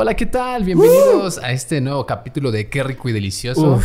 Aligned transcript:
Hola, 0.00 0.14
¿qué 0.14 0.26
tal? 0.26 0.62
Bienvenidos 0.62 1.38
a 1.38 1.50
este 1.50 1.80
nuevo 1.80 2.06
capítulo 2.06 2.52
de 2.52 2.68
Qué 2.68 2.84
rico 2.84 3.08
y 3.08 3.12
delicioso. 3.12 3.80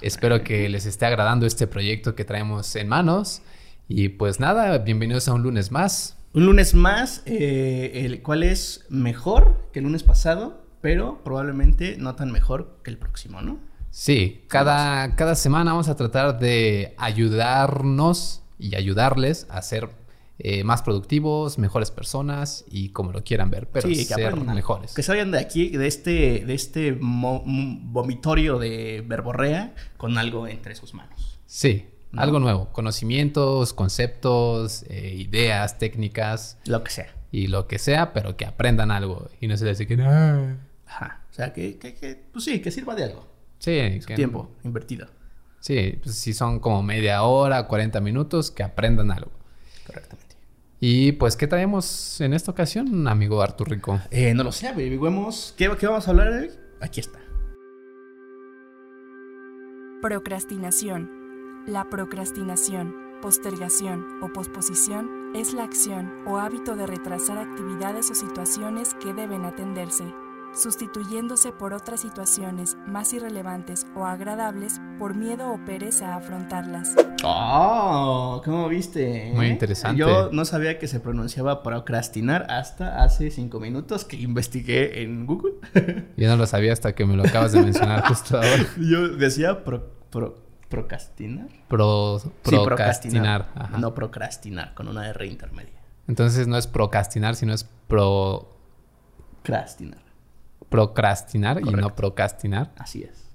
Espero 0.00 0.42
que 0.42 0.66
les 0.70 0.86
esté 0.86 1.04
agradando 1.04 1.44
este 1.44 1.66
proyecto 1.66 2.14
que 2.14 2.24
traemos 2.24 2.74
en 2.76 2.88
manos. 2.88 3.42
Y 3.86 4.08
pues 4.08 4.40
nada, 4.40 4.78
bienvenidos 4.78 5.28
a 5.28 5.34
un 5.34 5.42
lunes 5.42 5.70
más. 5.70 6.16
Un 6.32 6.46
lunes 6.46 6.72
más, 6.72 7.22
eh, 7.26 8.06
el 8.06 8.22
cual 8.22 8.42
es 8.42 8.86
mejor 8.88 9.68
que 9.70 9.80
el 9.80 9.84
lunes 9.84 10.02
pasado, 10.02 10.64
pero 10.80 11.20
probablemente 11.22 11.98
no 11.98 12.14
tan 12.14 12.32
mejor 12.32 12.78
que 12.82 12.90
el 12.90 12.96
próximo, 12.96 13.42
¿no? 13.42 13.58
Sí, 13.90 14.46
cada, 14.48 15.14
cada 15.14 15.34
semana 15.34 15.72
vamos 15.72 15.90
a 15.90 15.94
tratar 15.94 16.38
de 16.38 16.94
ayudarnos 16.96 18.40
y 18.58 18.76
ayudarles 18.76 19.46
a 19.50 19.60
ser 19.60 19.90
eh, 20.42 20.64
más 20.64 20.82
productivos, 20.82 21.58
mejores 21.58 21.90
personas 21.90 22.64
y 22.70 22.88
como 22.90 23.12
lo 23.12 23.22
quieran 23.22 23.50
ver, 23.50 23.68
pero 23.68 23.88
Sí, 23.88 23.94
que 23.96 24.04
ser 24.04 24.26
aprendan. 24.28 24.54
mejores. 24.56 24.94
Que 24.94 25.02
salgan 25.02 25.30
de 25.30 25.38
aquí, 25.38 25.68
de 25.68 25.86
este, 25.86 26.44
de 26.46 26.54
este 26.54 26.96
vomitorio 27.00 28.58
de 28.58 29.04
verborrea 29.06 29.74
con 29.96 30.18
algo 30.18 30.46
entre 30.48 30.74
sus 30.74 30.94
manos. 30.94 31.38
Sí, 31.46 31.86
¿No? 32.12 32.22
algo 32.22 32.38
nuevo. 32.40 32.68
Conocimientos, 32.72 33.72
conceptos, 33.74 34.84
eh, 34.88 35.14
ideas, 35.16 35.78
técnicas 35.78 36.58
Lo 36.66 36.82
que 36.84 36.90
sea. 36.90 37.14
y 37.30 37.46
lo 37.48 37.66
que 37.66 37.78
sea, 37.78 38.12
pero 38.12 38.36
que 38.36 38.46
aprendan 38.46 38.90
algo 38.90 39.28
y 39.40 39.46
no 39.46 39.56
se 39.56 39.64
les 39.64 39.78
diga. 39.78 40.56
Ajá. 40.86 41.22
O 41.30 41.34
sea, 41.34 41.52
que, 41.52 41.78
que, 41.78 41.94
que, 41.94 42.16
pues 42.32 42.44
sí, 42.44 42.60
que 42.60 42.70
sirva 42.70 42.94
de 42.94 43.04
algo. 43.04 43.28
Sí, 43.58 44.00
que- 44.06 44.14
tiempo 44.14 44.50
invertido. 44.64 45.06
Sí, 45.60 45.98
pues 46.02 46.16
si 46.16 46.32
son 46.32 46.58
como 46.58 46.82
media 46.82 47.22
hora, 47.22 47.66
40 47.66 48.00
minutos, 48.00 48.50
que 48.50 48.62
aprendan 48.62 49.10
algo. 49.10 49.30
Correctamente. 49.86 50.29
Y 50.80 51.12
pues, 51.12 51.36
¿qué 51.36 51.46
traemos 51.46 52.20
en 52.22 52.32
esta 52.32 52.50
ocasión, 52.50 53.06
amigo 53.06 53.42
Artur 53.42 53.68
Rico? 53.68 54.00
Eh, 54.10 54.32
no 54.32 54.42
lo 54.42 54.50
sé, 54.50 54.66
averigüemos. 54.66 55.54
¿Qué, 55.58 55.70
¿Qué 55.78 55.86
vamos 55.86 56.08
a 56.08 56.10
hablar 56.10 56.28
hoy? 56.28 56.50
Aquí 56.80 57.00
está. 57.00 57.20
Procrastinación. 60.00 61.10
La 61.66 61.90
procrastinación, 61.90 62.94
postergación 63.20 64.22
o 64.22 64.32
posposición 64.32 65.32
es 65.36 65.52
la 65.52 65.64
acción 65.64 66.26
o 66.26 66.38
hábito 66.38 66.74
de 66.74 66.86
retrasar 66.86 67.36
actividades 67.36 68.10
o 68.10 68.14
situaciones 68.14 68.94
que 68.94 69.12
deben 69.12 69.44
atenderse, 69.44 70.04
sustituyéndose 70.54 71.52
por 71.52 71.72
otras 71.72 72.00
situaciones 72.00 72.76
más 72.86 73.12
irrelevantes 73.12 73.86
o 73.96 74.04
agradables 74.04 74.80
por 74.98 75.14
miedo 75.14 75.52
o 75.52 75.64
pereza 75.64 76.14
a 76.14 76.16
afrontarlas. 76.16 76.94
Oh, 77.24 78.40
¿cómo 78.44 78.68
viste? 78.68 79.28
eh? 79.28 79.32
Muy 79.34 79.46
interesante. 79.46 79.98
Yo 80.00 80.30
no 80.32 80.44
sabía 80.44 80.78
que 80.78 80.88
se 80.88 81.00
pronunciaba 81.00 81.62
procrastinar 81.62 82.46
hasta 82.50 83.02
hace 83.02 83.30
cinco 83.30 83.60
minutos 83.60 84.04
que 84.04 84.16
investigué 84.16 85.02
en 85.02 85.26
Google. 85.26 85.54
Yo 86.16 86.28
no 86.28 86.36
lo 86.36 86.46
sabía 86.46 86.72
hasta 86.72 86.94
que 86.94 87.04
me 87.06 87.16
lo 87.16 87.22
acabas 87.24 87.52
de 87.52 87.62
mencionar 87.62 88.06
justo 88.08 88.36
ahora. 88.36 88.66
Yo 88.78 89.08
decía 89.08 89.64
pro, 89.64 89.90
pro- 90.10 90.36
procrastinar. 90.68 91.48
Pro, 91.68 92.18
Sí, 92.18 92.56
procrastinar. 92.64 93.50
Ajá. 93.54 93.78
No 93.78 93.94
procrastinar, 93.94 94.74
con 94.74 94.88
una 94.88 95.08
R 95.08 95.26
intermedia. 95.26 95.80
Entonces 96.08 96.48
no 96.48 96.56
es 96.56 96.66
procrastinar, 96.66 97.36
sino 97.36 97.52
es 97.54 97.64
pro, 97.88 98.56
Crastinar. 99.42 100.00
Procrastinar 100.70 101.58
y 101.60 101.64
no 101.64 101.70
Correcto. 101.72 101.94
procrastinar. 101.96 102.72
Así 102.78 103.02
es. 103.02 103.26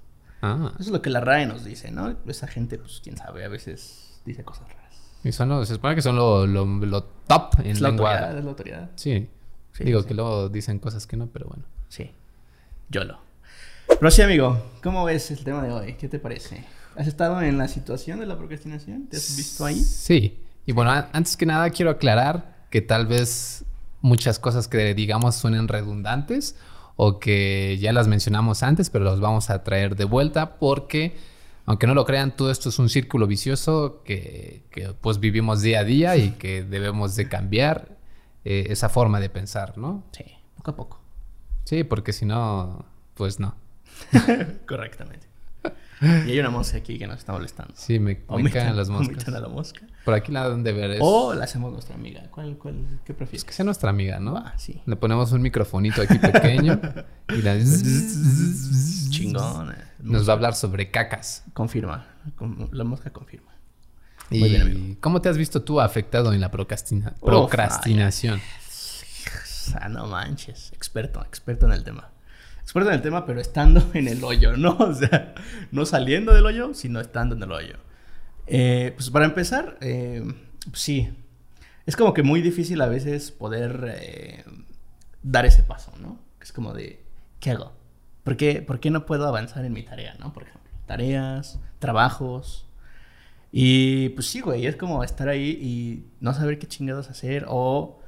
Ah, 0.42 0.70
Eso 0.74 0.82
es 0.82 0.88
lo 0.88 1.00
que 1.02 1.10
la 1.10 1.20
RAE 1.20 1.46
nos 1.46 1.64
dice, 1.64 1.90
¿no? 1.92 2.16
Esa 2.26 2.46
gente, 2.48 2.78
pues 2.78 3.00
quién 3.02 3.16
sabe, 3.16 3.44
a 3.44 3.48
veces 3.48 4.20
dice 4.24 4.42
cosas 4.44 4.68
raras. 4.68 5.00
y 5.22 5.32
son 5.32 5.48
los, 5.48 5.68
se 5.68 5.74
supone 5.74 5.94
que 5.94 6.02
son 6.02 6.16
lo, 6.16 6.46
lo, 6.46 6.64
lo 6.66 7.04
top 7.04 7.60
en 7.60 7.66
Es 7.68 7.80
la 7.80 7.88
lengua. 7.90 8.10
autoridad, 8.12 8.38
es 8.38 8.44
la 8.44 8.50
autoridad. 8.50 8.90
Sí. 8.96 9.28
Sí, 9.72 9.84
Digo 9.84 10.00
sí. 10.02 10.08
que 10.08 10.14
luego 10.14 10.48
dicen 10.48 10.78
cosas 10.78 11.06
que 11.06 11.16
no, 11.16 11.26
pero 11.28 11.46
bueno. 11.46 11.64
Sí. 11.88 12.10
YOLO. 12.88 13.18
Pero 13.88 14.10
sí, 14.10 14.22
amigo, 14.22 14.60
¿cómo 14.82 15.04
ves 15.04 15.30
el 15.30 15.44
tema 15.44 15.62
de 15.62 15.70
hoy? 15.72 15.94
¿Qué 15.94 16.08
te 16.08 16.18
parece? 16.18 16.64
¿Has 16.96 17.06
estado 17.06 17.40
en 17.42 17.58
la 17.58 17.68
situación 17.68 18.18
de 18.20 18.26
la 18.26 18.36
procrastinación? 18.38 19.06
¿Te 19.06 19.16
has 19.18 19.36
visto 19.36 19.64
ahí? 19.64 19.78
Sí. 19.78 20.42
Y 20.64 20.72
bueno, 20.72 20.90
antes 20.90 21.36
que 21.36 21.46
nada 21.46 21.68
quiero 21.70 21.90
aclarar 21.90 22.56
que 22.70 22.80
tal 22.80 23.06
vez 23.06 23.64
muchas 24.00 24.38
cosas 24.38 24.66
que 24.68 24.94
digamos 24.94 25.34
suenen 25.36 25.68
redundantes 25.68 26.56
o 26.96 27.18
que 27.20 27.78
ya 27.78 27.92
las 27.92 28.08
mencionamos 28.08 28.62
antes, 28.62 28.90
pero 28.90 29.04
los 29.04 29.20
vamos 29.20 29.50
a 29.50 29.62
traer 29.62 29.96
de 29.96 30.04
vuelta 30.04 30.56
porque, 30.58 31.16
aunque 31.66 31.86
no 31.86 31.94
lo 31.94 32.04
crean, 32.04 32.34
todo 32.34 32.50
esto 32.50 32.70
es 32.70 32.78
un 32.78 32.88
círculo 32.88 33.26
vicioso 33.26 34.02
que, 34.04 34.64
que, 34.70 34.94
pues 35.00 35.20
vivimos 35.20 35.60
día 35.62 35.80
a 35.80 35.84
día 35.84 36.16
y 36.16 36.30
que 36.32 36.62
debemos 36.64 37.14
de 37.16 37.28
cambiar 37.28 37.96
eh, 38.44 38.66
esa 38.70 38.88
forma 38.88 39.20
de 39.20 39.28
pensar, 39.28 39.76
¿no? 39.76 40.04
Sí, 40.12 40.24
poco 40.56 40.70
a 40.70 40.76
poco. 40.76 41.00
Sí, 41.64 41.84
porque 41.84 42.12
si 42.12 42.24
no, 42.24 42.86
pues 43.14 43.38
no. 43.38 43.54
Correctamente. 44.66 45.26
Y 46.00 46.30
hay 46.30 46.40
una 46.40 46.50
mosca 46.50 46.78
aquí 46.78 46.98
que 46.98 47.06
nos 47.06 47.18
está 47.18 47.32
molestando. 47.32 47.74
Sí, 47.76 47.98
me, 47.98 48.20
me 48.28 48.50
caen 48.50 48.76
las 48.76 48.88
moscas. 48.88 49.26
a 49.28 49.40
la 49.40 49.48
mosca. 49.48 49.86
Por 50.06 50.14
aquí 50.14 50.32
la 50.32 50.48
dan 50.48 50.62
de 50.62 50.72
ver 50.72 50.90
es... 50.92 50.98
O 51.02 51.34
la 51.34 51.44
hacemos 51.44 51.70
nuestra 51.72 51.94
amiga. 51.96 52.22
¿Cuál, 52.30 52.56
cuál, 52.56 52.74
qué 53.04 53.12
Pues 53.12 53.16
prefieres? 53.18 53.44
que 53.44 53.52
sea 53.52 53.64
nuestra 53.66 53.90
amiga, 53.90 54.18
¿no? 54.20 54.38
Ah, 54.38 54.54
sí. 54.56 54.80
Le 54.86 54.96
ponemos 54.96 55.32
un 55.32 55.42
microfonito 55.42 56.00
aquí 56.00 56.16
pequeño 56.18 56.80
y 57.28 57.42
la... 57.42 57.56
Chingón. 59.10 59.74
Nos 60.00 60.28
va 60.28 60.32
a 60.32 60.36
hablar 60.36 60.54
sobre 60.54 60.90
cacas. 60.90 61.44
Confirma. 61.52 62.06
Con- 62.36 62.68
La 62.72 62.84
mosca 62.84 63.10
confirma. 63.10 63.52
¿Y 64.30 64.40
Muy 64.40 64.48
bien, 64.48 64.62
amigo. 64.62 64.96
cómo 65.00 65.20
te 65.20 65.28
has 65.28 65.36
visto 65.36 65.62
tú 65.62 65.80
afectado 65.80 66.32
en 66.32 66.40
la 66.40 66.50
procrastina- 66.50 67.14
procrastinación? 67.20 68.40
Ah, 69.80 69.88
no 69.88 70.06
manches. 70.06 70.72
Experto, 70.72 71.22
experto 71.24 71.66
en 71.66 71.72
el 71.72 71.84
tema. 71.84 72.10
Experto 72.62 72.88
en 72.90 72.96
el 72.96 73.02
tema, 73.02 73.24
pero 73.26 73.40
estando 73.40 73.84
en 73.94 74.08
el 74.08 74.22
hoyo, 74.24 74.56
¿no? 74.56 74.76
O 74.78 74.94
sea, 74.94 75.34
no 75.72 75.86
saliendo 75.86 76.32
del 76.34 76.46
hoyo, 76.46 76.74
sino 76.74 77.00
estando 77.00 77.34
en 77.36 77.42
el 77.42 77.52
hoyo. 77.52 77.76
Eh, 78.46 78.92
pues 78.94 79.10
para 79.10 79.24
empezar, 79.24 79.76
eh, 79.80 80.22
sí. 80.72 81.08
Es 81.86 81.96
como 81.96 82.12
que 82.14 82.22
muy 82.22 82.42
difícil 82.42 82.80
a 82.80 82.86
veces 82.86 83.30
poder 83.30 83.94
eh, 84.00 84.44
dar 85.22 85.46
ese 85.46 85.62
paso, 85.62 85.92
¿no? 86.00 86.18
Es 86.40 86.52
como 86.52 86.72
de, 86.74 87.00
¿qué 87.40 87.50
hago? 87.52 87.72
¿Por 88.24 88.36
qué, 88.36 88.60
¿Por 88.62 88.80
qué 88.80 88.90
no 88.90 89.06
puedo 89.06 89.26
avanzar 89.26 89.64
en 89.64 89.72
mi 89.72 89.82
tarea, 89.82 90.16
no? 90.18 90.32
Por 90.32 90.44
ejemplo, 90.44 90.70
tareas, 90.86 91.60
trabajos. 91.78 92.66
Y 93.52 94.08
pues 94.10 94.26
sí, 94.26 94.40
güey, 94.40 94.66
es 94.66 94.76
como 94.76 95.04
estar 95.04 95.28
ahí 95.28 95.50
y 95.62 96.04
no 96.20 96.34
saber 96.34 96.58
qué 96.58 96.66
chingados 96.66 97.08
hacer 97.08 97.46
o 97.48 98.00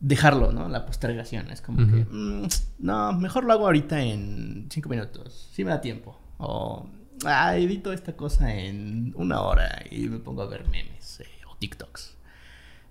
dejarlo, 0.00 0.52
¿no? 0.52 0.68
La 0.68 0.86
postergación. 0.86 1.50
Es 1.50 1.60
como 1.60 1.78
que, 1.86 2.00
Ujú. 2.02 2.14
"Mm, 2.14 2.46
no, 2.78 3.12
mejor 3.12 3.44
lo 3.44 3.52
hago 3.52 3.66
ahorita 3.66 4.02
en 4.02 4.66
cinco 4.70 4.88
minutos. 4.88 5.50
Sí 5.52 5.64
me 5.64 5.70
da 5.70 5.80
tiempo. 5.82 6.18
O, 6.38 6.88
ah, 7.24 7.56
edito 7.56 7.92
esta 7.92 8.14
cosa 8.16 8.54
en 8.54 9.12
una 9.16 9.40
hora 9.42 9.82
y 9.90 10.08
me 10.08 10.18
pongo 10.18 10.42
a 10.42 10.46
ver 10.46 10.68
memes 10.68 11.20
eh, 11.20 11.26
o 11.50 11.56
TikToks. 11.56 12.16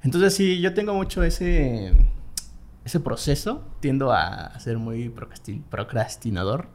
Entonces 0.03 0.33
sí, 0.33 0.59
yo 0.61 0.73
tengo 0.73 0.93
mucho 0.93 1.23
ese, 1.23 1.93
ese 2.85 2.99
proceso. 2.99 3.67
Tiendo 3.79 4.11
a 4.11 4.57
ser 4.59 4.77
muy 4.77 5.09
procrasti- 5.09 5.63
procrastinador. 5.69 6.69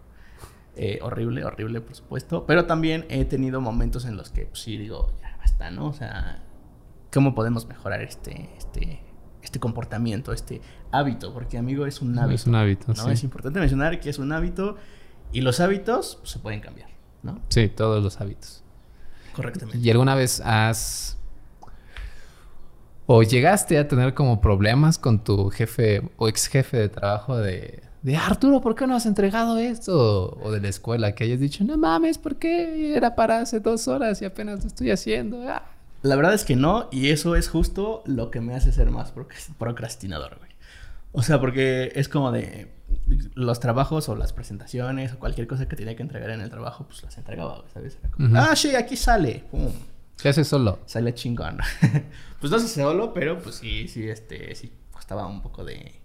Eh, 0.77 0.99
horrible, 1.03 1.45
horrible, 1.45 1.81
por 1.81 1.95
supuesto. 1.97 2.45
Pero 2.47 2.67
también 2.67 3.07
he 3.09 3.25
tenido 3.25 3.61
momentos 3.61 4.05
en 4.05 4.17
los 4.17 4.31
que, 4.31 4.47
pues, 4.47 4.61
sí, 4.61 4.77
digo, 4.77 5.13
ya 5.23 5.37
basta, 5.39 5.71
¿no? 5.71 5.87
O 5.87 5.93
sea, 5.95 6.43
¿cómo 7.13 7.35
podemos 7.35 7.67
mejorar 7.67 8.03
este, 8.03 8.51
este, 8.59 9.01
este 9.43 9.59
comportamiento, 9.59 10.33
este 10.35 10.61
hábito? 10.93 11.33
Porque, 11.33 11.57
amigo, 11.57 11.87
es 11.87 12.03
un 12.03 12.19
hábito. 12.19 12.35
Es 12.35 12.47
un 12.47 12.55
hábito, 12.57 12.87
¿no? 12.89 12.95
sí. 13.05 13.11
Es 13.11 13.25
importante 13.25 13.59
mencionar 13.59 13.99
que 14.01 14.11
es 14.11 14.19
un 14.19 14.33
hábito 14.33 14.77
y 15.33 15.41
los 15.41 15.61
hábitos 15.61 16.17
pues, 16.21 16.31
se 16.31 16.39
pueden 16.41 16.61
cambiar, 16.61 16.91
¿no? 17.27 17.41
Sí, 17.51 17.69
todos 17.69 18.03
los 18.03 18.21
hábitos. 18.21 18.63
Correctamente. 19.35 19.79
¿Y 19.79 19.91
alguna 19.91 20.15
vez 20.15 20.41
has... 20.45 21.19
o 23.07 23.23
llegaste 23.23 23.79
a 23.79 23.87
tener 23.87 24.15
como 24.15 24.41
problemas 24.41 24.99
con 24.99 25.23
tu 25.23 25.51
jefe 25.51 26.09
o 26.17 26.29
ex 26.29 26.47
jefe 26.47 26.79
de 26.79 26.89
trabajo 26.89 27.37
de... 27.37 27.83
De 28.03 28.17
Arturo, 28.17 28.61
¿por 28.61 28.77
qué 28.77 28.87
no 28.87 28.95
has 28.95 29.05
entregado 29.05 29.59
esto? 29.59 30.39
O 30.41 30.53
de 30.53 30.61
la 30.61 30.69
escuela, 30.69 31.13
que 31.17 31.25
hayas 31.25 31.41
dicho, 31.41 31.65
no 31.65 31.77
mames, 31.77 32.19
¿por 32.19 32.37
qué? 32.37 32.97
Era 32.97 33.17
para 33.17 33.41
hace 33.41 33.59
dos 33.59 33.89
horas 33.89 34.23
y 34.23 34.25
apenas 34.25 34.61
lo 34.63 34.69
estoy 34.69 34.93
haciendo. 34.93 35.43
Ah. 35.49 35.65
La 36.03 36.15
verdad 36.15 36.33
es 36.33 36.45
que 36.45 36.55
no, 36.55 36.89
y 36.93 37.11
eso 37.11 37.35
es 37.35 37.49
justo 37.49 38.05
lo 38.07 38.31
que 38.31 38.41
me 38.41 38.55
hace 38.55 38.71
ser 38.71 38.91
más 38.93 39.13
procras- 39.13 39.51
procrastinador, 39.59 40.39
güey. 40.39 40.51
O 41.11 41.23
sea, 41.23 41.41
porque 41.41 41.91
es 41.97 42.09
como 42.09 42.31
de 42.31 42.71
los 43.35 43.61
trabajos 43.61 44.09
o 44.09 44.17
las 44.17 44.33
presentaciones 44.33 45.13
o 45.13 45.19
cualquier 45.19 45.47
cosa 45.47 45.69
que 45.69 45.77
tenía 45.77 45.97
que 45.97 46.03
entregar 46.03 46.31
en 46.31 46.41
el 46.41 46.51
trabajo, 46.51 46.87
pues 46.87 47.03
las 47.03 47.17
entregaba, 47.19 47.65
¿sabes? 47.73 47.99
Era 48.01 48.11
como, 48.11 48.39
ah, 48.39 48.57
sí, 48.57 48.75
aquí 48.75 48.97
sale, 48.97 49.45
pum, 49.51 49.73
¿Qué 50.21 50.31
haces 50.31 50.49
solo? 50.49 50.79
sale 50.87 51.15
chingón. 51.15 51.59
pues 52.41 52.51
no 52.51 52.59
sé 52.59 52.69
solo, 52.69 53.13
pero 53.13 53.39
pues 53.39 53.57
sí, 53.57 53.87
sí, 53.89 54.09
este, 54.09 54.55
sí 54.55 54.73
costaba 54.91 55.27
un 55.27 55.43
poco 55.43 55.65
de, 55.65 56.01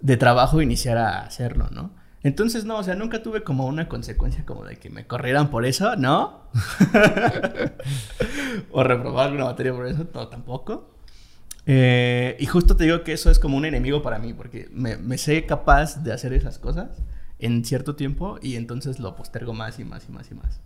de 0.00 0.16
trabajo 0.16 0.60
iniciar 0.60 0.98
a 0.98 1.24
hacerlo, 1.24 1.68
¿no? 1.70 1.90
Entonces, 2.22 2.64
no, 2.64 2.78
o 2.78 2.82
sea, 2.82 2.96
nunca 2.96 3.22
tuve 3.22 3.44
como 3.44 3.66
una 3.66 3.88
consecuencia 3.88 4.44
como 4.44 4.64
de 4.64 4.76
que 4.76 4.90
me 4.90 5.06
corrieran 5.06 5.48
por 5.48 5.64
eso, 5.64 5.96
¿no? 5.96 6.42
o 8.72 8.82
reprobar 8.82 9.32
una 9.32 9.44
materia 9.44 9.72
por 9.72 9.86
eso, 9.86 10.06
no, 10.12 10.28
tampoco. 10.28 10.95
Eh, 11.66 12.36
y 12.38 12.46
justo 12.46 12.76
te 12.76 12.84
digo 12.84 13.02
que 13.02 13.12
eso 13.12 13.30
es 13.30 13.38
como 13.38 13.56
un 13.56 13.64
enemigo 13.64 14.02
para 14.02 14.18
mí, 14.18 14.32
porque 14.32 14.68
me, 14.72 14.96
me, 14.96 15.18
sé 15.18 15.46
capaz 15.46 16.02
de 16.02 16.12
hacer 16.12 16.32
esas 16.32 16.58
cosas 16.58 17.02
en 17.38 17.64
cierto 17.64 17.96
tiempo 17.96 18.38
y 18.40 18.54
entonces 18.54 19.00
lo 19.00 19.16
postergo 19.16 19.52
más 19.52 19.78
y 19.80 19.84
más 19.84 20.06
y 20.08 20.12
más 20.12 20.30
y 20.30 20.34
más. 20.34 20.60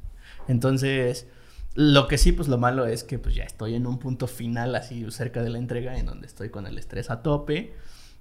Entonces, 0.46 1.26
lo 1.74 2.08
que 2.08 2.18
sí, 2.18 2.32
pues 2.32 2.48
lo 2.48 2.58
malo 2.58 2.86
es 2.86 3.04
que 3.04 3.18
pues 3.18 3.34
ya 3.34 3.44
estoy 3.44 3.74
en 3.74 3.86
un 3.86 3.98
punto 3.98 4.26
final 4.26 4.74
así 4.74 5.08
cerca 5.10 5.42
de 5.42 5.50
la 5.50 5.58
entrega 5.58 5.96
en 5.96 6.06
donde 6.06 6.26
estoy 6.26 6.50
con 6.50 6.66
el 6.66 6.76
estrés 6.78 7.10
a 7.10 7.22
tope 7.22 7.74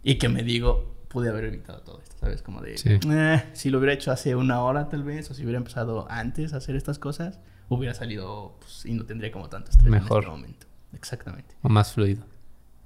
y 0.04 0.16
que 0.16 0.30
me 0.30 0.44
digo, 0.44 0.96
pude 1.10 1.30
haber 1.30 1.46
evitado 1.46 1.82
todo 1.82 2.00
esto, 2.02 2.16
¿sabes? 2.20 2.42
Como 2.42 2.62
de, 2.62 2.76
eh, 2.76 3.44
si 3.54 3.70
lo 3.70 3.80
hubiera 3.80 3.94
hecho 3.94 4.12
hace 4.12 4.36
una 4.36 4.62
hora 4.62 4.88
tal 4.88 5.04
vez, 5.04 5.30
o 5.32 5.34
si 5.34 5.44
hubiera 5.44 5.58
empezado 5.58 6.08
antes 6.10 6.54
a 6.54 6.58
hacer 6.58 6.76
estas 6.76 7.00
cosas, 7.00 7.40
hubiera 7.68 7.94
salido 7.94 8.58
pues, 8.60 8.86
y 8.86 8.94
no 8.94 9.06
tendría 9.06 9.32
como 9.32 9.50
tanto 9.50 9.72
estrés 9.72 9.90
Mejor. 9.90 10.18
en 10.18 10.24
este 10.24 10.32
momento. 10.32 10.68
Exactamente. 10.94 11.56
O 11.62 11.70
más 11.70 11.94
fluido. 11.94 12.24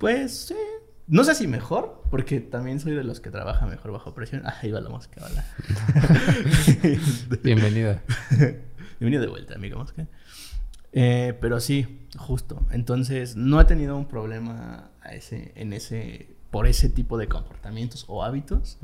Pues 0.04 0.48
sí. 0.48 0.56
No 1.08 1.24
sé 1.24 1.34
si 1.34 1.48
mejor, 1.48 2.04
porque 2.12 2.42
también 2.42 2.82
soy 2.82 2.94
de 2.94 3.06
los 3.06 3.22
que 3.22 3.32
trabaja 3.32 3.66
mejor 3.68 3.94
bajo 3.94 4.14
presión. 4.14 4.42
Ah, 4.44 4.58
ahí 4.62 4.70
va 4.70 4.82
la 4.82 4.90
mosca, 4.90 5.26
hola. 5.26 5.46
Bienvenida. 7.42 8.04
Bienvenido 9.00 9.22
de 9.22 9.30
vuelta, 9.30 9.56
amigo 9.56 9.78
mosca. 9.78 10.06
Eh, 10.92 11.38
pero 11.40 11.62
sí, 11.62 12.06
justo. 12.18 12.68
Entonces, 12.72 13.38
no 13.38 13.62
he 13.62 13.64
tenido 13.64 13.96
un 13.96 14.10
problema 14.10 14.92
a 15.00 15.16
ese, 15.16 15.54
en 15.56 15.72
ese, 15.72 16.36
por 16.52 16.68
ese 16.68 16.90
tipo 16.90 17.18
de 17.18 17.30
comportamientos 17.30 18.04
o 18.10 18.26
hábitos. 18.26 18.80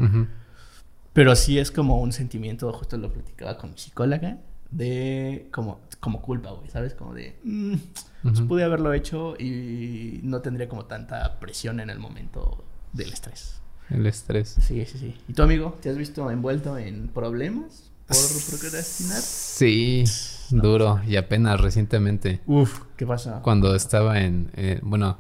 Pero 1.12 1.36
sí 1.36 1.60
es 1.60 1.70
como 1.70 2.00
un 2.00 2.14
sentimiento, 2.14 2.72
justo 2.72 2.96
lo 2.96 3.12
platicaba 3.12 3.58
con 3.58 3.72
mi 3.72 3.78
psicóloga, 3.78 4.38
de 4.72 5.50
como, 5.52 5.82
como 6.00 6.22
culpa, 6.22 6.52
güey, 6.52 6.70
¿sabes? 6.70 6.94
Como 6.94 7.14
de, 7.14 7.38
mm, 7.44 7.76
pues 8.24 8.42
pude 8.42 8.64
haberlo 8.64 8.94
hecho 8.94 9.36
y 9.38 10.20
no 10.24 10.42
tendría 10.42 10.68
como 10.68 10.86
tanta 10.86 11.40
presión 11.40 11.80
en 11.80 11.90
el 11.90 12.00
momento 12.00 12.64
del 12.94 13.14
estrés. 13.14 13.62
El 13.90 14.06
estrés. 14.06 14.56
Sí, 14.62 14.86
sí, 14.86 14.98
sí. 14.98 15.16
¿Y 15.28 15.34
tu 15.34 15.42
amigo? 15.42 15.78
¿Te 15.82 15.90
has 15.90 15.98
visto 15.98 16.30
envuelto 16.30 16.78
en 16.78 17.08
problemas 17.08 17.92
por 18.08 18.18
procrastinar? 18.50 19.22
Sí, 19.22 20.04
duro. 20.52 21.02
Y 21.08 21.16
apenas 21.16 21.60
recientemente. 21.60 22.42
Uf, 22.46 22.82
¿qué 22.98 23.06
pasa? 23.06 23.42
Cuando 23.42 23.76
estaba 23.76 24.22
en... 24.22 24.52
Eh, 24.56 24.80
bueno, 24.84 25.18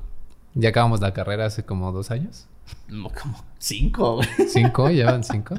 ya 0.54 0.70
acabamos 0.70 1.02
la 1.02 1.14
carrera 1.14 1.46
hace 1.46 1.64
como 1.64 1.92
dos 1.92 2.12
años. 2.12 2.48
No, 2.88 3.10
como 3.10 3.44
cinco. 3.60 4.22
¿Cinco? 4.48 4.90
¿Llevan 4.90 5.24
cinco? 5.24 5.56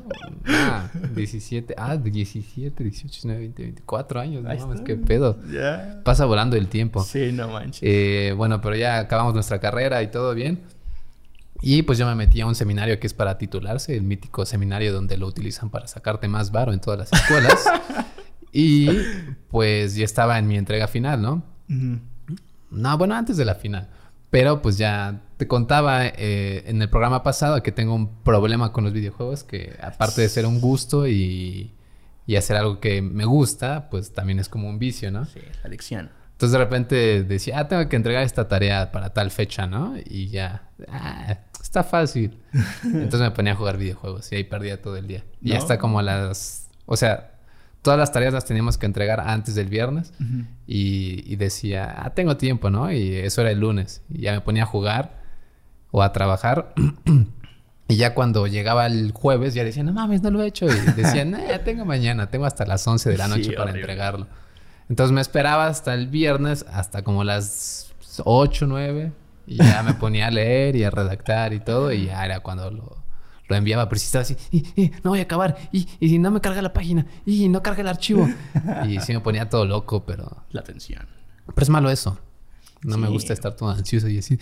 Ah, 0.46 0.88
17. 1.14 1.74
Ah, 1.78 1.96
17, 1.96 2.82
18, 2.82 3.08
19, 3.08 3.40
20, 3.40 3.62
24 3.62 4.20
años. 4.20 4.42
No 4.42 4.54
mames, 4.66 4.80
qué 4.80 4.96
pedo. 4.96 5.38
Ya. 5.52 6.00
Pasa 6.04 6.24
volando 6.24 6.56
el 6.56 6.68
tiempo. 6.68 7.02
Sí, 7.04 7.30
no 7.32 7.48
manches. 7.48 7.80
Eh, 7.82 8.34
bueno, 8.36 8.60
pero 8.60 8.74
ya 8.74 8.98
acabamos 8.98 9.34
nuestra 9.34 9.60
carrera 9.60 10.02
y 10.02 10.10
todo 10.10 10.34
bien. 10.34 10.60
Y 11.62 11.82
pues 11.82 11.98
yo 11.98 12.06
me 12.06 12.14
metí 12.14 12.40
a 12.40 12.46
un 12.46 12.54
seminario 12.54 12.98
que 12.98 13.06
es 13.06 13.14
para 13.14 13.36
titularse, 13.36 13.94
el 13.94 14.02
mítico 14.02 14.46
seminario 14.46 14.92
donde 14.92 15.16
lo 15.18 15.26
utilizan 15.26 15.70
para 15.70 15.86
sacarte 15.86 16.26
más 16.26 16.50
varo 16.50 16.72
en 16.72 16.80
todas 16.80 16.98
las 16.98 17.12
escuelas. 17.12 17.64
y 18.52 18.88
pues 19.50 19.94
ya 19.94 20.04
estaba 20.04 20.38
en 20.38 20.48
mi 20.48 20.56
entrega 20.56 20.88
final, 20.88 21.20
¿no? 21.20 21.42
No, 22.70 22.98
bueno, 22.98 23.14
antes 23.14 23.36
de 23.36 23.44
la 23.44 23.54
final. 23.54 23.88
Pero 24.30 24.62
pues 24.62 24.78
ya 24.78 25.22
te 25.36 25.48
contaba 25.48 26.06
eh, 26.06 26.62
en 26.66 26.80
el 26.80 26.88
programa 26.88 27.22
pasado 27.22 27.62
que 27.62 27.72
tengo 27.72 27.94
un 27.94 28.22
problema 28.22 28.72
con 28.72 28.84
los 28.84 28.92
videojuegos, 28.92 29.42
que 29.42 29.76
aparte 29.82 30.20
de 30.22 30.28
ser 30.28 30.46
un 30.46 30.60
gusto 30.60 31.08
y, 31.08 31.74
y, 32.26 32.36
hacer 32.36 32.56
algo 32.56 32.78
que 32.78 33.02
me 33.02 33.24
gusta, 33.24 33.88
pues 33.90 34.12
también 34.12 34.38
es 34.38 34.48
como 34.48 34.68
un 34.68 34.78
vicio, 34.78 35.10
¿no? 35.10 35.24
Sí, 35.24 35.40
adicción. 35.64 36.10
Entonces 36.32 36.52
de 36.52 36.58
repente 36.58 37.24
decía, 37.24 37.58
ah, 37.58 37.68
tengo 37.68 37.86
que 37.88 37.96
entregar 37.96 38.22
esta 38.22 38.48
tarea 38.48 38.92
para 38.92 39.12
tal 39.12 39.30
fecha, 39.30 39.66
¿no? 39.66 39.94
Y 40.06 40.28
ya, 40.28 40.70
ah, 40.88 41.36
está 41.62 41.82
fácil. 41.82 42.38
Entonces 42.84 43.20
me 43.20 43.30
ponía 43.32 43.52
a 43.52 43.56
jugar 43.56 43.76
videojuegos 43.76 44.30
y 44.32 44.36
ahí 44.36 44.44
perdía 44.44 44.80
todo 44.80 44.96
el 44.96 45.06
día. 45.06 45.24
Y 45.42 45.52
hasta 45.52 45.78
como 45.78 46.00
las, 46.02 46.68
o 46.86 46.96
sea, 46.96 47.29
todas 47.82 47.98
las 47.98 48.12
tareas 48.12 48.32
las 48.32 48.44
teníamos 48.44 48.78
que 48.78 48.86
entregar 48.86 49.20
antes 49.20 49.54
del 49.54 49.68
viernes 49.68 50.12
y, 50.66 51.36
decía, 51.36 51.94
ah, 51.98 52.10
tengo 52.10 52.36
tiempo, 52.36 52.70
¿no? 52.70 52.92
Y 52.92 53.16
eso 53.16 53.40
era 53.40 53.50
el 53.50 53.60
lunes. 53.60 54.02
Y 54.10 54.22
ya 54.22 54.32
me 54.32 54.40
ponía 54.40 54.64
a 54.64 54.66
jugar 54.66 55.22
o 55.90 56.02
a 56.02 56.12
trabajar. 56.12 56.74
y 57.88 57.96
ya 57.96 58.14
cuando 58.14 58.46
llegaba 58.46 58.86
el 58.86 59.12
jueves 59.12 59.54
ya 59.54 59.64
decía, 59.64 59.82
no 59.82 59.92
mames, 59.92 60.22
no 60.22 60.30
lo 60.30 60.42
he 60.42 60.46
hecho. 60.46 60.66
Y 60.66 60.92
decía, 60.96 61.24
no, 61.24 61.38
ya 61.38 61.64
tengo 61.64 61.84
mañana, 61.84 62.30
tengo 62.30 62.44
hasta 62.44 62.66
las 62.66 62.86
11 62.86 63.10
de 63.10 63.16
la 63.16 63.28
noche 63.28 63.52
para 63.52 63.70
entregarlo. 63.70 64.26
Entonces 64.88 65.12
me 65.12 65.20
esperaba 65.20 65.66
hasta 65.66 65.94
el 65.94 66.08
viernes, 66.08 66.66
hasta 66.72 67.02
como 67.02 67.24
las 67.24 67.94
8, 68.24 68.66
9. 68.66 69.12
Y 69.46 69.56
ya 69.56 69.82
me 69.82 69.94
ponía 69.94 70.26
a 70.26 70.30
leer 70.30 70.76
y 70.76 70.84
a 70.84 70.90
redactar 70.90 71.52
y 71.52 71.60
todo. 71.60 71.92
Y 71.92 72.06
ya 72.06 72.24
era 72.24 72.40
cuando 72.40 72.70
lo, 72.70 73.00
lo 73.50 73.56
enviaba, 73.56 73.88
pero 73.88 73.99
si 73.99 74.06
estaba 74.06 74.23
así, 74.23 74.37
y, 74.52 74.93
no 75.02 75.11
voy 75.11 75.19
a 75.19 75.23
acabar, 75.23 75.56
y, 75.73 75.87
y 76.00 76.19
no 76.19 76.31
me 76.31 76.41
carga 76.41 76.62
la 76.62 76.73
página, 76.73 77.06
y 77.26 77.49
no 77.49 77.62
carga 77.62 77.82
el 77.82 77.88
archivo. 77.88 78.29
y 78.88 79.00
sí 79.00 79.12
me 79.12 79.20
ponía 79.20 79.49
todo 79.49 79.67
loco, 79.67 80.05
pero... 80.06 80.44
La 80.50 80.62
tensión. 80.62 81.06
Pero 81.47 81.62
es 81.62 81.69
malo 81.69 81.91
eso. 81.91 82.19
No 82.82 82.97
me 82.97 83.08
gusta 83.08 83.35
estar 83.35 83.55
todo 83.55 83.69
ansioso 83.69 84.08
y 84.08 84.19
así. 84.19 84.38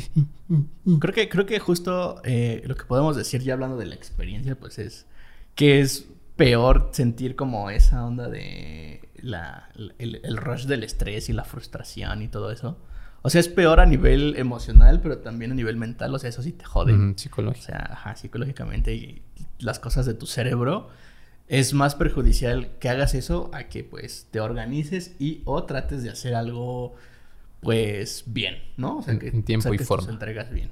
Creo 1.01 1.13
que, 1.13 1.29
creo 1.29 1.45
que 1.45 1.59
justo 1.59 2.21
eh, 2.23 2.63
lo 2.67 2.77
que 2.77 2.85
podemos 2.85 3.17
decir 3.17 3.43
ya 3.43 3.55
hablando 3.55 3.77
de 3.77 3.87
la 3.87 3.97
experiencia, 3.97 4.55
pues 4.55 4.79
es 4.79 5.07
que 5.57 5.81
es 5.81 6.07
peor 6.37 6.91
sentir 6.93 7.35
como 7.35 7.69
esa 7.69 8.07
onda 8.07 8.29
de 8.29 9.09
la, 9.17 9.71
el, 9.99 10.21
el 10.23 10.37
rush 10.37 10.67
del 10.67 10.85
estrés 10.85 11.29
y 11.29 11.33
la 11.33 11.43
frustración 11.43 12.23
y 12.23 12.29
todo 12.29 12.53
eso 12.53 12.79
o 13.23 13.31
sea, 13.31 13.41
es 13.41 13.49
peor 13.49 13.81
a 13.81 13.87
nivel 13.87 14.37
emocional, 14.37 15.00
pero 15.00 15.19
también 15.19 15.53
a 15.53 15.55
nivel 15.55 15.76
mental. 15.76 16.15
O 16.15 16.19
sea, 16.19 16.31
eso 16.31 16.43
sí 16.43 16.53
te 16.53 16.65
jode. 16.65 17.15
psicológico. 17.17 17.62
O 17.62 17.67
sea, 17.67 17.88
ajá, 17.93 18.17
psicológicamente 18.17 18.94
y 18.94 19.23
las 19.59 19.79
cosas 19.79 20.06
de 20.06 20.15
tu 20.15 20.26
cerebro. 20.26 20.88
Es 21.49 21.73
más 21.73 21.94
perjudicial 21.94 22.70
que 22.79 22.91
hagas 22.91 23.15
eso 23.15 23.50
a 23.55 23.65
que 23.65 23.82
pues 23.82 24.29
te 24.31 24.38
organices 24.38 25.17
y 25.19 25.41
o 25.47 25.65
trates 25.65 26.03
de 26.03 26.11
hacer 26.11 26.35
algo 26.35 26.94
pues 27.61 28.25
bien, 28.26 28.59
¿no? 28.76 28.99
O 28.99 29.03
sea, 29.03 29.19
que 29.19 29.29
en 29.29 29.43
tiempo 29.43 29.73
y 29.73 29.79
forma. 29.79 30.11
entregas 30.11 30.50
bien. 30.50 30.71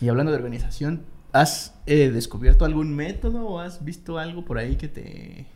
Y 0.00 0.08
hablando 0.08 0.30
de 0.30 0.36
organización, 0.36 1.02
¿has 1.32 1.74
eh, 1.86 2.10
descubierto 2.10 2.64
algún 2.64 2.94
método 2.94 3.46
o 3.46 3.58
has 3.58 3.84
visto 3.84 4.18
algo 4.18 4.44
por 4.44 4.58
ahí 4.58 4.76
que 4.76 4.88
te 4.88 5.46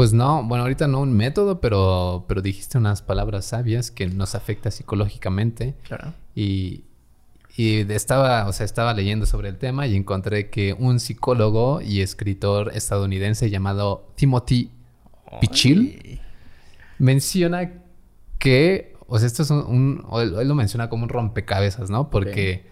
pues 0.00 0.14
no, 0.14 0.42
bueno, 0.44 0.62
ahorita 0.62 0.88
no 0.88 1.00
un 1.00 1.12
método, 1.12 1.60
pero, 1.60 2.24
pero 2.26 2.40
dijiste 2.40 2.78
unas 2.78 3.02
palabras 3.02 3.44
sabias 3.44 3.90
que 3.90 4.06
nos 4.06 4.34
afecta 4.34 4.70
psicológicamente. 4.70 5.74
Claro. 5.82 6.14
Y, 6.34 6.84
y 7.54 7.80
estaba, 7.92 8.48
o 8.48 8.54
sea, 8.54 8.64
estaba 8.64 8.94
leyendo 8.94 9.26
sobre 9.26 9.50
el 9.50 9.58
tema 9.58 9.86
y 9.86 9.96
encontré 9.96 10.48
que 10.48 10.72
un 10.72 11.00
psicólogo 11.00 11.82
y 11.82 12.00
escritor 12.00 12.74
estadounidense 12.74 13.50
llamado 13.50 14.08
Timothy 14.14 14.70
Pichil 15.38 16.18
menciona 16.98 17.70
que, 18.38 18.96
o 19.06 19.18
sea, 19.18 19.26
esto 19.26 19.42
es 19.42 19.50
un, 19.50 20.06
él, 20.14 20.48
lo 20.48 20.54
menciona 20.54 20.88
como 20.88 21.02
un 21.02 21.10
rompecabezas, 21.10 21.90
¿no? 21.90 22.08
Porque 22.08 22.64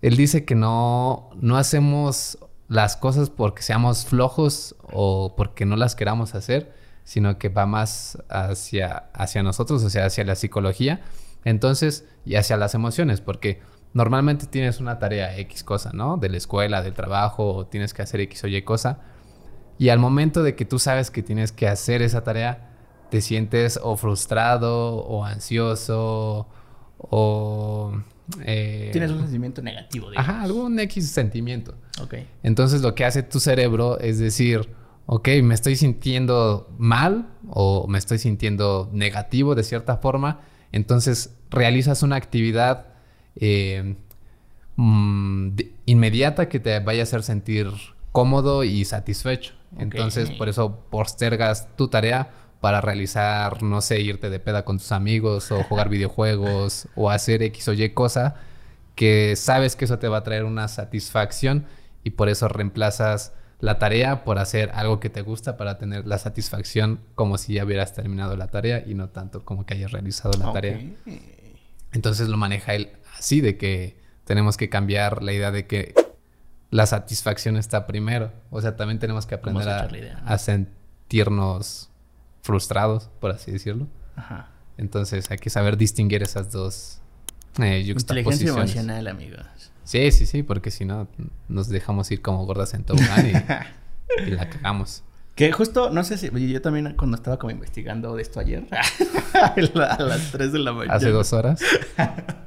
él 0.00 0.16
dice 0.16 0.46
que 0.46 0.54
no, 0.54 1.28
no 1.42 1.58
hacemos 1.58 2.38
las 2.68 2.96
cosas 2.96 3.30
porque 3.30 3.62
seamos 3.62 4.04
flojos 4.04 4.76
o 4.92 5.34
porque 5.36 5.64
no 5.64 5.76
las 5.76 5.96
queramos 5.96 6.34
hacer, 6.34 6.72
sino 7.04 7.38
que 7.38 7.48
va 7.48 7.66
más 7.66 8.18
hacia, 8.28 9.08
hacia 9.14 9.42
nosotros, 9.42 9.82
o 9.82 9.90
sea, 9.90 10.04
hacia 10.04 10.24
la 10.24 10.34
psicología, 10.34 11.00
entonces, 11.44 12.06
y 12.26 12.34
hacia 12.34 12.58
las 12.58 12.74
emociones, 12.74 13.22
porque 13.22 13.62
normalmente 13.94 14.46
tienes 14.46 14.80
una 14.80 14.98
tarea 14.98 15.36
X 15.38 15.64
cosa, 15.64 15.92
¿no? 15.94 16.18
De 16.18 16.28
la 16.28 16.36
escuela, 16.36 16.82
del 16.82 16.92
trabajo, 16.92 17.66
tienes 17.66 17.94
que 17.94 18.02
hacer 18.02 18.20
X 18.20 18.44
o 18.44 18.48
Y 18.48 18.60
cosa, 18.62 18.98
y 19.78 19.88
al 19.88 19.98
momento 19.98 20.42
de 20.42 20.54
que 20.54 20.66
tú 20.66 20.78
sabes 20.78 21.10
que 21.10 21.22
tienes 21.22 21.52
que 21.52 21.68
hacer 21.68 22.02
esa 22.02 22.24
tarea, 22.24 22.74
te 23.10 23.22
sientes 23.22 23.80
o 23.82 23.96
frustrado 23.96 24.96
o 24.96 25.24
ansioso 25.24 26.46
o 26.98 27.92
eh, 28.44 28.90
Tienes 28.92 29.10
un 29.10 29.20
sentimiento 29.20 29.62
negativo. 29.62 30.10
Digamos. 30.10 30.28
Ajá, 30.28 30.42
algún 30.42 30.78
X 30.80 31.10
sentimiento. 31.10 31.74
Ok. 32.00 32.14
Entonces 32.42 32.82
lo 32.82 32.94
que 32.94 33.04
hace 33.04 33.22
tu 33.22 33.40
cerebro 33.40 33.98
es 33.98 34.18
decir, 34.18 34.68
ok, 35.06 35.28
me 35.42 35.54
estoy 35.54 35.76
sintiendo 35.76 36.70
mal 36.78 37.28
o 37.48 37.86
me 37.88 37.98
estoy 37.98 38.18
sintiendo 38.18 38.90
negativo 38.92 39.54
de 39.54 39.62
cierta 39.62 39.96
forma. 39.96 40.40
Entonces 40.72 41.34
realizas 41.50 42.02
una 42.02 42.16
actividad 42.16 42.86
eh, 43.36 43.96
mm, 44.76 45.50
inmediata 45.86 46.48
que 46.48 46.60
te 46.60 46.78
vaya 46.80 47.00
a 47.00 47.04
hacer 47.04 47.22
sentir 47.22 47.68
cómodo 48.12 48.64
y 48.64 48.84
satisfecho. 48.84 49.54
Entonces 49.78 50.30
por 50.30 50.48
eso 50.48 50.84
postergas 50.90 51.74
tu 51.76 51.88
tarea 51.88 52.30
para 52.60 52.80
realizar, 52.80 53.62
no 53.62 53.80
sé, 53.80 54.00
irte 54.00 54.30
de 54.30 54.40
peda 54.40 54.64
con 54.64 54.78
tus 54.78 54.92
amigos 54.92 55.52
o 55.52 55.62
jugar 55.64 55.88
videojuegos 55.90 56.88
o 56.94 57.10
hacer 57.10 57.42
X 57.42 57.68
o 57.68 57.72
Y 57.72 57.90
cosa 57.90 58.36
que 58.98 59.36
sabes 59.36 59.76
que 59.76 59.84
eso 59.84 60.00
te 60.00 60.08
va 60.08 60.18
a 60.18 60.22
traer 60.24 60.42
una 60.42 60.66
satisfacción 60.66 61.66
y 62.02 62.10
por 62.10 62.28
eso 62.28 62.48
reemplazas 62.48 63.32
la 63.60 63.78
tarea 63.78 64.24
por 64.24 64.40
hacer 64.40 64.72
algo 64.74 64.98
que 64.98 65.08
te 65.08 65.22
gusta 65.22 65.56
para 65.56 65.78
tener 65.78 66.04
la 66.04 66.18
satisfacción 66.18 67.00
como 67.14 67.38
si 67.38 67.54
ya 67.54 67.64
hubieras 67.64 67.92
terminado 67.92 68.36
la 68.36 68.48
tarea 68.48 68.82
y 68.84 68.94
no 68.94 69.08
tanto 69.10 69.44
como 69.44 69.66
que 69.66 69.74
hayas 69.74 69.92
realizado 69.92 70.36
la 70.36 70.52
tarea. 70.52 70.80
Entonces 71.92 72.28
lo 72.28 72.36
maneja 72.36 72.74
él 72.74 72.90
así 73.16 73.40
de 73.40 73.56
que 73.56 74.00
tenemos 74.24 74.56
que 74.56 74.68
cambiar 74.68 75.22
la 75.22 75.32
idea 75.32 75.52
de 75.52 75.68
que 75.68 75.94
la 76.70 76.86
satisfacción 76.86 77.56
está 77.56 77.86
primero. 77.86 78.32
O 78.50 78.60
sea, 78.60 78.74
también 78.74 78.98
tenemos 78.98 79.26
que 79.26 79.36
aprender 79.36 79.68
a 79.68 79.88
a 80.26 80.38
sentirnos 80.38 81.90
frustrados, 82.42 83.10
por 83.20 83.30
así 83.30 83.50
decirlo. 83.50 83.86
Ajá. 84.16 84.50
Entonces 84.76 85.30
hay 85.30 85.38
que 85.38 85.50
saber 85.50 85.76
distinguir 85.76 86.22
esas 86.22 86.52
dos 86.52 87.00
eh, 87.58 87.80
Inteligencia 87.80 88.50
emocional, 88.50 89.06
amigos. 89.08 89.40
Sí, 89.84 90.12
sí, 90.12 90.26
sí, 90.26 90.42
porque 90.42 90.70
si 90.70 90.84
no 90.84 91.08
nos 91.48 91.68
dejamos 91.68 92.10
ir 92.10 92.22
como 92.22 92.44
gordas 92.46 92.74
en 92.74 92.84
tobogán 92.84 93.26
y, 93.26 94.22
y 94.26 94.30
la 94.30 94.48
cagamos. 94.48 95.02
Que 95.38 95.52
justo, 95.52 95.90
no 95.90 96.02
sé 96.02 96.18
si 96.18 96.30
yo 96.50 96.60
también 96.60 96.94
cuando 96.96 97.16
estaba 97.16 97.38
como 97.38 97.52
investigando 97.52 98.16
de 98.16 98.22
esto 98.22 98.40
ayer, 98.40 98.66
a 99.34 100.02
las 100.02 100.32
3 100.32 100.52
de 100.52 100.58
la 100.58 100.72
mañana. 100.72 100.94
Hace 100.94 101.10
dos 101.10 101.32
horas. 101.32 101.60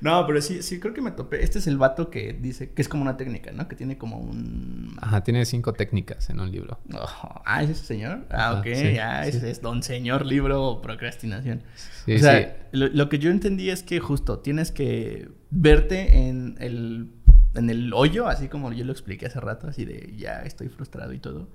No, 0.00 0.26
pero 0.26 0.40
sí, 0.40 0.62
sí, 0.62 0.80
creo 0.80 0.94
que 0.94 1.02
me 1.02 1.10
topé. 1.10 1.44
Este 1.44 1.58
es 1.58 1.66
el 1.66 1.76
vato 1.76 2.08
que 2.08 2.32
dice 2.32 2.72
que 2.72 2.80
es 2.80 2.88
como 2.88 3.02
una 3.02 3.18
técnica, 3.18 3.52
¿no? 3.52 3.68
Que 3.68 3.76
tiene 3.76 3.98
como 3.98 4.16
un... 4.16 4.96
Ajá, 4.98 5.22
tiene 5.22 5.44
cinco 5.44 5.74
técnicas 5.74 6.30
en 6.30 6.40
un 6.40 6.50
libro. 6.50 6.78
Oh, 6.94 7.42
ah, 7.44 7.62
¿es 7.62 7.68
ese 7.68 7.84
señor? 7.84 8.24
Ah, 8.30 8.52
Ajá, 8.52 8.60
ok, 8.60 8.66
sí, 8.72 8.94
ya, 8.94 9.24
sí. 9.24 9.28
ese 9.28 9.50
es 9.50 9.60
don 9.60 9.82
señor 9.82 10.24
libro 10.24 10.80
procrastinación. 10.80 11.62
Sí, 12.06 12.14
o 12.14 12.18
sea, 12.18 12.66
lo, 12.72 12.88
lo 12.88 13.10
que 13.10 13.18
yo 13.18 13.30
entendí 13.30 13.68
es 13.68 13.82
que 13.82 14.00
justo 14.00 14.38
tienes 14.38 14.72
que 14.72 15.28
verte 15.50 16.28
en 16.28 16.56
el, 16.60 17.10
en 17.54 17.68
el 17.68 17.92
hoyo, 17.92 18.26
así 18.26 18.48
como 18.48 18.72
yo 18.72 18.86
lo 18.86 18.92
expliqué 18.92 19.26
hace 19.26 19.38
rato, 19.38 19.68
así 19.68 19.84
de 19.84 20.14
ya 20.16 20.40
estoy 20.40 20.70
frustrado 20.70 21.12
y 21.12 21.18
todo, 21.18 21.50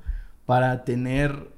para 0.46 0.84
tener, 0.84 1.50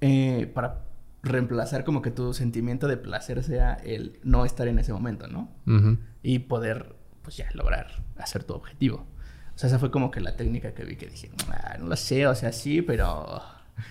eh, 0.00 0.50
para 0.54 0.82
reemplazar 1.22 1.84
como 1.84 2.02
que 2.02 2.10
tu 2.10 2.32
sentimiento 2.34 2.86
de 2.88 2.96
placer 2.96 3.42
sea 3.42 3.74
el 3.74 4.18
no 4.22 4.44
estar 4.44 4.68
en 4.68 4.78
ese 4.78 4.92
momento, 4.92 5.26
¿no? 5.26 5.50
Ujú. 5.66 5.98
Y 6.22 6.40
poder, 6.40 6.94
pues 7.22 7.36
ya, 7.36 7.48
lograr 7.54 7.88
hacer 8.16 8.44
tu 8.44 8.54
objetivo. 8.54 9.06
O 9.54 9.58
sea, 9.58 9.68
esa 9.68 9.78
fue 9.78 9.90
como 9.90 10.10
que 10.10 10.20
la 10.20 10.36
técnica 10.36 10.72
que 10.74 10.84
vi 10.84 10.96
que 10.96 11.06
dije, 11.06 11.30
"Ah, 11.50 11.76
no 11.78 11.86
lo 11.86 11.96
sé, 11.96 12.26
o 12.26 12.34
sea, 12.34 12.52
sí, 12.52 12.82
pero 12.82 13.42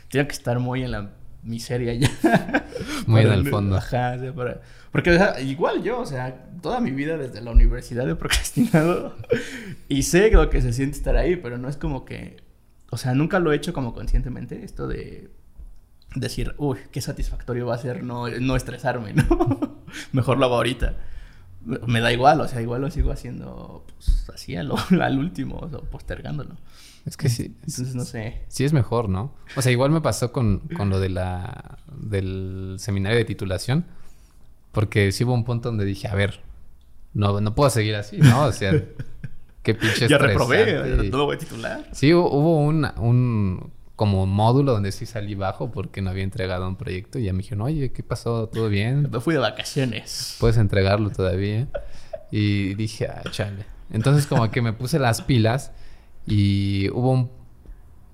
tengo 0.09 0.27
que 0.27 0.33
estar 0.33 0.59
muy 0.59 0.83
en 0.83 0.91
la 0.91 1.11
miseria 1.43 1.93
ya. 1.93 2.09
Muy 3.07 3.21
en 3.21 3.31
el 3.31 3.47
fondo. 3.49 3.75
Ajá, 3.77 4.15
o 4.17 4.19
sea, 4.19 4.33
para- 4.33 4.61
Porque 4.91 5.11
o 5.11 5.13
sea, 5.13 5.39
igual 5.41 5.83
yo, 5.83 5.99
o 5.99 6.05
sea, 6.05 6.43
toda 6.61 6.79
mi 6.81 6.89
vida 6.91 7.17
desde 7.17 7.39
la 7.41 7.51
universidad 7.51 8.09
he 8.09 8.15
procrastinado 8.15 9.15
y 9.87 10.03
sé 10.03 10.31
lo 10.31 10.49
que 10.49 10.61
se 10.61 10.73
siente 10.73 10.97
estar 10.97 11.15
ahí, 11.15 11.35
pero 11.35 11.57
no 11.59 11.69
es 11.69 11.77
como 11.77 12.03
que, 12.03 12.37
o 12.89 12.97
sea, 12.97 13.13
nunca 13.13 13.39
lo 13.39 13.51
he 13.51 13.55
hecho 13.55 13.73
como 13.73 13.93
conscientemente, 13.93 14.63
esto 14.63 14.87
de 14.87 15.31
decir, 16.15 16.55
uy, 16.57 16.79
qué 16.91 17.01
satisfactorio 17.01 17.65
va 17.65 17.75
a 17.75 17.79
ser 17.79 18.03
no, 18.03 18.27
no 18.29 18.55
estresarme, 18.55 19.13
¿no? 19.13 19.83
Mejor 20.11 20.37
lo 20.37 20.45
hago 20.45 20.55
ahorita. 20.55 20.97
Me 21.87 21.99
da 21.99 22.13
igual, 22.13 22.39
o 22.41 22.47
sea, 22.47 22.61
igual 22.61 22.81
lo 22.81 22.91
sigo 22.91 23.11
haciendo 23.11 23.85
pues, 23.95 24.29
así 24.33 24.55
al, 24.55 24.71
al 25.01 25.17
último, 25.17 25.57
o 25.57 25.69
sea, 25.69 25.79
postergándolo. 25.79 26.55
Es 27.05 27.17
que 27.17 27.29
sí. 27.29 27.55
Entonces, 27.67 27.95
no 27.95 28.03
sé. 28.03 28.41
Sí 28.47 28.65
es 28.65 28.73
mejor, 28.73 29.09
¿no? 29.09 29.33
O 29.55 29.61
sea, 29.61 29.71
igual 29.71 29.91
me 29.91 30.01
pasó 30.01 30.31
con, 30.31 30.59
con 30.75 30.89
lo 30.89 30.99
de 30.99 31.09
la 31.09 31.77
del 31.95 32.75
seminario 32.79 33.17
de 33.17 33.25
titulación. 33.25 33.85
Porque 34.71 35.11
sí 35.11 35.23
hubo 35.23 35.33
un 35.33 35.45
punto 35.45 35.69
donde 35.69 35.85
dije, 35.85 36.07
a 36.07 36.15
ver, 36.15 36.41
no, 37.13 37.39
no 37.39 37.55
puedo 37.55 37.69
seguir 37.69 37.95
así, 37.95 38.17
¿no? 38.17 38.45
O 38.45 38.51
sea, 38.51 38.73
qué 39.65 39.74
pinche 39.75 40.07
Ya 40.07 40.17
reprobé, 40.17 41.10
no 41.12 41.17
lo 41.17 41.25
voy 41.25 41.36
a 41.36 41.39
titular. 41.39 41.86
Sí, 41.91 42.12
hu- 42.12 42.29
hubo 42.31 42.60
un, 42.62 42.88
un 42.98 43.72
como 43.98 44.25
módulo 44.25 44.72
donde 44.74 44.91
sí 44.91 45.05
salí 45.05 45.36
bajo 45.36 45.72
porque 45.72 46.01
no 46.01 46.10
había 46.12 46.24
entregado 46.24 46.67
un 46.67 46.75
proyecto 46.77 47.19
y 47.19 47.24
ya 47.25 47.34
me 47.34 47.39
dijeron, 47.39 47.62
oye, 47.63 47.91
¿qué 47.91 48.03
pasó? 48.03 48.48
¿Todo 48.48 48.69
bien? 48.69 49.10
Me 49.12 49.19
fui 49.19 49.34
de 49.34 49.39
vacaciones. 49.39 50.38
puedes 50.39 50.57
entregarlo 50.57 51.10
todavía. 51.10 51.67
Y 52.31 52.74
dije, 52.75 53.07
ah, 53.07 53.22
chale. 53.31 53.65
Entonces 53.91 54.27
como 54.27 54.50
que 54.51 54.62
me 54.62 54.74
puse 54.74 55.00
las 55.00 55.22
pilas 55.22 55.72
y 56.25 56.89
hubo 56.91 57.12
un... 57.12 57.31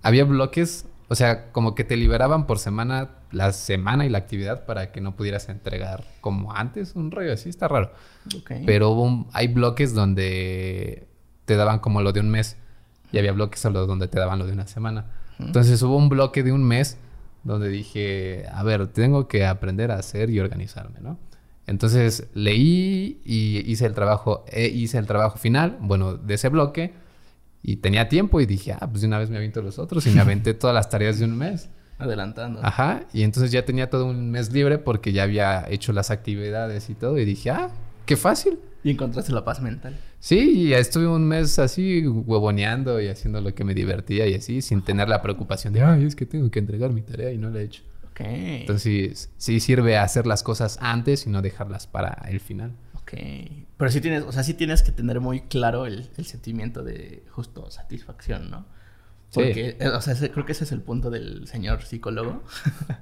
Había 0.03 0.23
bloques, 0.25 0.85
o 1.09 1.15
sea, 1.15 1.51
como 1.51 1.75
que 1.75 1.83
te 1.83 1.95
liberaban 1.95 2.47
por 2.47 2.59
semana 2.59 3.11
la 3.31 3.53
semana 3.53 4.05
y 4.05 4.09
la 4.09 4.17
actividad 4.17 4.65
para 4.65 4.91
que 4.91 4.99
no 4.99 5.15
pudieras 5.15 5.47
entregar 5.47 6.03
como 6.19 6.53
antes, 6.53 6.95
un 6.95 7.11
rollo 7.11 7.31
así, 7.33 7.47
está 7.49 7.67
raro. 7.69 7.93
Pero 8.65 8.89
hubo 8.91 9.03
un- 9.03 9.27
hay 9.31 9.47
bloques 9.47 9.93
donde 9.93 11.07
te 11.45 11.55
daban 11.55 11.79
como 11.79 12.01
lo 12.01 12.11
de 12.11 12.19
un 12.19 12.29
mes 12.29 12.57
y 13.11 13.17
había 13.17 13.31
bloques 13.31 13.61
donde 13.63 14.07
te 14.07 14.19
daban 14.19 14.39
lo 14.39 14.45
de 14.45 14.53
una 14.53 14.67
semana. 14.67 15.11
Entonces 15.39 15.81
hubo 15.81 15.97
un 15.97 16.09
bloque 16.09 16.43
de 16.43 16.51
un 16.51 16.63
mes 16.63 16.97
donde 17.43 17.69
dije, 17.69 18.45
a 18.51 18.63
ver, 18.63 18.87
tengo 18.87 19.27
que 19.27 19.45
aprender 19.45 19.91
a 19.91 19.95
hacer 19.95 20.29
y 20.29 20.39
organizarme, 20.39 20.99
¿no? 21.01 21.17
Entonces 21.67 22.27
leí 22.33 23.21
y 23.23 23.59
hice 23.71 23.85
el 23.85 23.93
trabajo, 23.93 24.45
eh, 24.51 24.67
hice 24.67 24.97
el 24.97 25.07
trabajo 25.07 25.37
final, 25.37 25.77
bueno, 25.81 26.15
de 26.15 26.33
ese 26.33 26.49
bloque 26.49 26.93
y 27.63 27.77
tenía 27.77 28.09
tiempo 28.09 28.41
y 28.41 28.45
dije, 28.45 28.73
ah, 28.73 28.87
pues 28.89 29.01
de 29.01 29.07
una 29.07 29.19
vez 29.19 29.29
me 29.29 29.37
aviento 29.37 29.61
los 29.61 29.79
otros 29.79 30.05
y 30.07 30.11
me 30.11 30.21
aventé 30.21 30.53
todas 30.55 30.73
las 30.73 30.89
tareas 30.89 31.19
de 31.19 31.25
un 31.25 31.37
mes. 31.37 31.69
Adelantando. 31.97 32.59
Ajá, 32.63 33.03
y 33.13 33.21
entonces 33.21 33.51
ya 33.51 33.63
tenía 33.63 33.89
todo 33.89 34.05
un 34.05 34.31
mes 34.31 34.51
libre 34.51 34.79
porque 34.79 35.13
ya 35.13 35.23
había 35.23 35.65
hecho 35.69 35.93
las 35.93 36.09
actividades 36.09 36.89
y 36.89 36.95
todo 36.95 37.19
y 37.19 37.25
dije, 37.25 37.51
ah, 37.51 37.69
qué 38.05 38.17
fácil. 38.17 38.59
Y 38.83 38.91
encontraste 38.91 39.31
la 39.31 39.45
paz 39.45 39.61
mental. 39.61 39.95
Sí, 40.19 40.67
y 40.67 40.73
estuve 40.73 41.07
un 41.07 41.27
mes 41.27 41.59
así 41.59 42.07
huevoneando 42.07 42.99
y 42.99 43.07
haciendo 43.07 43.41
lo 43.41 43.53
que 43.53 43.63
me 43.63 43.73
divertía 43.73 44.27
y 44.27 44.33
así, 44.33 44.61
sin 44.61 44.81
tener 44.81 45.07
la 45.07 45.21
preocupación 45.21 45.73
de, 45.73 45.83
ay, 45.83 46.05
es 46.05 46.15
que 46.15 46.25
tengo 46.25 46.49
que 46.49 46.59
entregar 46.59 46.91
mi 46.91 47.01
tarea 47.01 47.31
y 47.31 47.37
no 47.37 47.49
la 47.49 47.61
he 47.61 47.63
hecho. 47.63 47.83
Ok. 48.11 48.21
Entonces, 48.21 49.29
sí 49.37 49.59
sirve 49.59 49.97
hacer 49.97 50.25
las 50.25 50.43
cosas 50.43 50.77
antes 50.81 51.27
y 51.27 51.29
no 51.29 51.41
dejarlas 51.41 51.87
para 51.87 52.27
el 52.29 52.39
final. 52.39 52.73
Ok. 52.95 53.13
Pero 53.77 53.91
sí 53.91 54.01
tienes, 54.01 54.23
o 54.23 54.31
sea, 54.31 54.43
sí 54.43 54.53
tienes 54.53 54.83
que 54.83 54.91
tener 54.91 55.19
muy 55.19 55.41
claro 55.41 55.85
el, 55.85 56.09
el 56.17 56.25
sentimiento 56.25 56.83
de 56.83 57.23
justo 57.29 57.69
satisfacción, 57.69 58.49
¿no? 58.49 58.65
Porque, 59.33 59.77
eh, 59.79 59.87
o 59.87 60.01
sea, 60.01 60.15
creo 60.15 60.45
que 60.45 60.51
ese 60.51 60.65
es 60.65 60.71
el 60.71 60.81
punto 60.81 61.09
del 61.09 61.47
señor 61.47 61.83
psicólogo. 61.83 62.43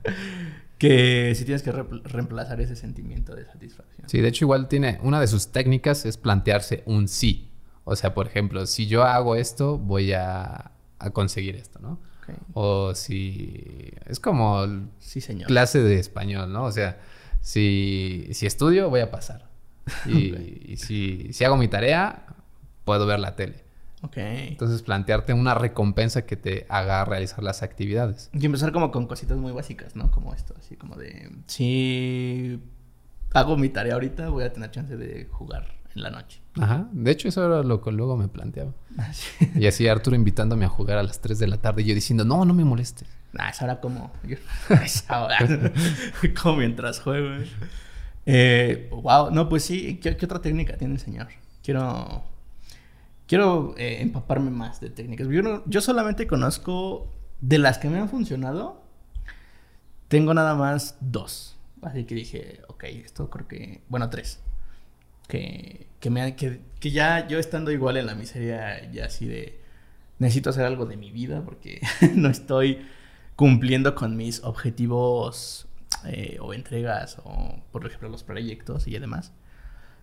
que 0.77 1.33
sí 1.35 1.43
tienes 1.43 1.61
que 1.63 1.71
reemplazar 1.71 2.61
ese 2.61 2.75
sentimiento 2.75 3.35
de 3.35 3.45
satisfacción. 3.45 4.07
Sí, 4.07 4.21
de 4.21 4.27
hecho, 4.29 4.45
igual 4.45 4.67
tiene, 4.67 4.99
una 5.03 5.19
de 5.19 5.27
sus 5.27 5.49
técnicas 5.51 6.05
es 6.05 6.17
plantearse 6.17 6.83
un 6.85 7.07
sí. 7.07 7.49
O 7.83 7.95
sea, 7.95 8.13
por 8.13 8.27
ejemplo, 8.27 8.65
si 8.65 8.87
yo 8.87 9.03
hago 9.03 9.35
esto, 9.35 9.77
voy 9.77 10.13
a, 10.13 10.71
a 10.99 11.09
conseguir 11.11 11.55
esto, 11.55 11.79
¿no? 11.79 11.99
O 12.53 12.93
si... 12.93 13.91
Es 14.05 14.19
como 14.19 14.65
Sí, 14.99 15.19
señor. 15.19 15.47
clase 15.47 15.81
de 15.81 15.97
español, 15.97 16.53
¿no? 16.53 16.65
O 16.65 16.71
sea, 16.71 16.99
si, 17.41 18.27
si 18.33 18.45
estudio, 18.45 18.89
voy 18.89 19.01
a 19.01 19.11
pasar. 19.11 19.49
Y, 20.05 20.73
y 20.73 20.77
si, 20.77 21.33
si 21.33 21.43
hago 21.43 21.57
mi 21.57 21.67
tarea, 21.67 22.27
puedo 22.85 23.07
ver 23.07 23.19
la 23.19 23.35
tele. 23.35 23.63
Ok. 24.01 24.17
Entonces, 24.17 24.81
plantearte 24.81 25.33
una 25.33 25.53
recompensa 25.55 26.25
que 26.25 26.35
te 26.37 26.65
haga 26.69 27.03
realizar 27.05 27.43
las 27.43 27.63
actividades. 27.63 28.29
Y 28.33 28.45
empezar 28.45 28.71
como 28.71 28.91
con 28.91 29.07
cositas 29.07 29.37
muy 29.37 29.51
básicas, 29.51 29.95
¿no? 29.95 30.09
Como 30.11 30.33
esto, 30.33 30.53
así 30.57 30.75
como 30.77 30.95
de... 30.95 31.29
Si 31.47 32.59
hago 33.33 33.57
mi 33.57 33.69
tarea 33.69 33.95
ahorita, 33.95 34.29
voy 34.29 34.43
a 34.45 34.53
tener 34.53 34.71
chance 34.71 34.95
de 34.95 35.25
jugar 35.25 35.67
en 35.95 36.01
la 36.03 36.11
noche. 36.11 36.39
Ajá. 36.59 36.87
De 36.93 37.11
hecho, 37.11 37.27
eso 37.27 37.45
era 37.45 37.61
lo 37.63 37.81
que 37.81 37.91
luego 37.91 38.15
me 38.15 38.27
planteaba. 38.27 38.71
Así. 38.97 39.27
Y 39.55 39.67
así 39.67 39.87
Arturo 39.87 40.15
invitándome 40.15 40.65
a 40.65 40.69
jugar 40.69 40.97
a 40.97 41.03
las 41.03 41.19
3 41.19 41.37
de 41.39 41.47
la 41.47 41.57
tarde 41.57 41.81
y 41.81 41.85
yo 41.85 41.93
diciendo, 41.95 42.23
no, 42.23 42.45
no 42.45 42.53
me 42.53 42.63
molestes. 42.63 43.07
Nah, 43.33 43.49
es 43.49 43.61
ahora 43.61 43.79
como. 43.81 44.11
yo- 44.23 44.37
es 44.83 45.03
ahora. 45.09 45.37
como 46.41 46.57
mientras 46.57 46.99
juego. 47.01 47.43
Eh, 48.25 48.89
wow, 48.91 49.29
no, 49.31 49.49
pues 49.49 49.63
sí. 49.63 49.99
¿Qué, 50.01 50.15
qué 50.15 50.25
otra 50.25 50.39
técnica 50.41 50.77
tiene 50.77 50.93
el 50.95 50.99
señor? 50.99 51.27
Quiero. 51.63 52.23
Quiero 53.29 53.75
eh, 53.77 54.01
empaparme 54.01 54.49
más 54.51 54.81
de 54.81 54.89
técnicas. 54.89 55.27
Yo, 55.29 55.41
no- 55.41 55.63
yo 55.65 55.79
solamente 55.81 56.27
conozco. 56.27 57.13
De 57.41 57.57
las 57.57 57.77
que 57.77 57.87
me 57.89 57.99
han 57.99 58.09
funcionado, 58.09 58.83
tengo 60.09 60.33
nada 60.33 60.55
más 60.55 60.97
dos. 60.99 61.57
Así 61.81 62.03
que 62.03 62.15
dije, 62.15 62.61
ok, 62.67 62.83
esto 62.85 63.29
creo 63.29 63.47
que. 63.47 63.81
Bueno, 63.87 64.09
tres. 64.09 64.41
Que, 65.29 65.87
que, 65.99 66.09
me, 66.09 66.35
que, 66.35 66.59
que 66.81 66.91
ya 66.91 67.27
yo 67.27 67.39
estando 67.39 67.71
igual 67.71 67.95
en 67.97 68.07
la 68.07 68.15
miseria, 68.15 68.91
ya 68.91 69.05
así 69.05 69.25
de. 69.27 69.59
Necesito 70.17 70.49
hacer 70.49 70.65
algo 70.65 70.85
de 70.85 70.97
mi 70.97 71.11
vida 71.11 71.43
porque 71.45 71.79
no 72.15 72.27
estoy 72.27 72.79
cumpliendo 73.37 73.95
con 73.95 74.17
mis 74.17 74.43
objetivos 74.43 75.69
eh, 76.05 76.39
o 76.41 76.53
entregas 76.53 77.19
o, 77.23 77.61
por 77.71 77.85
ejemplo, 77.85 78.09
los 78.09 78.23
proyectos 78.23 78.85
y 78.87 78.99
demás. 78.99 79.31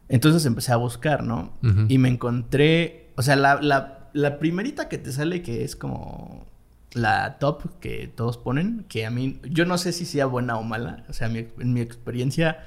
Entonces 0.08 0.46
empecé 0.46 0.72
a 0.72 0.76
buscar, 0.76 1.22
¿no? 1.22 1.52
Y 1.90 1.98
me 1.98 2.08
encontré, 2.08 3.05
o 3.16 3.22
sea, 3.22 3.36
la, 3.36 3.60
la, 3.60 4.08
la 4.12 4.38
primerita 4.38 4.88
que 4.88 4.98
te 4.98 5.12
sale 5.12 5.42
que 5.42 5.64
es 5.64 5.76
como 5.76 6.46
la 6.92 7.38
top 7.38 7.78
que 7.80 8.08
todos 8.14 8.38
ponen, 8.38 8.84
que 8.88 9.04
a 9.06 9.10
mí, 9.10 9.40
yo 9.44 9.64
no 9.66 9.76
sé 9.78 9.92
si 9.92 10.04
sea 10.06 10.26
buena 10.26 10.56
o 10.58 10.62
mala, 10.62 11.04
o 11.08 11.12
sea, 11.12 11.28
mi- 11.28 11.46
en 11.58 11.72
mi 11.74 11.80
experiencia 11.80 12.64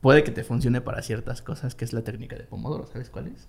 puede 0.00 0.24
que 0.24 0.30
te 0.30 0.44
funcione 0.44 0.80
para 0.80 1.02
ciertas 1.02 1.42
cosas, 1.42 1.74
que 1.74 1.84
es 1.84 1.92
la 1.92 2.02
técnica 2.02 2.36
de 2.36 2.44
Pomodoro, 2.44 2.86
¿sabes 2.92 3.10
cuál 3.10 3.28
es? 3.28 3.46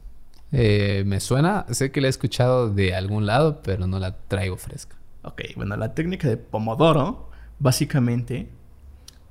Eh, 0.52 1.04
me 1.06 1.20
suena, 1.22 1.66
sé 1.72 1.92
que 1.92 2.02
la 2.02 2.08
he 2.08 2.10
escuchado 2.10 2.70
de 2.70 2.94
algún 2.94 3.26
lado, 3.26 3.62
pero 3.64 3.88
no 3.88 4.00
la 4.00 4.18
traigo 4.28 4.58
fresca. 4.58 4.96
Ok, 5.24 5.42
bueno, 5.56 5.78
la 5.78 5.94
técnica 5.94 6.28
de 6.28 6.36
Pomodoro, 6.38 7.30
básicamente, 7.60 8.50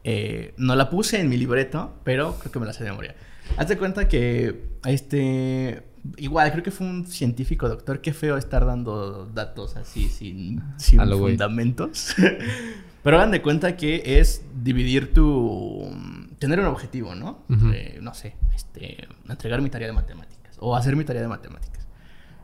eh, 0.02 0.54
no 0.56 0.74
la 0.76 0.88
puse 0.88 1.20
en 1.20 1.28
mi 1.28 1.36
libreto, 1.36 1.92
pero 2.04 2.36
creo 2.38 2.50
que 2.52 2.58
me 2.58 2.66
la 2.66 2.72
sé 2.72 2.84
de 2.84 2.90
memoria. 2.90 3.14
Hazte 3.58 3.76
cuenta 3.76 4.08
que 4.08 4.64
este, 4.86 5.82
igual, 6.16 6.50
creo 6.52 6.62
que 6.62 6.70
fue 6.70 6.86
un 6.86 7.06
científico 7.06 7.68
doctor. 7.68 8.00
Qué 8.00 8.12
feo 8.12 8.36
estar 8.36 8.64
dando 8.66 9.26
datos 9.26 9.76
así 9.76 10.08
sin, 10.08 10.62
sin 10.76 11.00
A 11.00 11.04
lo 11.04 11.18
güey. 11.18 11.32
fundamentos. 11.34 12.14
Pero 13.02 13.16
hagan 13.16 13.30
de 13.30 13.40
cuenta 13.40 13.76
que 13.76 14.18
es 14.20 14.44
dividir 14.62 15.14
tu... 15.14 15.90
Tener 16.38 16.60
un 16.60 16.66
objetivo, 16.66 17.14
¿no? 17.14 17.44
Ujú. 17.48 17.70
Eh, 17.72 17.98
no 18.02 18.14
sé, 18.14 18.36
este, 18.54 19.08
entregar 19.28 19.62
mi 19.62 19.70
tarea 19.70 19.88
de 19.88 19.94
matemáticas 19.94 20.56
o 20.58 20.76
hacer 20.76 20.96
mi 20.96 21.04
tarea 21.04 21.22
de 21.22 21.28
matemáticas. 21.28 21.86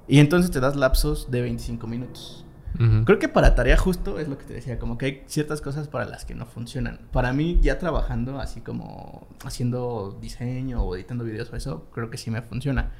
Y 0.08 0.18
entonces 0.18 0.50
te 0.50 0.60
das 0.60 0.76
lapsos 0.76 1.30
de 1.30 1.42
25 1.42 1.86
minutos. 1.86 2.44
Ujú. 2.78 3.04
Creo 3.04 3.18
que 3.18 3.28
para 3.28 3.54
tarea 3.54 3.76
justo 3.76 4.18
es 4.18 4.28
lo 4.28 4.38
que 4.38 4.44
te 4.44 4.54
decía, 4.54 4.78
como 4.78 4.98
que 4.98 5.06
hay 5.06 5.22
ciertas 5.26 5.60
cosas 5.60 5.88
para 5.88 6.04
las 6.04 6.24
que 6.24 6.34
no 6.34 6.46
funcionan. 6.46 7.00
Para 7.10 7.32
mí, 7.32 7.58
ya 7.60 7.78
trabajando 7.78 8.38
así 8.38 8.60
como 8.60 9.26
haciendo 9.44 10.18
diseño 10.20 10.82
o 10.82 10.94
editando 10.94 11.24
videos 11.24 11.50
o 11.52 11.56
eso, 11.56 11.86
creo 11.92 12.10
que 12.10 12.18
sí 12.18 12.30
me 12.30 12.42
funciona. 12.42 12.92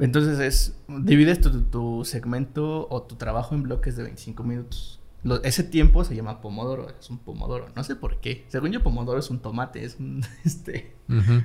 Entonces 0.00 0.38
es, 0.38 0.76
divides 0.88 1.40
tu, 1.40 1.62
tu 1.62 2.04
segmento 2.04 2.86
o 2.90 3.02
tu 3.02 3.16
trabajo 3.16 3.54
en 3.54 3.62
bloques 3.62 3.96
de 3.96 4.04
25 4.04 4.42
minutos. 4.44 5.00
Lo- 5.24 5.42
ese 5.42 5.64
tiempo 5.64 6.04
se 6.04 6.14
llama 6.14 6.40
pomodoro, 6.40 6.88
es 7.00 7.10
un 7.10 7.18
pomodoro, 7.18 7.68
no 7.74 7.82
sé 7.82 7.96
por 7.96 8.20
qué. 8.20 8.44
Según 8.48 8.70
yo, 8.70 8.82
pomodoro 8.82 9.18
es 9.18 9.30
un 9.30 9.40
tomate, 9.40 9.84
es 9.84 9.96
un, 9.98 10.24
este, 10.44 10.94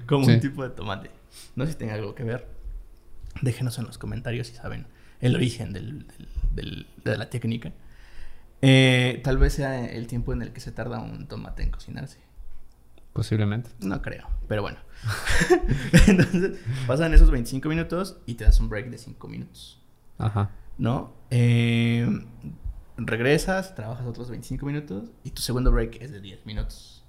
como 0.05 0.25
Sí. 0.25 0.31
un 0.33 0.39
tipo 0.39 0.61
de 0.63 0.69
tomate. 0.69 1.09
No 1.55 1.65
sé 1.65 1.71
si 1.71 1.77
tenga 1.79 1.95
algo 1.95 2.13
que 2.13 2.23
ver. 2.23 2.47
Déjenos 3.41 3.79
en 3.79 3.85
los 3.85 3.97
comentarios 3.97 4.45
si 4.47 4.53
saben 4.55 4.85
el 5.21 5.35
origen 5.35 5.73
del- 5.73 6.05
del- 6.07 6.27
del- 6.53 6.87
de 7.03 7.17
la 7.17 7.29
técnica. 7.31 7.71
Eh, 8.61 9.19
tal 9.23 9.37
vez 9.39 9.53
sea 9.53 9.89
el 9.89 10.05
tiempo 10.07 10.31
en 10.31 10.41
el 10.41 10.53
que 10.53 10.59
se 10.61 10.71
tarda 10.71 10.99
un 10.99 11.27
tomate 11.27 11.63
en 11.63 11.71
cocinarse. 11.71 12.19
Posiblemente. 13.13 13.69
No 13.79 14.01
creo, 14.01 14.27
pero 14.47 14.61
bueno. 14.63 14.79
Entonces, 16.07 16.59
pasan 16.87 17.13
esos 17.13 17.29
25 17.31 17.69
minutos 17.69 18.17
y 18.25 18.35
te 18.35 18.43
das 18.45 18.59
un 18.59 18.69
break 18.69 18.89
de 18.89 18.97
5 18.97 19.27
minutos, 19.27 19.81
Ajá. 20.17 20.49
¿no? 20.77 21.13
Eh, 21.29 22.07
regresas, 22.97 23.75
trabajas 23.75 24.05
otros 24.07 24.29
25 24.29 24.65
minutos 24.65 25.09
y 25.23 25.31
tu 25.31 25.41
segundo 25.41 25.71
break 25.71 26.01
es 26.01 26.11
de 26.11 26.21
10 26.21 26.45
minutos. 26.45 27.03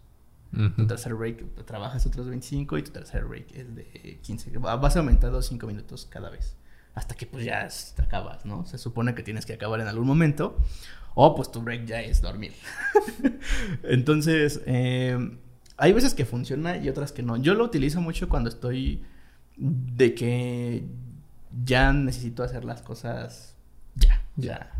Tu 0.52 0.62
Ujú. 0.66 0.86
tercer 0.86 1.14
break 1.14 1.64
trabajas 1.64 2.06
otros 2.06 2.28
25 2.28 2.78
y 2.78 2.82
tu 2.84 2.92
tercer 2.92 3.24
break 3.24 3.52
es 3.56 3.74
de 3.74 4.20
15. 4.22 4.56
Va- 4.58 4.76
Vas 4.76 4.96
aumentando 4.96 5.42
5 5.42 5.66
minutos 5.66 6.06
cada 6.10 6.30
vez. 6.30 6.56
Hasta 6.94 7.16
que 7.16 7.26
pues 7.26 7.44
ya 7.44 7.66
te 7.96 8.02
acabas, 8.02 8.44
¿no? 8.46 8.64
Se 8.66 8.78
supone 8.78 9.16
que 9.16 9.24
tienes 9.24 9.46
que 9.46 9.54
acabar 9.54 9.80
en 9.80 9.88
algún 9.88 10.06
momento. 10.06 10.56
O 11.16 11.34
pues 11.34 11.50
tu 11.50 11.60
break 11.60 11.86
ya 11.86 12.02
es 12.02 12.20
dormir. 12.22 12.52
Entonces, 13.82 14.60
eh, 14.66 15.38
hay 15.76 15.92
veces 15.92 16.14
que 16.14 16.24
funciona 16.24 16.76
y 16.76 16.88
otras 16.88 17.12
que 17.12 17.22
no. 17.22 17.36
Yo 17.36 17.54
lo 17.54 17.64
utilizo 17.64 18.00
mucho 18.00 18.28
cuando 18.28 18.48
estoy 18.48 19.02
de 19.56 20.14
que 20.14 20.84
ya 21.64 21.92
necesito 21.92 22.42
hacer 22.42 22.64
las 22.64 22.82
cosas 22.82 23.54
ya. 23.94 24.22
Ya. 24.36 24.70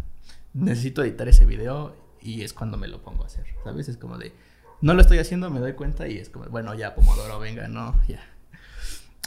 Necesito 0.52 1.02
editar 1.02 1.28
ese 1.28 1.44
video 1.44 1.96
y 2.20 2.42
es 2.42 2.52
cuando 2.52 2.76
me 2.76 2.88
lo 2.88 3.02
pongo 3.02 3.24
a 3.24 3.26
hacer. 3.26 3.44
¿Sabes? 3.64 3.88
Es 3.88 3.96
como 3.96 4.18
de 4.18 4.32
no 4.80 4.92
lo 4.92 5.00
estoy 5.00 5.18
haciendo, 5.18 5.50
me 5.50 5.60
doy 5.60 5.72
cuenta 5.72 6.08
y 6.08 6.18
es 6.18 6.28
como, 6.28 6.44
bueno, 6.46 6.74
ya 6.74 6.94
Pomodoro, 6.94 7.38
venga, 7.38 7.68
no, 7.68 7.98
ya. 8.06 8.20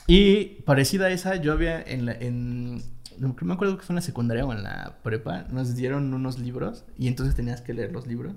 Y 0.06 0.62
parecida 0.66 1.08
a 1.08 1.10
esa, 1.10 1.36
yo 1.38 1.52
había 1.52 1.82
en 1.82 2.06
la, 2.06 2.12
en, 2.12 2.84
no 3.18 3.36
me 3.42 3.54
acuerdo 3.54 3.78
que 3.78 3.84
fue 3.84 3.94
en 3.94 3.98
la 3.98 4.02
secundaria 4.02 4.46
o 4.46 4.54
en 4.54 4.64
la 4.64 5.00
prepa, 5.04 5.46
nos 5.50 5.76
dieron 5.76 6.14
unos 6.14 6.38
libros 6.38 6.86
y 6.98 7.08
entonces 7.08 7.36
tenías 7.36 7.62
que 7.62 7.74
leer 7.74 7.92
los 7.92 8.06
libros. 8.06 8.34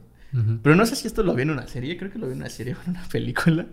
Pero 0.62 0.76
no 0.76 0.86
sé 0.86 0.94
si 0.96 1.06
esto 1.08 1.22
lo 1.24 1.34
vi 1.34 1.42
en 1.42 1.50
una 1.50 1.66
serie, 1.66 1.96
creo 1.96 2.10
que 2.12 2.18
lo 2.18 2.26
vi 2.26 2.32
en 2.34 2.38
una 2.38 2.50
serie 2.50 2.74
o 2.74 2.78
en 2.84 2.90
una 2.90 3.02
película. 3.08 3.66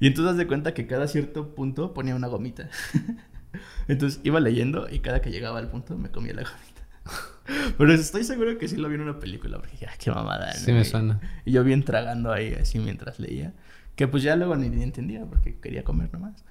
Y 0.00 0.06
entonces 0.06 0.32
haz 0.32 0.36
de 0.38 0.46
cuenta 0.46 0.72
que 0.74 0.86
cada 0.86 1.06
cierto 1.08 1.54
punto 1.54 1.92
ponía 1.92 2.14
una 2.16 2.26
gomita. 2.28 2.68
Entonces 3.88 4.20
iba 4.22 4.38
leyendo 4.40 4.88
y 4.90 5.00
cada 5.00 5.20
que 5.20 5.30
llegaba 5.30 5.58
al 5.58 5.68
punto 5.68 5.98
me 5.98 6.10
comía 6.10 6.32
la 6.34 6.42
gomita. 6.42 7.74
Pero 7.78 7.92
estoy 7.92 8.24
seguro 8.24 8.56
que 8.58 8.68
sí 8.68 8.76
lo 8.76 8.88
vi 8.88 8.94
en 8.94 9.00
una 9.02 9.18
película, 9.18 9.58
porque 9.58 9.76
ya, 9.76 9.90
qué 9.98 10.10
mamada. 10.10 10.52
Sí 10.52 10.70
¿no? 10.70 10.76
me 10.76 10.82
Y- 10.82 10.84
suena. 10.84 11.20
y 11.44 11.52
yo 11.52 11.64
bien 11.64 11.82
tragando 11.84 12.32
ahí 12.32 12.54
así 12.54 12.78
mientras 12.78 13.18
leía. 13.18 13.52
Que 13.96 14.06
pues 14.08 14.22
ya 14.22 14.36
luego 14.36 14.56
ni, 14.56 14.68
ni 14.70 14.82
entendía 14.82 15.26
porque 15.26 15.58
quería 15.58 15.82
comer 15.84 16.10
nomás. 16.12 16.44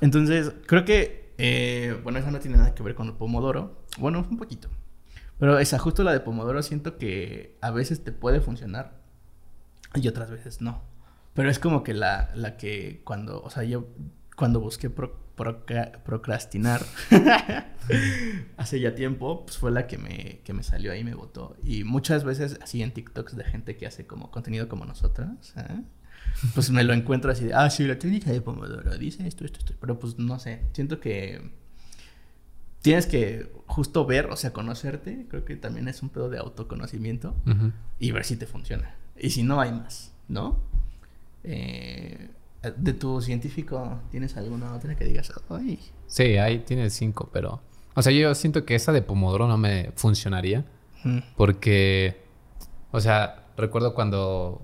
Entonces, 0.00 0.52
creo 0.66 0.84
que, 0.84 1.32
eh, 1.38 1.98
bueno, 2.04 2.18
esa 2.18 2.30
no 2.30 2.38
tiene 2.40 2.58
nada 2.58 2.74
que 2.74 2.82
ver 2.82 2.94
con 2.94 3.06
el 3.08 3.14
Pomodoro. 3.14 3.84
Bueno, 3.98 4.24
un 4.30 4.36
poquito. 4.36 4.68
Pero 5.38 5.58
esa, 5.58 5.78
justo 5.78 6.02
la 6.04 6.12
de 6.12 6.20
Pomodoro, 6.20 6.62
siento 6.62 6.96
que 6.96 7.56
a 7.60 7.70
veces 7.70 8.04
te 8.04 8.12
puede 8.12 8.40
funcionar 8.40 9.00
y 9.94 10.06
otras 10.08 10.30
veces 10.30 10.60
no. 10.60 10.82
Pero 11.34 11.50
es 11.50 11.58
como 11.58 11.82
que 11.82 11.94
la, 11.94 12.30
la 12.34 12.56
que 12.56 13.00
cuando, 13.04 13.42
o 13.42 13.50
sea, 13.50 13.64
yo 13.64 13.88
cuando 14.36 14.60
busqué 14.60 14.90
pro- 14.90 15.18
procrastinar 16.04 16.80
hace 18.56 18.80
ya 18.80 18.94
tiempo, 18.94 19.44
pues 19.44 19.58
fue 19.58 19.70
la 19.70 19.86
que 19.86 19.98
me, 19.98 20.40
que 20.44 20.52
me 20.52 20.62
salió 20.62 20.92
ahí 20.92 21.04
me 21.04 21.14
votó. 21.14 21.56
Y 21.62 21.84
muchas 21.84 22.24
veces 22.24 22.58
así 22.62 22.82
en 22.82 22.92
TikToks 22.92 23.36
de 23.36 23.44
gente 23.44 23.76
que 23.76 23.86
hace 23.86 24.06
como 24.06 24.30
contenido 24.30 24.68
como 24.68 24.84
nosotras, 24.84 25.54
¿eh? 25.56 25.82
pues 26.54 26.70
me 26.70 26.84
lo 26.84 26.92
encuentro 26.94 27.30
así 27.30 27.44
de, 27.46 27.54
ah, 27.54 27.68
sí, 27.70 27.84
la 27.86 27.98
técnica 27.98 28.30
de 28.30 28.40
Pomodoro 28.40 28.96
dice 28.96 29.26
esto, 29.26 29.44
esto, 29.44 29.58
esto. 29.58 29.74
Pero 29.80 29.98
pues 29.98 30.18
no 30.18 30.38
sé, 30.38 30.62
siento 30.72 31.00
que 31.00 31.52
tienes 32.84 33.06
que 33.06 33.50
justo 33.66 34.04
ver, 34.04 34.26
o 34.26 34.36
sea, 34.36 34.52
conocerte, 34.52 35.24
creo 35.30 35.46
que 35.46 35.56
también 35.56 35.88
es 35.88 36.02
un 36.02 36.10
pedo 36.10 36.28
de 36.28 36.36
autoconocimiento 36.36 37.34
y 37.98 38.12
ver 38.12 38.26
si 38.26 38.36
te 38.36 38.46
funciona. 38.46 38.94
Y 39.18 39.30
si 39.30 39.42
no, 39.42 39.58
hay 39.58 39.72
más, 39.72 40.12
¿no? 40.28 40.58
Eh, 41.44 42.28
de 42.76 42.92
tu 42.92 43.22
científico, 43.22 44.00
¿tienes 44.10 44.36
alguna 44.36 44.74
otra 44.74 44.96
que 44.96 45.06
digas, 45.06 45.32
ay, 45.48 45.80
Sí, 46.06 46.36
ahí 46.36 46.58
tiene 46.58 46.90
cinco, 46.90 47.30
pero... 47.32 47.62
O 47.94 48.02
sea, 48.02 48.12
yo 48.12 48.34
siento 48.34 48.66
que 48.66 48.74
esa 48.74 48.92
de 48.92 49.00
Pomodoro 49.00 49.48
no 49.48 49.56
me 49.56 49.92
funcionaría. 49.96 50.66
Porque, 51.38 52.22
o 52.90 53.00
sea, 53.00 53.46
recuerdo 53.56 53.94
cuando 53.94 54.60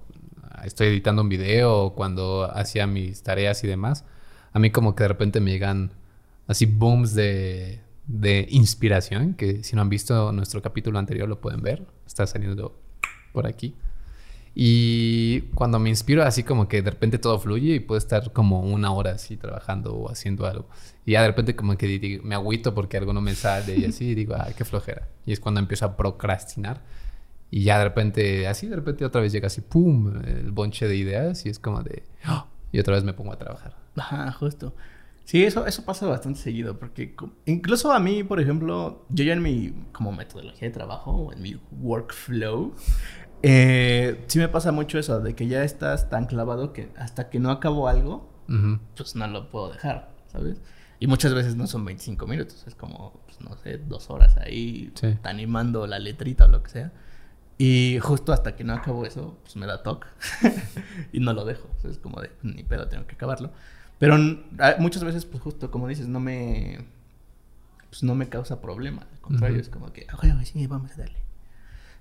estoy 0.62 0.88
editando 0.88 1.22
un 1.22 1.30
video 1.30 1.74
o 1.74 1.94
cuando 1.94 2.50
hacía 2.52 2.86
mis 2.86 3.22
tareas 3.22 3.64
y 3.64 3.66
demás, 3.66 4.04
a 4.52 4.58
mí 4.58 4.70
como 4.70 4.94
que 4.94 5.04
de 5.04 5.08
repente 5.08 5.40
me 5.40 5.52
llegan 5.52 5.92
así 6.48 6.66
booms 6.66 7.14
de, 7.14 7.80
de 8.10 8.48
inspiración, 8.50 9.34
que 9.34 9.62
si 9.62 9.76
no 9.76 9.82
han 9.82 9.88
visto 9.88 10.32
nuestro 10.32 10.60
capítulo 10.60 10.98
anterior 10.98 11.28
lo 11.28 11.40
pueden 11.40 11.62
ver, 11.62 11.86
está 12.06 12.26
saliendo 12.26 12.76
por 13.32 13.46
aquí. 13.46 13.76
Y 14.52 15.42
cuando 15.54 15.78
me 15.78 15.90
inspiro, 15.90 16.24
así 16.24 16.42
como 16.42 16.66
que 16.66 16.82
de 16.82 16.90
repente 16.90 17.18
todo 17.18 17.38
fluye 17.38 17.74
y 17.74 17.80
puedo 17.80 17.98
estar 17.98 18.32
como 18.32 18.62
una 18.62 18.92
hora 18.92 19.12
así 19.12 19.36
trabajando 19.36 19.94
o 19.94 20.10
haciendo 20.10 20.46
algo. 20.46 20.68
Y 21.06 21.12
ya 21.12 21.22
de 21.22 21.28
repente 21.28 21.54
como 21.54 21.76
que 21.76 22.20
me 22.24 22.34
agüito 22.34 22.74
porque 22.74 22.96
algo 22.96 23.12
no 23.12 23.20
me 23.20 23.36
sale 23.36 23.76
y 23.78 23.84
así 23.84 24.12
digo, 24.16 24.34
ay, 24.36 24.54
qué 24.56 24.64
flojera. 24.64 25.08
Y 25.24 25.32
es 25.32 25.38
cuando 25.38 25.60
empiezo 25.60 25.86
a 25.86 25.96
procrastinar. 25.96 26.82
Y 27.48 27.62
ya 27.62 27.78
de 27.78 27.84
repente, 27.84 28.48
así 28.48 28.66
de 28.66 28.74
repente 28.74 29.04
otra 29.04 29.20
vez 29.20 29.30
llega 29.30 29.46
así, 29.46 29.60
¡pum! 29.60 30.20
El 30.24 30.50
bonche 30.50 30.88
de 30.88 30.96
ideas 30.96 31.46
y 31.46 31.48
es 31.48 31.60
como 31.60 31.84
de... 31.84 32.02
¡ah! 32.24 32.46
Y 32.72 32.80
otra 32.80 32.96
vez 32.96 33.04
me 33.04 33.12
pongo 33.12 33.32
a 33.32 33.38
trabajar. 33.38 33.76
Ajá, 33.94 34.32
justo. 34.32 34.74
Sí, 35.30 35.44
eso, 35.44 35.64
eso 35.64 35.84
pasa 35.84 36.08
bastante 36.08 36.40
seguido, 36.40 36.76
porque 36.76 37.14
incluso 37.46 37.92
a 37.92 38.00
mí, 38.00 38.24
por 38.24 38.40
ejemplo, 38.40 39.06
yo 39.10 39.22
ya 39.22 39.32
en 39.34 39.42
mi 39.42 39.72
como 39.92 40.10
metodología 40.10 40.66
de 40.66 40.74
trabajo 40.74 41.12
o 41.12 41.32
en 41.32 41.40
mi 41.40 41.54
workflow, 41.70 42.74
eh, 43.44 44.24
sí 44.26 44.40
me 44.40 44.48
pasa 44.48 44.72
mucho 44.72 44.98
eso, 44.98 45.20
de 45.20 45.36
que 45.36 45.46
ya 45.46 45.62
estás 45.62 46.10
tan 46.10 46.26
clavado 46.26 46.72
que 46.72 46.90
hasta 46.96 47.30
que 47.30 47.38
no 47.38 47.52
acabo 47.52 47.86
algo, 47.86 48.28
pues 48.96 49.14
no 49.14 49.28
lo 49.28 49.48
puedo 49.50 49.70
dejar, 49.70 50.10
¿sabes? 50.26 50.60
Y 50.98 51.06
muchas 51.06 51.32
veces 51.32 51.54
no 51.54 51.68
son 51.68 51.84
25 51.84 52.26
minutos, 52.26 52.64
es 52.66 52.74
como, 52.74 53.22
pues, 53.26 53.40
no 53.40 53.56
sé, 53.58 53.78
dos 53.78 54.10
horas 54.10 54.36
ahí 54.36 54.90
Sí. 54.96 55.16
animando 55.22 55.86
la 55.86 56.00
letrita 56.00 56.46
o 56.46 56.48
lo 56.48 56.64
que 56.64 56.70
sea. 56.70 56.92
Y 57.56 58.00
justo 58.00 58.32
hasta 58.32 58.56
que 58.56 58.64
no 58.64 58.72
acabo 58.72 59.06
eso, 59.06 59.38
pues 59.44 59.54
me 59.54 59.66
da 59.66 59.84
toque. 59.84 60.08
y 61.12 61.20
no 61.20 61.32
lo 61.34 61.44
dejo. 61.44 61.68
Es 61.84 61.98
como 61.98 62.20
de, 62.20 62.32
ni 62.42 62.64
pedo, 62.64 62.88
tengo 62.88 63.06
que 63.06 63.14
acabarlo. 63.14 63.52
Pero 64.00 64.16
muchas 64.80 65.04
veces, 65.04 65.24
pues 65.26 65.40
justo 65.42 65.70
como 65.70 65.86
dices, 65.86 66.08
no 66.08 66.18
me... 66.18 66.78
Pues 67.90 68.02
no 68.02 68.14
me 68.16 68.28
causa 68.28 68.60
problema. 68.60 69.06
Al 69.12 69.20
contrario, 69.20 69.60
es 69.60 69.68
como 69.68 69.92
que, 69.92 70.06
oye, 70.22 70.32
sí, 70.44 70.66
vamos 70.66 70.90
a 70.92 70.96
darle. 70.96 71.18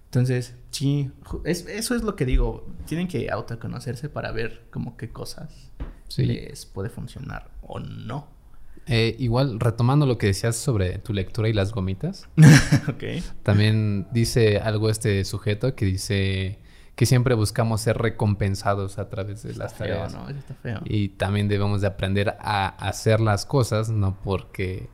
Entonces, 0.06 0.56
sí, 0.72 1.12
es, 1.46 1.68
eso 1.68 1.94
es 1.96 2.02
lo 2.04 2.16
que 2.16 2.26
digo. 2.26 2.68
Tienen 2.88 3.08
que 3.08 3.30
autoconocerse 3.30 4.10
para 4.10 4.32
ver 4.32 4.64
como 4.72 4.98
qué 4.98 5.10
cosas 5.10 5.72
Sí. 6.08 6.26
les 6.26 6.66
puede 6.66 6.90
funcionar 6.90 7.52
o 7.62 7.80
no. 7.80 8.28
Eh, 8.88 9.16
igual, 9.20 9.60
retomando 9.60 10.08
lo 10.08 10.18
que 10.18 10.28
decías 10.28 10.56
sobre 10.56 10.98
tu 10.98 11.14
lectura 11.14 11.48
y 11.50 11.54
las 11.54 11.72
gomitas, 11.74 12.28
también 13.44 14.08
dice 14.12 14.58
algo 14.58 14.90
este 14.90 15.24
sujeto 15.26 15.76
que 15.76 15.86
dice 15.86 16.58
que 17.00 17.06
siempre 17.06 17.34
buscamos 17.34 17.80
ser 17.80 17.98
recompensados 17.98 19.00
a 19.00 19.08
través 19.08 19.44
de 19.44 19.54
las 19.56 19.72
Está 19.72 19.86
feo, 19.86 19.96
tareas. 20.00 20.14
¿no? 20.14 20.28
Eso 20.28 20.40
está 20.40 20.54
feo. 20.56 20.82
Y 20.84 21.08
también 21.08 21.48
debemos 21.48 21.80
de 21.80 21.88
aprender 21.88 22.36
a 22.42 22.68
hacer 22.68 23.22
las 23.22 23.46
cosas 23.46 23.90
no 23.90 24.18
porque 24.22 24.90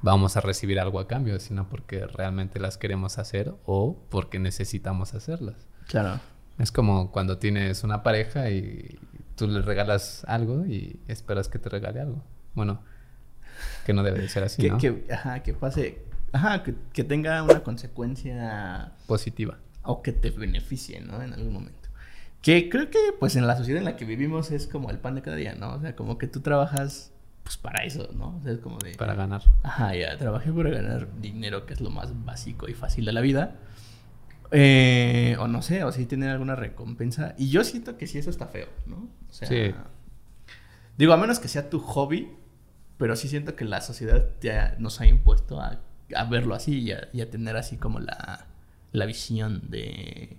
vamos 0.00 0.38
a 0.38 0.40
recibir 0.40 0.80
algo 0.80 0.98
a 1.00 1.06
cambio, 1.06 1.38
sino 1.38 1.68
porque 1.68 2.06
realmente 2.06 2.60
las 2.60 2.78
queremos 2.78 3.18
hacer 3.18 3.52
o 3.66 3.94
porque 4.08 4.38
necesitamos 4.38 5.12
hacerlas. 5.12 5.66
Claro. 5.86 6.18
Es 6.58 6.72
como 6.72 7.10
cuando 7.12 7.36
tienes 7.36 7.84
una 7.84 8.02
pareja 8.02 8.48
y 8.48 8.98
tú 9.36 9.46
le 9.46 9.60
regalas 9.60 10.24
algo 10.28 10.64
y 10.64 10.98
esperas 11.08 11.50
que 11.50 11.58
te 11.58 11.68
regale 11.68 12.00
algo. 12.00 12.24
Bueno, 12.54 12.80
Que 13.84 13.92
no 13.92 14.02
debe 14.02 14.20
de 14.22 14.30
ser 14.30 14.44
así, 14.44 14.62
que, 14.62 14.70
¿no? 14.70 14.78
que- 14.78 15.04
ajá, 15.12 15.42
que 15.42 15.52
pase, 15.52 16.06
ajá, 16.32 16.62
que, 16.62 16.74
que 16.94 17.04
tenga 17.04 17.42
una 17.42 17.62
consecuencia 17.62 18.92
Positiva. 19.06 19.58
O 19.82 20.02
que 20.02 20.12
te 20.12 20.30
beneficie, 20.30 21.00
¿no? 21.00 21.22
En 21.22 21.32
algún 21.32 21.52
momento. 21.52 21.88
Que 22.42 22.68
creo 22.70 22.88
que, 22.90 22.98
pues, 23.18 23.36
en 23.36 23.46
la 23.46 23.56
sociedad 23.56 23.78
en 23.78 23.84
la 23.84 23.96
que 23.96 24.04
vivimos 24.04 24.50
es 24.50 24.66
como 24.66 24.90
el 24.90 24.98
pan 24.98 25.14
de 25.14 25.22
cada 25.22 25.36
día, 25.36 25.54
¿no? 25.54 25.74
O 25.74 25.80
sea, 25.80 25.94
como 25.94 26.16
que 26.18 26.26
tú 26.26 26.40
trabajas, 26.40 27.12
pues, 27.42 27.56
para 27.58 27.84
eso, 27.84 28.08
¿no? 28.14 28.36
O 28.38 28.42
sea, 28.42 28.52
es 28.52 28.58
como 28.60 28.78
de... 28.78 28.94
Para 28.94 29.14
ganar. 29.14 29.42
Ajá, 29.62 29.94
ya, 29.94 30.16
trabajé 30.16 30.50
para 30.52 30.70
ganar 30.70 31.08
dinero, 31.20 31.66
que 31.66 31.74
es 31.74 31.80
lo 31.80 31.90
más 31.90 32.24
básico 32.24 32.68
y 32.68 32.74
fácil 32.74 33.04
de 33.04 33.12
la 33.12 33.20
vida. 33.20 33.56
Eh, 34.52 35.36
o 35.38 35.46
no 35.48 35.62
sé, 35.62 35.84
o 35.84 35.92
si 35.92 36.06
tener 36.06 36.30
alguna 36.30 36.56
recompensa. 36.56 37.34
Y 37.38 37.50
yo 37.50 37.62
siento 37.62 37.96
que 37.98 38.06
sí, 38.06 38.18
eso 38.18 38.30
está 38.30 38.46
feo, 38.46 38.68
¿no? 38.86 38.96
O 39.28 39.32
sea, 39.32 39.46
Sí. 39.46 39.74
digo, 40.96 41.12
a 41.12 41.16
menos 41.16 41.38
que 41.38 41.48
sea 41.48 41.70
tu 41.70 41.78
hobby, 41.78 42.30
pero 42.96 43.16
sí 43.16 43.28
siento 43.28 43.54
que 43.54 43.64
la 43.64 43.80
sociedad 43.80 44.26
ya 44.40 44.74
nos 44.78 45.00
ha 45.00 45.06
impuesto 45.06 45.60
a, 45.60 45.78
a 46.16 46.24
verlo 46.24 46.54
así 46.54 46.78
y 46.80 46.92
a, 46.92 47.08
y 47.12 47.20
a 47.20 47.30
tener 47.30 47.56
así 47.56 47.76
como 47.76 48.00
la, 48.00 48.46
la 48.92 49.06
visión 49.06 49.70
de, 49.70 50.36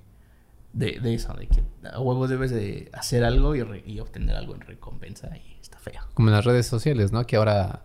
de, 0.74 1.00
de 1.00 1.14
eso, 1.14 1.34
de 1.34 1.48
que 1.48 1.64
a 1.92 2.00
huevo 2.00 2.28
debes 2.28 2.52
de 2.52 2.90
hacer 2.94 3.24
algo 3.24 3.56
y, 3.56 3.64
re- 3.64 3.84
y 3.86 4.00
obtener 4.00 4.36
algo 4.36 4.56
en 4.56 4.62
recompensa 4.62 5.30
y 5.38 5.58
está 5.62 5.80
feo. 5.80 6.02
Como 6.14 6.30
en 6.30 6.36
las 6.36 6.46
redes 6.46 6.66
sociales, 6.68 7.12
¿no? 7.12 7.26
Que 7.26 7.38
ahora, 7.38 7.84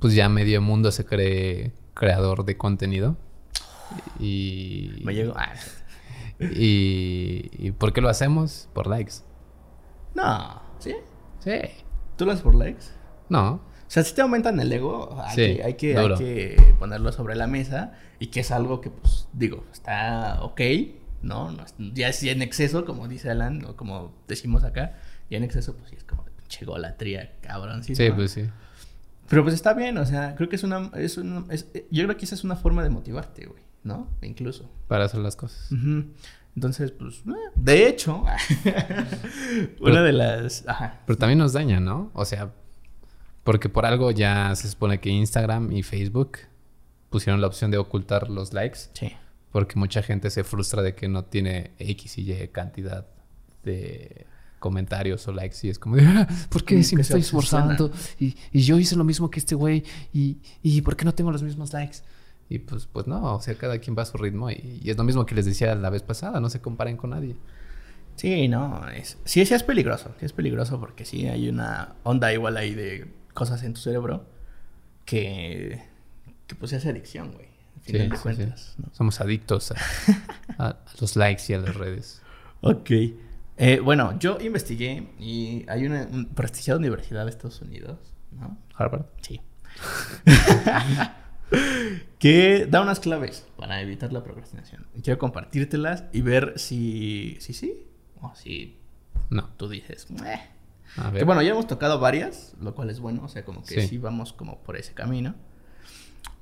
pues 0.00 0.14
ya 0.14 0.28
medio 0.28 0.60
mundo 0.60 0.90
se 0.92 1.04
cree 1.04 1.72
creador 1.94 2.44
de 2.44 2.56
contenido. 2.56 3.16
Y. 4.18 5.00
Me 5.04 5.14
llego... 5.14 5.34
ah, 5.36 5.52
Y, 6.40 7.50
¿Y 7.58 7.70
por 7.72 7.92
qué 7.92 8.00
lo 8.00 8.08
hacemos? 8.08 8.68
Por 8.74 8.86
likes. 8.88 9.14
no, 10.14 10.60
¿sí? 10.78 10.94
Sí. 11.40 11.52
¿Tú 12.16 12.24
lo 12.26 12.32
haces 12.32 12.42
por 12.42 12.54
likes? 12.54 12.84
No. 13.28 13.52
O 13.54 13.60
sea, 13.94 14.02
si 14.02 14.14
te 14.14 14.22
aumentan 14.22 14.58
el 14.60 14.72
ego, 14.72 15.16
hay, 15.22 15.34
Sí, 15.34 15.56
que, 15.56 15.62
hay, 15.64 15.74
que, 15.74 15.96
hay 15.98 16.14
que 16.16 16.74
ponerlo 16.78 17.12
sobre 17.12 17.36
la 17.36 17.46
mesa 17.46 17.92
y 18.24 18.28
que 18.28 18.40
es 18.40 18.50
algo 18.50 18.80
que, 18.80 18.88
pues, 18.88 19.28
digo, 19.34 19.64
está 19.70 20.42
ok, 20.42 20.60
¿no? 21.22 21.50
no 21.52 21.64
ya 21.92 22.10
si 22.12 22.30
en 22.30 22.40
exceso, 22.40 22.86
como 22.86 23.06
dice 23.06 23.28
Alan, 23.30 23.62
o 23.66 23.76
como 23.76 24.14
decimos 24.28 24.64
acá, 24.64 24.96
ya 25.28 25.36
en 25.36 25.44
exceso, 25.44 25.76
pues 25.76 25.90
sí 25.90 25.96
es 25.96 26.04
como 26.04 26.24
de 26.24 26.30
pinche 26.30 26.64
golatría, 26.64 27.34
cabrón. 27.42 27.84
Sí, 27.84 27.94
pues 28.16 28.30
sí. 28.30 28.44
Pero 29.28 29.42
pues 29.42 29.54
está 29.54 29.74
bien, 29.74 29.98
o 29.98 30.06
sea, 30.06 30.34
creo 30.36 30.48
que 30.48 30.56
es 30.56 30.62
una, 30.64 30.90
es 30.94 31.18
una, 31.18 31.44
es- 31.50 31.66
yo 31.90 32.04
creo 32.04 32.16
que 32.16 32.24
esa 32.24 32.34
es 32.34 32.44
una 32.44 32.56
forma 32.56 32.82
de 32.82 32.88
motivarte, 32.90 33.44
güey, 33.46 33.62
¿no? 33.82 34.08
Incluso. 34.22 34.70
Para 34.88 35.04
hacer 35.04 35.20
las 35.20 35.36
cosas. 35.36 35.70
Ujú. 35.70 36.04
Entonces, 36.56 36.92
pues, 36.92 37.16
eh, 37.26 37.50
de 37.56 37.88
hecho, 37.88 38.24
una 39.80 40.02
de 40.02 40.12
las, 40.12 40.64
ajá, 40.66 41.00
Pero 41.06 41.18
también 41.18 41.38
nos 41.38 41.52
daña, 41.52 41.80
¿no? 41.80 42.10
O 42.14 42.24
sea, 42.24 42.52
porque 43.42 43.68
por 43.68 43.84
algo 43.86 44.10
ya 44.12 44.54
se 44.54 44.68
supone 44.68 45.00
que 45.00 45.10
Instagram 45.10 45.72
y 45.72 45.82
Facebook 45.82 46.38
pusieron 47.14 47.40
la 47.40 47.46
opción 47.46 47.70
de 47.70 47.78
ocultar 47.78 48.28
los 48.28 48.52
likes. 48.52 48.80
sí. 48.92 49.12
Porque 49.52 49.78
mucha 49.78 50.02
gente 50.02 50.30
se 50.30 50.42
frustra 50.42 50.82
de 50.82 50.96
que 50.96 51.06
no 51.08 51.26
tiene 51.26 51.70
X 51.78 52.18
y 52.18 52.32
Y 52.32 52.48
cantidad 52.48 53.06
de 53.62 54.26
comentarios 54.58 55.28
o 55.28 55.32
likes. 55.32 55.58
Y 55.62 55.68
es 55.70 55.78
como 55.78 55.94
de, 55.94 56.04
"Ah, 56.04 56.26
¿por 56.48 56.64
qué 56.64 56.82
si 56.82 56.96
me 56.96 57.02
estoy 57.02 57.20
esforzando? 57.20 57.92
Y, 58.18 58.34
y 58.50 58.62
yo 58.62 58.76
hice 58.80 58.96
lo 58.96 59.04
mismo 59.04 59.30
que 59.30 59.38
este 59.38 59.54
güey. 59.54 59.84
Y, 60.12 60.38
¿Y 60.60 60.80
por 60.82 60.96
qué 60.96 61.04
no 61.04 61.14
tengo 61.14 61.30
los 61.30 61.44
mismos 61.44 61.72
likes? 61.72 61.98
Y 62.48 62.58
pues, 62.58 62.86
pues 62.86 63.06
no, 63.06 63.36
o 63.36 63.40
sea, 63.40 63.54
cada 63.54 63.78
quien 63.78 63.94
va 63.96 64.02
a 64.02 64.06
su 64.06 64.16
ritmo. 64.18 64.50
Y, 64.50 64.80
y 64.82 64.90
es 64.90 64.96
lo 64.96 65.04
mismo 65.04 65.24
que 65.24 65.36
les 65.36 65.44
decía 65.46 65.72
la 65.76 65.88
vez 65.88 66.02
pasada, 66.02 66.40
no 66.40 66.50
se 66.50 66.60
comparen 66.60 66.96
con 66.96 67.10
nadie. 67.10 67.36
Sí, 68.16 68.48
no, 68.48 68.88
es, 68.88 69.18
sí, 69.24 69.46
sí 69.46 69.54
es 69.54 69.62
peligroso, 69.62 70.12
sí 70.18 70.26
es 70.26 70.32
peligroso 70.32 70.80
porque 70.80 71.04
sí 71.04 71.26
hay 71.28 71.48
una 71.48 71.94
onda 72.02 72.32
igual 72.32 72.56
ahí 72.56 72.74
de 72.74 73.06
cosas 73.34 73.62
en 73.62 73.74
tu 73.74 73.80
cerebro 73.80 74.26
que, 75.04 75.80
que 76.46 76.54
pues 76.54 76.70
se 76.70 76.76
hace 76.76 76.90
adicción, 76.90 77.32
güey, 77.32 77.46
al 77.46 77.82
Sí, 77.84 77.92
de 77.92 78.08
cuentas, 78.10 78.74
sí. 78.76 78.82
¿no? 78.82 78.94
Somos 78.94 79.20
adictos 79.20 79.72
a, 80.58 80.76
los 81.00 81.16
likes 81.16 81.42
y 81.48 81.54
a 81.54 81.58
las 81.58 81.74
redes. 81.74 82.22
Ok. 82.60 82.90
Eh, 83.56 83.80
bueno, 83.80 84.18
yo 84.18 84.38
investigué 84.40 85.08
y 85.18 85.64
hay 85.68 85.86
una 85.86 86.02
un- 86.10 86.26
prestigiada 86.26 86.78
universidad 86.78 87.24
de 87.24 87.30
Estados 87.30 87.60
Unidos, 87.62 87.98
¿no? 88.32 88.58
Harvard. 88.74 89.04
Sí. 89.20 89.40
que 92.18 92.66
da 92.68 92.80
unas 92.80 93.00
claves 93.00 93.46
para 93.56 93.80
evitar 93.80 94.12
la 94.12 94.22
procrastinación. 94.22 94.86
Y 94.94 95.02
Quiero 95.02 95.18
compartírtelas 95.18 96.04
y 96.12 96.20
ver 96.22 96.54
si 96.58 97.36
si 97.40 97.52
sí 97.52 97.86
o 98.20 98.34
si 98.34 98.78
No. 99.30 99.48
tú 99.56 99.68
dices, 99.68 100.10
"Meh". 100.10 100.40
A 100.96 101.10
ver. 101.10 101.20
Que 101.20 101.24
bueno, 101.24 101.42
ya 101.42 101.50
hemos 101.50 101.66
tocado 101.66 101.98
varias, 101.98 102.54
lo 102.60 102.74
cual 102.74 102.90
es 102.90 103.00
bueno, 103.00 103.22
o 103.24 103.28
sea, 103.28 103.44
como 103.44 103.62
que 103.64 103.80
Sí. 103.82 103.88
sí, 103.88 103.98
vamos 103.98 104.32
como 104.32 104.62
por 104.62 104.76
ese 104.76 104.94
camino. 104.94 105.34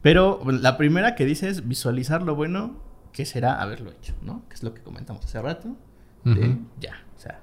Pero 0.02 0.38
bueno, 0.38 0.58
la 0.60 0.76
primera 0.76 1.14
que 1.14 1.24
dice 1.24 1.48
es 1.48 1.66
visualizar 1.68 2.22
lo 2.22 2.34
bueno 2.34 2.76
que 3.12 3.24
será 3.24 3.60
haberlo 3.62 3.90
hecho, 3.90 4.14
¿no? 4.22 4.42
Que 4.48 4.54
es 4.54 4.62
lo 4.62 4.74
que 4.74 4.82
comentamos 4.82 5.24
hace 5.24 5.40
rato. 5.40 5.76
De 6.24 6.32
Ujú. 6.48 6.58
ya, 6.80 6.94
o 7.16 7.20
sea, 7.20 7.40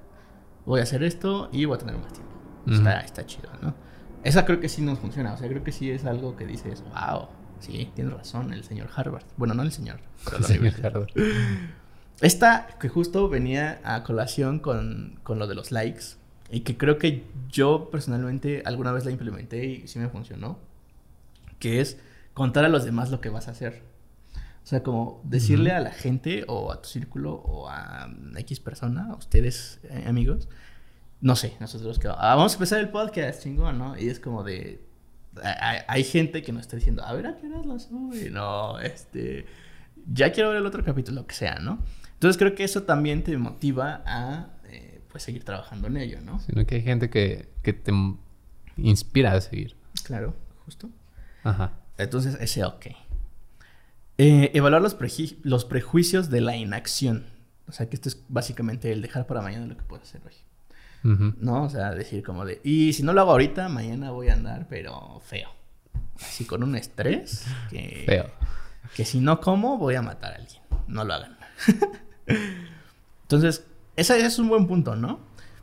voy 0.66 0.80
a 0.80 0.84
hacer 0.84 1.04
esto 1.04 1.50
y 1.52 1.66
voy 1.66 1.76
a 1.76 1.80
tener 1.80 1.98
más 1.98 2.14
tiempo. 2.14 2.32
Ujú. 2.66 2.76
está, 2.76 3.00
está 3.02 3.26
chido, 3.26 3.50
¿no? 3.62 3.74
Esa 4.24 4.46
creo 4.46 4.60
que 4.60 4.68
sí 4.70 4.82
nos 4.82 5.00
funciona, 5.00 5.34
o 5.34 5.38
sea, 5.38 5.48
creo 5.48 5.64
que 5.64 5.72
sí 5.72 5.90
es 5.92 6.06
algo 6.06 6.36
que 6.36 6.46
dices, 6.46 6.84
wow, 6.84 7.28
sí, 7.60 7.90
tiene 7.96 8.12
razón 8.12 8.52
el 8.54 8.64
señor 8.64 8.90
Harvard. 8.96 9.24
Bueno, 9.38 9.54
no 9.54 9.64
el 9.64 9.72
señor, 9.72 10.00
pero 10.26 10.40
la 10.40 10.48
universidad. 10.50 10.86
Harvard. 10.96 11.10
Esta 12.22 12.68
que 12.80 12.90
justo 12.90 13.30
venía 13.30 13.80
a 13.84 14.04
colación 14.04 14.60
con, 14.60 15.20
con 15.24 15.40
lo 15.40 15.48
de 15.48 15.56
los 15.56 15.72
likes 15.72 16.04
y 16.52 16.62
que 16.62 16.78
creo 16.78 16.98
que 16.98 17.26
yo 17.50 17.90
personalmente 17.92 18.62
alguna 18.66 18.92
vez 18.92 19.06
la 19.06 19.12
implementé 19.12 19.66
y 19.66 19.88
sí 19.88 20.00
me 20.00 20.10
funcionó, 20.10 20.58
que 21.60 21.80
es 21.80 21.98
contar 22.40 22.66
a 22.66 22.70
los 22.70 22.84
demás 22.86 23.12
lo 23.12 23.20
que 23.22 23.30
vas 23.30 23.48
a 23.48 23.52
hacer. 23.52 23.84
O 24.64 24.68
sea, 24.70 24.82
como 24.84 25.22
decirle 25.24 25.70
Ujú. 25.72 25.78
a 25.78 25.82
la 25.82 25.92
gente 25.92 26.46
o 26.48 26.72
a 26.72 26.82
tu 26.82 26.90
círculo 26.90 27.34
o 27.34 27.70
a 27.70 28.10
X 28.38 28.60
persona, 28.60 29.08
a 29.12 29.16
ustedes 29.16 29.80
eh, 29.84 30.06
amigos, 30.08 30.48
no 31.22 31.36
sé, 31.36 31.54
nosotros 31.60 32.00
que 32.00 32.08
"Ah, 32.08 32.36
vamos 32.36 32.54
a 32.54 32.56
empezar 32.56 32.80
el 32.80 32.90
podcast, 32.90 33.44
chingón, 33.44 33.78
¿no? 33.78 33.98
Y 34.00 34.08
es 34.10 34.20
como 34.20 34.44
de 34.44 34.82
hay, 35.44 35.80
hay 35.88 36.04
gente 36.04 36.42
que 36.42 36.52
nos 36.52 36.62
está 36.62 36.76
diciendo, 36.78 37.04
a 37.04 37.14
ver 37.14 37.28
a 37.28 37.38
qué 37.38 37.48
horas 37.48 37.66
lo 37.66 37.78
sube, 37.80 38.30
no, 38.30 38.80
este, 38.80 39.46
ya 40.12 40.32
quiero 40.32 40.50
ver 40.50 40.58
el 40.60 40.66
otro 40.66 40.84
capítulo, 40.84 41.22
lo 41.22 41.28
que 41.28 41.36
sea, 41.36 41.56
¿no? 41.60 41.80
Entonces 42.14 42.38
creo 42.38 42.56
que 42.56 42.64
eso 42.64 42.84
también 42.84 43.24
te 43.24 43.38
motiva 43.38 44.02
a, 44.06 44.48
eh, 44.70 45.02
pues, 45.10 45.24
seguir 45.24 45.44
trabajando 45.44 45.88
en 45.88 45.98
ello, 45.98 46.20
¿no? 46.22 46.40
Sino 46.40 46.66
que 46.66 46.76
hay 46.76 46.82
gente 46.82 47.10
que, 47.10 47.50
que 47.64 47.74
te 47.74 47.92
inspira 48.78 49.34
a 49.34 49.42
seguir. 49.42 49.76
Claro, 50.04 50.36
justo. 50.66 50.90
Ajá. 51.44 51.72
Entonces, 52.00 52.38
ese 52.40 52.64
ok. 52.64 52.88
Eh, 54.18 54.52
evaluar 54.54 54.82
los, 54.82 54.96
prejuicios 55.66 56.30
de 56.30 56.42
la 56.42 56.56
inacción. 56.56 57.26
O 57.68 57.72
sea, 57.72 57.90
que 57.90 57.96
esto 57.96 58.10
es 58.10 58.24
básicamente 58.28 58.92
el 58.92 59.02
dejar 59.02 59.28
para 59.28 59.42
mañana 59.42 59.68
lo 59.68 59.78
que 59.78 59.84
puedes 59.84 60.08
hacer 60.08 60.22
hoy. 60.26 60.34
¿No? 61.02 61.64
O 61.64 61.70
sea, 61.70 61.92
decir 61.92 62.24
como 62.24 62.46
de, 62.46 62.60
y 62.64 62.92
si 62.92 63.04
no 63.04 63.14
lo 63.14 63.22
hago 63.22 63.32
ahorita, 63.32 63.70
mañana 63.70 64.12
voy 64.12 64.28
a 64.28 64.34
andar, 64.34 64.68
pero 64.70 65.22
feo. 65.26 65.50
Así 66.20 66.44
con 66.44 66.64
un 66.64 66.76
estrés 66.76 67.46
que... 67.70 68.04
Feo. 68.06 68.30
que 68.96 69.06
si 69.06 69.22
no 69.22 69.40
como 69.40 69.78
voy 69.78 69.96
a 69.96 70.02
matar 70.02 70.34
a 70.34 70.36
alguien. 70.36 70.62
No 70.88 71.06
lo 71.06 71.14
hagan. 71.14 71.38
Entonces, 73.22 73.66
ese 73.96 74.26
es 74.26 74.40
un 74.40 74.50
buen 74.50 74.68
punto, 74.68 74.96
¿no? 74.98 75.20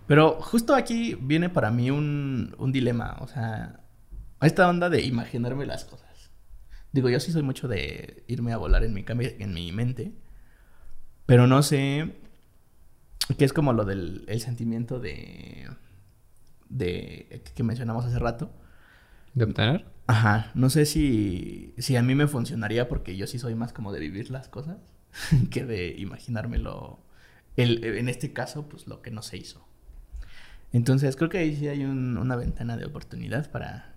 Pero 0.06 0.40
justo 0.40 0.74
aquí 0.74 1.14
viene 1.20 1.50
para 1.50 1.70
mí 1.70 1.90
un, 1.90 2.54
un 2.58 2.72
dilema. 2.72 3.18
O 3.20 3.28
sea, 3.28 3.80
esta 4.40 4.68
onda 4.68 4.88
de 4.88 5.02
imaginarme 5.02 5.66
las 5.66 5.84
cosas. 5.84 6.05
Digo, 6.96 7.10
yo 7.10 7.20
sí 7.20 7.30
soy 7.30 7.42
mucho 7.42 7.68
de 7.68 8.24
irme 8.26 8.52
a 8.52 8.56
volar 8.56 8.82
en 8.82 8.94
mi, 8.94 9.04
en 9.06 9.52
mi 9.52 9.70
mente. 9.70 10.12
Pero 11.26 11.46
no 11.46 11.62
sé. 11.62 12.16
Que 13.36 13.44
es 13.44 13.52
como 13.52 13.72
lo 13.72 13.84
del 13.84 14.24
el 14.28 14.40
sentimiento 14.40 14.98
de. 14.98 15.68
de. 16.68 17.42
que 17.54 17.62
mencionamos 17.62 18.04
hace 18.06 18.18
rato. 18.18 18.50
¿De 19.34 19.44
obtener? 19.44 19.84
Ajá, 20.06 20.52
no 20.54 20.70
sé 20.70 20.86
si, 20.86 21.74
si 21.78 21.96
a 21.96 22.02
mí 22.02 22.14
me 22.14 22.28
funcionaría 22.28 22.88
porque 22.88 23.16
yo 23.16 23.26
sí 23.26 23.38
soy 23.38 23.54
más 23.54 23.72
como 23.74 23.92
de 23.92 24.00
vivir 24.00 24.30
las 24.30 24.48
cosas 24.48 24.78
que 25.50 25.64
de 25.64 25.88
imaginármelo. 25.98 27.00
El, 27.56 27.84
en 27.84 28.08
este 28.08 28.32
caso, 28.32 28.68
pues 28.68 28.86
lo 28.86 29.02
que 29.02 29.10
no 29.10 29.20
se 29.22 29.36
hizo. 29.36 29.66
Entonces, 30.72 31.16
creo 31.16 31.28
que 31.28 31.38
ahí 31.38 31.56
sí 31.56 31.68
hay 31.68 31.84
un- 31.84 32.16
una 32.18 32.36
ventana 32.36 32.76
de 32.76 32.84
oportunidad 32.86 33.50
para... 33.50 33.94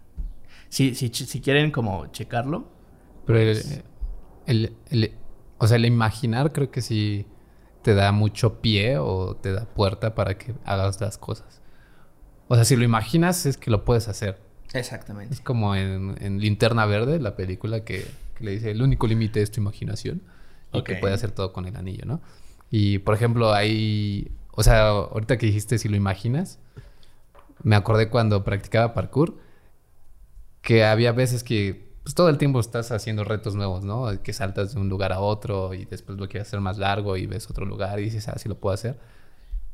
Si, 0.69 0.95
si, 0.95 1.09
si 1.09 1.41
quieren 1.41 1.71
como 1.71 2.07
checarlo. 2.07 2.71
Pero 3.33 3.39
el, 3.39 3.55
pues, 3.61 3.83
el- 4.47 4.73
el- 4.89 5.13
o 5.57 5.67
sea, 5.67 5.77
el 5.77 5.85
imaginar 5.85 6.51
creo 6.51 6.71
que 6.71 6.81
sí 6.81 7.25
te 7.81 7.93
da 7.93 8.11
mucho 8.11 8.61
pie 8.61 8.97
o 8.97 9.35
te 9.35 9.53
da 9.53 9.65
puerta 9.65 10.15
para 10.15 10.37
que 10.37 10.53
hagas 10.65 10.99
las 11.01 11.17
cosas. 11.17 11.61
O 12.47 12.55
sea, 12.55 12.65
si 12.65 12.75
lo 12.75 12.83
imaginas 12.83 13.45
es 13.45 13.57
que 13.57 13.71
lo 13.71 13.85
puedes 13.85 14.07
hacer. 14.07 14.39
Exactamente. 14.73 15.33
Es 15.33 15.41
como 15.41 15.75
en, 15.75 16.15
en 16.21 16.39
Linterna 16.39 16.85
Verde, 16.85 17.19
la 17.19 17.35
película 17.35 17.83
que, 17.83 18.05
que 18.35 18.43
le 18.43 18.51
dice, 18.51 18.71
el 18.71 18.81
único 18.81 19.07
límite 19.07 19.41
es 19.41 19.51
tu 19.51 19.61
imaginación. 19.61 20.21
Y 20.71 20.83
que 20.83 20.93
Ok. 20.93 20.99
puede 20.99 21.13
hacer 21.15 21.31
todo 21.31 21.51
con 21.53 21.65
el 21.65 21.75
anillo, 21.75 22.05
¿no? 22.05 22.21
Y, 22.69 22.99
por 22.99 23.15
ejemplo, 23.15 23.53
hay... 23.53 24.31
O 24.51 24.61
sea, 24.61 24.89
ahorita 24.89 25.37
que 25.37 25.45
dijiste 25.47 25.77
si 25.79 25.89
lo 25.89 25.95
imaginas, 25.95 26.59
me 27.63 27.75
acordé 27.75 28.09
cuando 28.09 28.43
practicaba 28.43 28.93
parkour 28.93 29.37
que 30.61 30.83
había 30.85 31.11
veces 31.11 31.43
que 31.43 31.88
pues 32.09 32.15
todo 32.15 32.29
el 32.29 32.39
tiempo 32.39 32.59
estás 32.59 32.91
haciendo 32.91 33.23
retos 33.23 33.53
nuevos, 33.53 33.83
¿no? 33.83 34.07
Que 34.23 34.33
saltas 34.33 34.73
de 34.73 34.79
un 34.79 34.89
lugar 34.89 35.13
a 35.13 35.19
otro 35.19 35.75
y 35.75 35.85
después 35.85 36.17
lo 36.17 36.27
quieres 36.27 36.47
hacer 36.47 36.59
más 36.59 36.79
largo 36.79 37.17
y 37.17 37.27
ves 37.27 37.47
otro 37.51 37.67
lugar 37.67 37.99
y 37.99 38.05
dices, 38.05 38.27
ah, 38.29 38.39
sí 38.39 38.49
lo 38.49 38.59
puedo 38.59 38.73
hacer. 38.73 38.99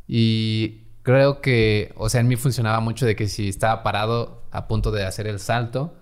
Y 0.06 0.89
creo 1.02 1.39
que, 1.39 1.93
o 1.95 2.10
sea, 2.10 2.19
en 2.19 2.28
mí 2.28 2.36
funcionaba 2.36 2.82
mucho 2.82 3.06
de 3.06 3.15
que 3.15 3.30
si 3.30 3.48
estaba 3.48 3.84
parado 3.84 4.43
a 4.52 4.67
punto 4.67 4.91
de 4.91 5.06
hacer 5.06 5.28
el 5.28 5.39
salto, 5.39 5.93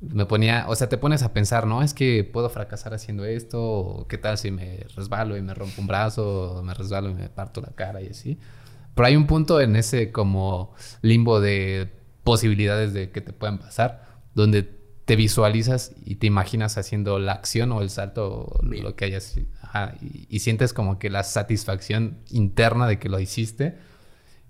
me 0.00 0.24
ponía, 0.24 0.64
o 0.68 0.74
sea, 0.74 0.88
te 0.88 0.96
pones 0.96 1.22
a 1.22 1.34
pensar, 1.34 1.66
¿no? 1.66 1.82
Es 1.82 1.92
que 1.92 2.24
puedo 2.24 2.48
fracasar 2.48 2.94
haciendo 2.94 3.26
esto, 3.26 3.62
o 3.62 4.08
qué 4.08 4.16
tal 4.16 4.38
si 4.38 4.50
me 4.50 4.86
resbalo 4.96 5.36
y 5.36 5.42
me 5.42 5.52
rompo 5.52 5.82
un 5.82 5.86
brazo, 5.86 6.54
o 6.54 6.62
me 6.62 6.72
resbalo 6.72 7.10
y 7.10 7.14
me 7.14 7.28
parto 7.28 7.60
la 7.60 7.72
cara 7.74 8.00
y 8.00 8.06
así. 8.08 8.38
Pero 8.94 9.06
hay 9.06 9.16
un 9.16 9.26
punto 9.26 9.60
en 9.60 9.76
ese 9.76 10.12
como 10.12 10.72
limbo 11.02 11.42
de 11.42 11.92
posibilidades 12.24 12.94
de 12.94 13.10
que 13.10 13.20
te 13.20 13.34
puedan 13.34 13.58
pasar, 13.58 14.06
donde 14.34 14.75
te 15.06 15.16
visualizas 15.16 15.92
y 16.04 16.16
te 16.16 16.26
imaginas 16.26 16.76
haciendo 16.78 17.18
la 17.18 17.32
acción 17.32 17.72
o 17.72 17.80
el 17.80 17.90
salto 17.90 18.48
o 18.48 18.62
lo 18.64 18.96
que 18.96 19.04
hayas 19.06 19.36
y, 19.36 19.46
y, 20.28 20.40
sientes 20.40 20.72
como 20.72 20.98
que 20.98 21.10
la 21.10 21.22
satisfacción 21.22 22.18
interna 22.30 22.88
de 22.88 22.98
que 22.98 23.08
lo 23.08 23.20
hiciste. 23.20 23.78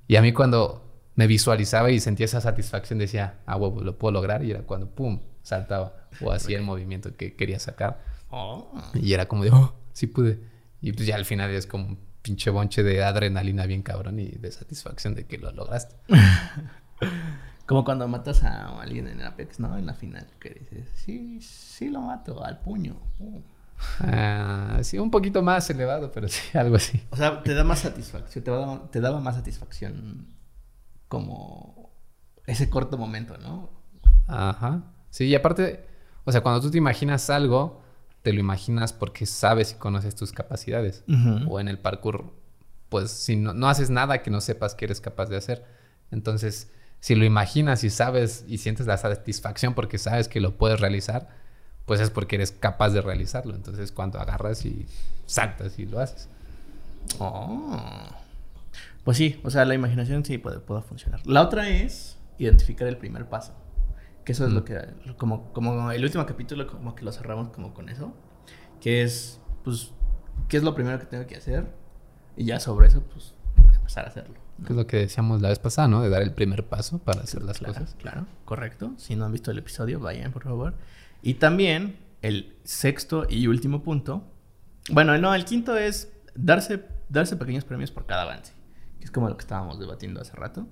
Y 0.08 0.16
a 0.16 0.22
mí 0.22 0.32
cuando 0.32 0.86
me 1.14 1.26
visualizaba 1.26 1.90
y 1.90 2.00
sentía 2.00 2.24
esa 2.24 2.40
satisfacción 2.40 2.98
decía, 2.98 3.40
ah, 3.44 3.56
huevo, 3.56 3.82
lo 3.82 3.98
puedo 3.98 4.12
lograr 4.12 4.44
y 4.44 4.50
era 4.50 4.62
cuando, 4.62 4.88
¡pum!, 4.88 5.20
saltaba 5.42 6.08
o 6.22 6.32
hacía 6.32 6.56
el 6.56 6.64
movimiento 6.64 7.14
que 7.16 7.36
quería 7.36 7.58
sacar. 7.58 8.02
Oh. 8.30 8.72
Y 8.94 9.12
era 9.12 9.26
como 9.26 9.44
de, 9.44 9.50
oh, 9.50 9.74
sí 9.92 10.06
pude. 10.06 10.40
Y 10.80 10.92
pues 10.92 11.06
ya 11.06 11.16
al 11.16 11.26
final 11.26 11.50
es 11.50 11.66
como 11.66 11.86
un 11.86 11.98
pinche 12.22 12.48
bonche 12.50 12.82
de 12.82 13.04
adrenalina 13.04 13.66
bien 13.66 13.82
cabrón 13.82 14.18
y 14.20 14.28
de 14.28 14.50
satisfacción 14.50 15.14
de 15.14 15.26
que 15.26 15.36
lo 15.36 15.52
lograste. 15.52 15.96
como 17.66 17.84
cuando 17.84 18.06
matas 18.08 18.44
a 18.44 18.80
alguien 18.80 19.08
en 19.08 19.22
Apex, 19.22 19.60
¿no? 19.60 19.76
En 19.76 19.86
la 19.86 19.94
final, 19.94 20.26
que 20.40 20.50
dices, 20.50 20.88
sí, 20.94 21.40
sí 21.40 21.88
lo 21.90 22.00
mato, 22.00 22.44
al 22.44 22.60
puño. 22.60 22.96
Ah, 24.00 24.78
sí, 24.82 24.98
un 24.98 25.10
poquito 25.10 25.42
más 25.42 25.68
elevado, 25.68 26.10
pero 26.12 26.28
sí, 26.28 26.40
algo 26.58 26.76
así. 26.76 27.02
O 27.10 27.16
sea, 27.16 27.42
te 27.42 27.54
da 27.54 27.64
más 27.64 27.80
satisfacción, 27.80 28.44
te, 28.44 28.52
te 28.90 29.00
daba 29.00 29.20
más 29.20 29.34
satisfacción 29.34 30.26
como 31.08 31.90
ese 32.46 32.70
corto 32.70 32.96
momento, 32.96 33.36
¿no? 33.38 33.70
Ajá. 34.26 34.82
Sí, 35.10 35.24
y 35.24 35.34
aparte, 35.34 35.86
o 36.24 36.32
sea, 36.32 36.42
cuando 36.42 36.60
tú 36.60 36.70
te 36.70 36.78
imaginas 36.78 37.30
algo, 37.30 37.82
te 38.22 38.32
lo 38.32 38.40
imaginas 38.40 38.92
porque 38.92 39.26
sabes 39.26 39.72
y 39.72 39.74
conoces 39.76 40.14
tus 40.14 40.32
capacidades. 40.32 41.04
O 41.48 41.60
en 41.60 41.68
el 41.68 41.78
parkour, 41.78 42.32
pues 42.88 43.10
si 43.10 43.36
no, 43.36 43.54
no, 43.54 43.68
haces 43.68 43.90
nada 43.90 44.22
que 44.22 44.30
no 44.30 44.40
sepas 44.40 44.74
que 44.74 44.84
eres 44.84 45.00
capaz 45.00 45.26
de 45.26 45.36
hacer. 45.36 45.64
Entonces, 46.10 46.70
si 47.00 47.14
lo 47.14 47.24
imaginas 47.24 47.84
y 47.84 47.90
sabes 47.90 48.44
y 48.48 48.58
sientes 48.58 48.86
la 48.86 48.96
satisfacción 48.96 49.74
porque 49.74 49.98
sabes 49.98 50.28
que 50.28 50.40
lo 50.40 50.56
puedes 50.56 50.80
realizar, 50.80 51.28
pues 51.84 52.00
es 52.00 52.10
porque 52.10 52.36
eres 52.36 52.52
capaz 52.52 52.90
de 52.90 53.00
realizarlo. 53.00 53.54
Entonces, 53.54 53.92
cuando 53.92 54.18
agarras 54.18 54.64
y 54.64 54.86
saltas 55.26 55.78
y 55.78 55.86
lo 55.86 56.00
haces. 56.00 56.28
Oh. 57.18 57.80
Pues 59.04 59.16
sí, 59.16 59.40
o 59.44 59.50
sea, 59.50 59.64
la 59.64 59.74
imaginación 59.74 60.24
sí 60.24 60.38
puede, 60.38 60.58
puede 60.58 60.82
funcionar. 60.82 61.24
La 61.26 61.42
otra 61.42 61.68
es 61.68 62.18
identificar 62.38 62.88
el 62.88 62.96
primer 62.96 63.28
paso. 63.28 63.54
Que 64.24 64.32
eso 64.32 64.44
es 64.44 64.52
lo 64.52 64.64
que, 64.64 64.80
como, 65.16 65.52
como 65.52 65.92
el 65.92 66.02
último 66.02 66.26
capítulo, 66.26 66.66
como 66.66 66.96
que 66.96 67.04
lo 67.04 67.12
cerramos 67.12 67.50
como 67.50 67.72
con 67.72 67.88
eso. 67.88 68.12
Que 68.80 69.02
es, 69.02 69.40
pues, 69.62 69.92
¿qué 70.48 70.56
es 70.56 70.64
lo 70.64 70.74
primero 70.74 70.98
que 70.98 71.06
tengo 71.06 71.24
que 71.28 71.36
hacer? 71.36 71.66
Y 72.36 72.46
ya 72.46 72.58
sobre 72.58 72.88
eso, 72.88 73.04
pues, 73.04 73.35
empezar 73.86 74.04
a 74.04 74.08
hacerlo. 74.08 74.34
Que 74.64 74.72
es 74.72 74.76
lo 74.76 74.86
que 74.86 74.96
decíamos 74.96 75.40
la 75.40 75.50
vez 75.50 75.58
pasada, 75.58 75.86
¿no? 75.86 76.02
De 76.02 76.08
dar 76.08 76.22
el 76.22 76.32
primer 76.32 76.64
paso 76.64 76.98
para 76.98 77.20
hacer 77.20 77.42
las 77.42 77.60
cosas. 77.60 77.94
Claro, 77.98 78.26
correcto. 78.44 78.92
Si 78.96 79.14
no 79.14 79.24
han 79.24 79.32
visto 79.32 79.50
el 79.50 79.58
episodio, 79.58 80.00
vayan, 80.00 80.32
por 80.32 80.42
favor. 80.42 80.74
Y 81.22 81.34
también 81.34 81.98
el 82.22 82.56
sexto 82.64 83.26
y 83.28 83.46
último 83.46 83.82
punto. 83.82 84.24
Bueno, 84.90 85.16
no, 85.18 85.34
el 85.34 85.44
quinto 85.44 85.76
es 85.76 86.12
darse, 86.34 86.84
darse 87.08 87.36
pequeños 87.36 87.64
premios 87.64 87.92
por 87.92 88.06
cada 88.06 88.22
avance. 88.22 88.52
Que 88.98 89.04
es 89.04 89.10
como 89.10 89.28
lo 89.28 89.36
que 89.36 89.42
estábamos 89.42 89.78
debatiendo 89.78 90.20
hace 90.20 90.34
rato. 90.34 90.66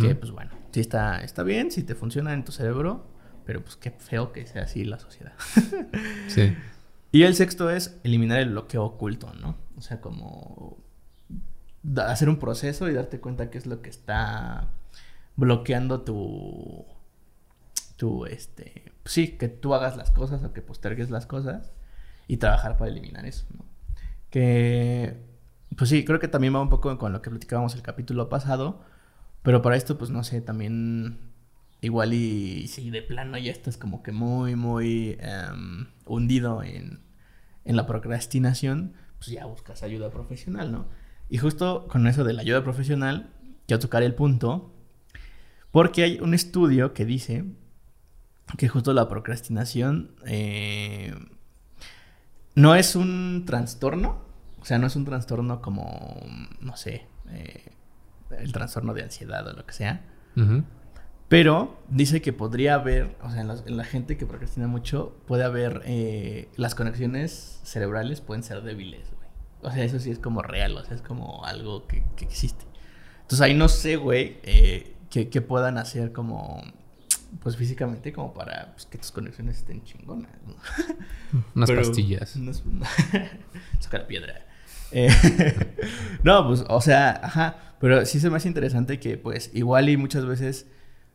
Que 0.00 0.14
pues 0.14 0.32
bueno, 0.32 0.50
sí 0.70 0.80
está, 0.80 1.22
está 1.22 1.42
bien, 1.42 1.70
si 1.70 1.82
te 1.82 1.94
funciona 1.94 2.34
en 2.34 2.44
tu 2.44 2.52
cerebro, 2.52 3.06
pero 3.46 3.62
pues 3.62 3.74
qué 3.76 3.90
feo 3.90 4.32
que 4.32 4.46
sea 4.46 4.64
así 4.64 4.84
la 4.84 4.98
sociedad. 4.98 5.32
sí. 6.28 6.54
Y 7.10 7.22
el 7.22 7.34
sexto 7.34 7.70
es 7.70 7.98
eliminar 8.04 8.38
el 8.40 8.50
bloqueo 8.50 8.84
oculto, 8.84 9.32
¿no? 9.40 9.56
O 9.78 9.80
sea, 9.80 10.00
como 10.00 10.76
hacer 12.06 12.28
un 12.28 12.38
proceso 12.38 12.88
y 12.88 12.94
darte 12.94 13.20
cuenta 13.20 13.50
qué 13.50 13.58
es 13.58 13.66
lo 13.66 13.82
que 13.82 13.90
está 13.90 14.68
bloqueando 15.36 16.02
tu 16.02 16.84
tu 17.96 18.26
este 18.26 18.92
pues 19.02 19.12
sí 19.12 19.28
que 19.38 19.48
tú 19.48 19.74
hagas 19.74 19.96
las 19.96 20.10
cosas 20.10 20.42
o 20.44 20.52
que 20.52 20.62
postergues 20.62 21.10
las 21.10 21.26
cosas 21.26 21.72
y 22.26 22.36
trabajar 22.36 22.76
para 22.76 22.90
eliminar 22.90 23.26
eso 23.26 23.46
¿no? 23.56 23.64
que 24.30 25.16
pues 25.76 25.90
sí 25.90 26.04
creo 26.04 26.18
que 26.18 26.28
también 26.28 26.54
va 26.54 26.60
un 26.60 26.68
poco 26.68 26.96
con 26.98 27.12
lo 27.12 27.22
que 27.22 27.30
platicábamos 27.30 27.74
el 27.74 27.82
capítulo 27.82 28.28
pasado 28.28 28.80
pero 29.42 29.62
para 29.62 29.76
esto, 29.76 29.98
pues 29.98 30.10
no 30.10 30.24
sé, 30.24 30.40
también 30.40 31.18
igual 31.80 32.12
y 32.12 32.66
si 32.68 32.90
de 32.90 33.02
plano 33.02 33.38
ya 33.38 33.52
estás 33.52 33.76
como 33.76 34.02
que 34.02 34.12
muy, 34.12 34.56
muy 34.56 35.16
em, 35.20 35.86
hundido 36.06 36.62
en, 36.62 37.00
en 37.64 37.76
la 37.76 37.86
procrastinación, 37.86 38.94
pues 39.18 39.30
ya 39.30 39.46
buscas 39.46 39.82
ayuda 39.82 40.10
profesional, 40.10 40.72
¿no? 40.72 40.86
Y 41.28 41.38
justo 41.38 41.86
con 41.88 42.06
eso 42.06 42.24
de 42.24 42.32
la 42.32 42.42
ayuda 42.42 42.62
profesional, 42.64 43.30
quiero 43.66 43.80
tocar 43.80 44.02
el 44.02 44.14
punto, 44.14 44.72
porque 45.70 46.02
hay 46.02 46.20
un 46.20 46.34
estudio 46.34 46.94
que 46.94 47.04
dice 47.04 47.44
que 48.56 48.68
justo 48.68 48.94
la 48.94 49.08
procrastinación 49.08 50.12
eh, 50.26 51.14
no 52.54 52.74
es 52.74 52.96
un 52.96 53.44
trastorno, 53.46 54.22
o 54.60 54.64
sea, 54.64 54.78
no 54.78 54.86
es 54.86 54.96
un 54.96 55.04
trastorno 55.04 55.60
como, 55.60 56.18
no 56.60 56.76
sé, 56.76 57.06
eh, 57.30 57.72
el 58.30 58.52
trastorno 58.52 58.94
de 58.94 59.02
ansiedad 59.02 59.46
o 59.46 59.52
lo 59.52 59.66
que 59.66 59.72
sea. 59.74 60.04
Pero 61.28 61.78
dice 61.88 62.22
que 62.22 62.32
podría 62.32 62.74
haber, 62.74 63.16
o 63.22 63.30
sea, 63.30 63.42
en 63.42 63.76
la, 63.76 63.84
gente 63.84 64.16
que 64.16 64.24
procrastina 64.24 64.66
mucho, 64.66 65.16
puede 65.26 65.44
haber, 65.44 65.82
eh, 65.84 66.48
las 66.56 66.74
conexiones 66.74 67.60
cerebrales 67.64 68.20
pueden 68.20 68.42
ser 68.42 68.62
débiles. 68.62 69.10
O 69.62 69.70
sea, 69.70 69.84
eso 69.84 69.98
sí 69.98 70.10
es 70.10 70.18
como 70.18 70.42
real, 70.42 70.76
o 70.76 70.84
sea, 70.84 70.94
es 70.94 71.02
como 71.02 71.44
algo 71.44 71.86
que, 71.86 72.04
existe. 72.20 72.64
Entonces 73.22 73.40
ahí 73.40 73.54
no 73.54 73.68
sé, 73.68 73.96
güey, 73.96 74.38
eh, 74.42 74.94
que, 75.10 75.40
puedan 75.42 75.78
hacer 75.78 76.12
como, 76.12 76.62
pues 77.40 77.56
físicamente, 77.56 78.12
como 78.12 78.32
para 78.34 78.72
pues, 78.72 78.86
que 78.86 78.98
tus 78.98 79.10
conexiones 79.10 79.58
estén 79.58 79.82
chingonas. 79.82 80.32
¿no? 80.46 80.54
Unas 81.54 81.70
pastillas. 81.70 82.38
sacar 83.80 84.06
piedra. 84.06 84.46
Eh, 84.92 85.10
no, 86.22 86.46
pues, 86.46 86.64
o 86.68 86.80
sea, 86.80 87.20
ajá. 87.22 87.74
Pero 87.80 88.04
sí 88.06 88.18
se 88.20 88.30
me 88.30 88.36
hace 88.36 88.48
interesante 88.48 88.98
que, 88.98 89.16
pues, 89.16 89.50
igual 89.54 89.88
y 89.88 89.96
muchas 89.96 90.24
veces. 90.26 90.66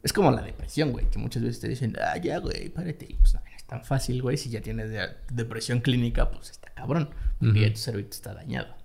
Es 0.01 0.11
como 0.11 0.31
la 0.31 0.41
depresión, 0.41 0.91
güey, 0.91 1.09
que 1.09 1.17
muchas 1.17 1.43
veces 1.43 1.61
te 1.61 1.69
dicen, 1.69 1.95
ah, 2.01 2.17
ya, 2.17 2.39
güey, 2.39 2.67
párate. 2.67 3.05
Y 3.09 3.13
pues 3.13 3.33
no, 3.35 3.41
es 3.63 3.67
tan 3.67 3.83
fácil, 3.83 4.21
güey. 4.21 4.37
Si 4.37 4.49
ya 4.49 4.61
tienes 4.61 4.91
depresión 5.31 5.79
clínica, 5.79 6.29
pues 6.29 6.51
está 6.51 6.69
cabrón. 6.73 7.09
Porque 7.39 7.61
ya 7.61 7.73
tu 7.73 7.79
cerebro 7.79 8.07
está 8.09 8.33
dañado. 8.33 8.75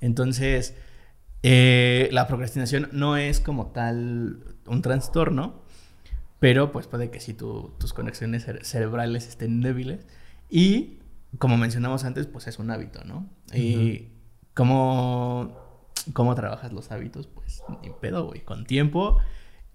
Entonces, 0.00 0.74
eh, 1.42 2.08
la 2.12 2.26
procrastinación 2.26 2.88
no 2.92 3.16
es 3.16 3.40
como 3.40 3.68
tal 3.68 4.42
un 4.66 4.82
trastorno, 4.82 5.62
pero 6.40 6.72
pues 6.72 6.86
puede 6.86 7.10
que 7.10 7.20
si 7.20 7.34
tus 7.34 7.92
conexiones 7.94 8.46
cerebrales 8.62 9.28
estén 9.28 9.60
débiles. 9.60 10.06
Y 10.48 10.98
como 11.38 11.56
mencionamos 11.56 12.04
antes, 12.04 12.26
pues 12.26 12.46
es 12.46 12.58
un 12.58 12.70
hábito, 12.70 13.04
¿no? 13.04 13.28
Y 13.52 14.08
como 14.54 15.68
¿Cómo 16.12 16.34
trabajas 16.34 16.72
los 16.72 16.90
hábitos? 16.90 17.26
Pues 17.26 17.62
ni 17.82 17.90
pedo, 17.90 18.26
güey, 18.26 18.40
con 18.40 18.64
tiempo. 18.64 19.18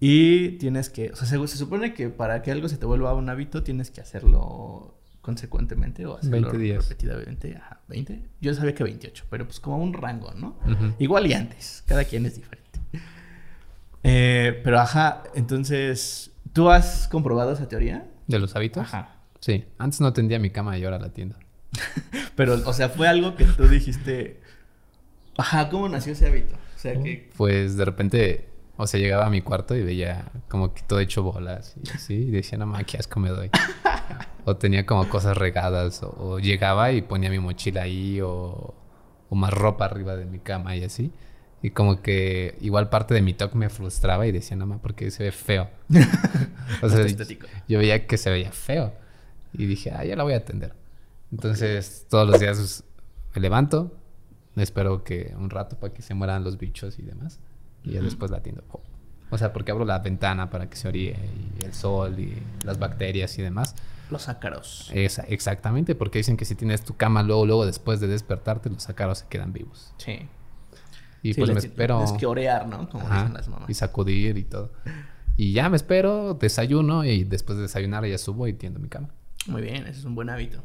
Y 0.06 0.58
tienes 0.58 0.90
que, 0.90 1.12
o 1.12 1.16
sea, 1.16 1.26
se, 1.26 1.56
supone 1.56 1.94
que 1.94 2.10
para 2.10 2.42
que 2.42 2.50
algo 2.50 2.68
se 2.68 2.76
te 2.76 2.84
vuelva 2.84 3.14
un 3.14 3.30
hábito 3.30 3.62
tienes 3.62 3.90
que 3.90 4.02
hacerlo 4.02 4.98
consecuentemente 5.22 6.04
o 6.04 6.18
hacerlo 6.18 6.50
20 6.50 6.58
días. 6.58 6.82
repetidamente. 6.86 7.56
Ajá, 7.56 7.80
20. 7.88 8.22
Yo 8.38 8.52
sabía 8.52 8.74
que 8.74 8.84
28, 8.84 9.24
pero 9.30 9.46
pues 9.46 9.60
como 9.60 9.78
un 9.78 9.94
rango, 9.94 10.34
¿no? 10.34 10.58
Igual 10.98 11.26
y 11.26 11.32
antes, 11.32 11.84
cada 11.86 12.04
quien 12.04 12.26
es 12.26 12.34
diferente. 12.34 12.80
Eh, 14.02 14.60
pero 14.62 14.78
ajá, 14.78 15.22
entonces, 15.34 16.32
¿tú 16.52 16.68
has 16.68 17.08
comprobado 17.08 17.52
esa 17.52 17.66
teoría? 17.66 18.06
¿De 18.26 18.38
los 18.38 18.54
hábitos? 18.56 18.82
Ajá. 18.82 19.16
Sí, 19.40 19.64
antes 19.78 20.02
no 20.02 20.12
tendía 20.12 20.38
mi 20.38 20.50
cama 20.50 20.76
y 20.76 20.84
ahora 20.84 20.98
la 20.98 21.14
tienda. 21.14 21.38
pero, 22.36 22.60
o 22.66 22.72
sea, 22.74 22.90
fue 22.90 23.08
algo 23.08 23.36
que 23.36 23.46
tú 23.46 23.66
dijiste, 23.68 24.42
Ajá, 25.38 25.70
¿cómo 25.70 25.88
nació 25.88 26.12
ese 26.12 26.26
hábito? 26.26 26.54
O 26.76 26.78
sea, 26.78 27.00
que... 27.00 27.30
Pues 27.38 27.78
de 27.78 27.84
repente, 27.86 28.48
o 28.76 28.86
sea, 28.86 28.98
llegaba 28.98 29.26
a 29.26 29.30
mi 29.30 29.40
cuarto 29.40 29.76
y 29.76 29.82
veía 29.82 30.30
como 30.48 30.74
que 30.74 30.82
todo 30.82 30.98
hecho 30.98 31.22
bolas 31.22 31.76
y 31.82 31.90
así, 31.90 32.14
y 32.14 32.30
decía, 32.30 32.58
no 32.58 32.66
mames, 32.66 32.86
qué 32.86 32.98
asco 32.98 33.20
me 33.20 33.30
doy. 33.30 33.50
o 34.44 34.56
tenía 34.56 34.84
como 34.84 35.08
cosas 35.08 35.36
regadas, 35.36 36.02
o, 36.02 36.38
llegaba 36.38 36.92
y 36.92 37.02
ponía 37.02 37.30
mi 37.30 37.38
mochila 37.38 37.82
ahí, 37.82 38.20
o, 38.20 38.74
o, 39.28 39.34
más 39.34 39.52
ropa 39.52 39.84
arriba 39.84 40.16
de 40.16 40.26
mi 40.26 40.40
cama 40.40 40.76
y 40.76 40.84
así. 40.84 41.12
Y 41.62 41.70
como 41.70 42.02
que 42.02 42.58
igual 42.60 42.90
parte 42.90 43.14
de 43.14 43.22
mi 43.22 43.32
talk 43.32 43.54
me 43.54 43.70
frustraba 43.70 44.26
y 44.26 44.32
decía, 44.32 44.56
no, 44.56 44.66
ma, 44.66 44.78
porque 44.82 45.10
se 45.10 45.22
ve 45.22 45.32
feo. 45.32 45.70
o 46.82 46.88
sea, 46.88 47.06
yo 47.68 47.78
veía 47.78 48.06
que 48.06 48.18
se 48.18 48.30
veía 48.30 48.52
feo. 48.52 48.92
Y 49.52 49.66
dije, 49.66 49.92
ah, 49.92 50.04
ya 50.04 50.16
la 50.16 50.24
voy 50.24 50.34
a 50.34 50.38
atender. 50.38 50.74
Entonces, 51.32 52.06
todos 52.10 52.28
los 52.28 52.38
días 52.38 52.84
me 53.34 53.40
levanto, 53.40 53.96
espero 54.56 55.04
que 55.04 55.32
un 55.38 55.48
rato 55.48 55.78
para 55.78 55.94
que 55.94 56.02
se 56.02 56.12
mueran 56.12 56.44
los 56.44 56.58
bichos 56.58 56.98
y 56.98 57.02
demás. 57.02 57.40
Y 57.84 57.92
ya 57.92 58.00
después 58.00 58.30
la 58.30 58.38
atiendo. 58.38 58.64
O 59.30 59.38
sea, 59.38 59.52
porque 59.52 59.72
abro 59.72 59.84
la 59.84 59.98
ventana 59.98 60.50
para 60.50 60.68
que 60.68 60.76
se 60.76 60.88
oríe 60.88 61.16
y 61.60 61.64
el 61.64 61.74
sol 61.74 62.18
y 62.18 62.34
las 62.64 62.78
bacterias 62.78 63.38
y 63.38 63.42
demás. 63.42 63.74
Los 64.10 64.28
ácaros. 64.28 64.90
Esa, 64.94 65.22
exactamente, 65.22 65.94
porque 65.94 66.18
dicen 66.18 66.36
que 66.36 66.44
si 66.44 66.54
tienes 66.54 66.82
tu 66.82 66.96
cama 66.96 67.22
luego, 67.22 67.46
luego 67.46 67.66
después 67.66 68.00
de 68.00 68.06
despertarte, 68.06 68.70
los 68.70 68.88
ácaros 68.88 69.18
se 69.18 69.26
quedan 69.28 69.52
vivos. 69.52 69.92
Sí. 69.98 70.28
Y 71.22 71.32
Sí, 71.34 71.40
pues 71.40 71.52
me 71.52 71.58
espero. 71.58 71.98
tienes 72.04 72.18
que 72.20 72.26
orear, 72.26 72.68
¿no? 72.68 72.88
Como 72.90 73.04
Ajá, 73.06 73.20
dicen 73.20 73.34
las 73.34 73.48
mamás. 73.48 73.70
y 73.70 73.74
sacudir 73.74 74.36
y 74.36 74.44
todo. 74.44 74.72
Y 75.36 75.52
ya 75.52 75.68
me 75.70 75.76
espero, 75.76 76.34
desayuno 76.34 77.04
y 77.04 77.24
después 77.24 77.56
de 77.56 77.62
desayunar 77.62 78.04
ya 78.06 78.18
subo 78.18 78.46
y 78.46 78.52
tiendo 78.52 78.78
mi 78.78 78.88
cama. 78.88 79.08
Muy 79.46 79.62
bien, 79.62 79.86
ese 79.86 80.00
es 80.00 80.04
un 80.04 80.14
buen 80.14 80.28
hábito. 80.30 80.62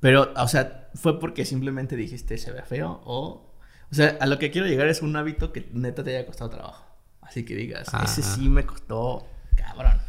Pero, 0.00 0.32
o 0.36 0.48
sea, 0.48 0.88
¿fue 0.94 1.20
porque 1.20 1.44
simplemente 1.44 1.96
dijiste 1.96 2.38
se 2.38 2.50
ve 2.50 2.62
feo? 2.62 3.00
O, 3.04 3.47
o 3.90 3.94
sea, 3.94 4.16
a 4.20 4.26
lo 4.26 4.38
que 4.38 4.50
quiero 4.50 4.66
llegar 4.66 4.88
es 4.88 5.02
un 5.02 5.16
hábito 5.16 5.52
que 5.52 5.68
neta 5.72 6.04
te 6.04 6.16
haya 6.16 6.26
costado 6.26 6.50
trabajo. 6.50 6.84
Así 7.22 7.44
que 7.44 7.54
digas, 7.54 7.88
ese 7.88 7.96
Ajá. 7.96 8.06
sí 8.06 8.48
me 8.48 8.64
costó 8.64 9.26
cabrón. 9.54 10.00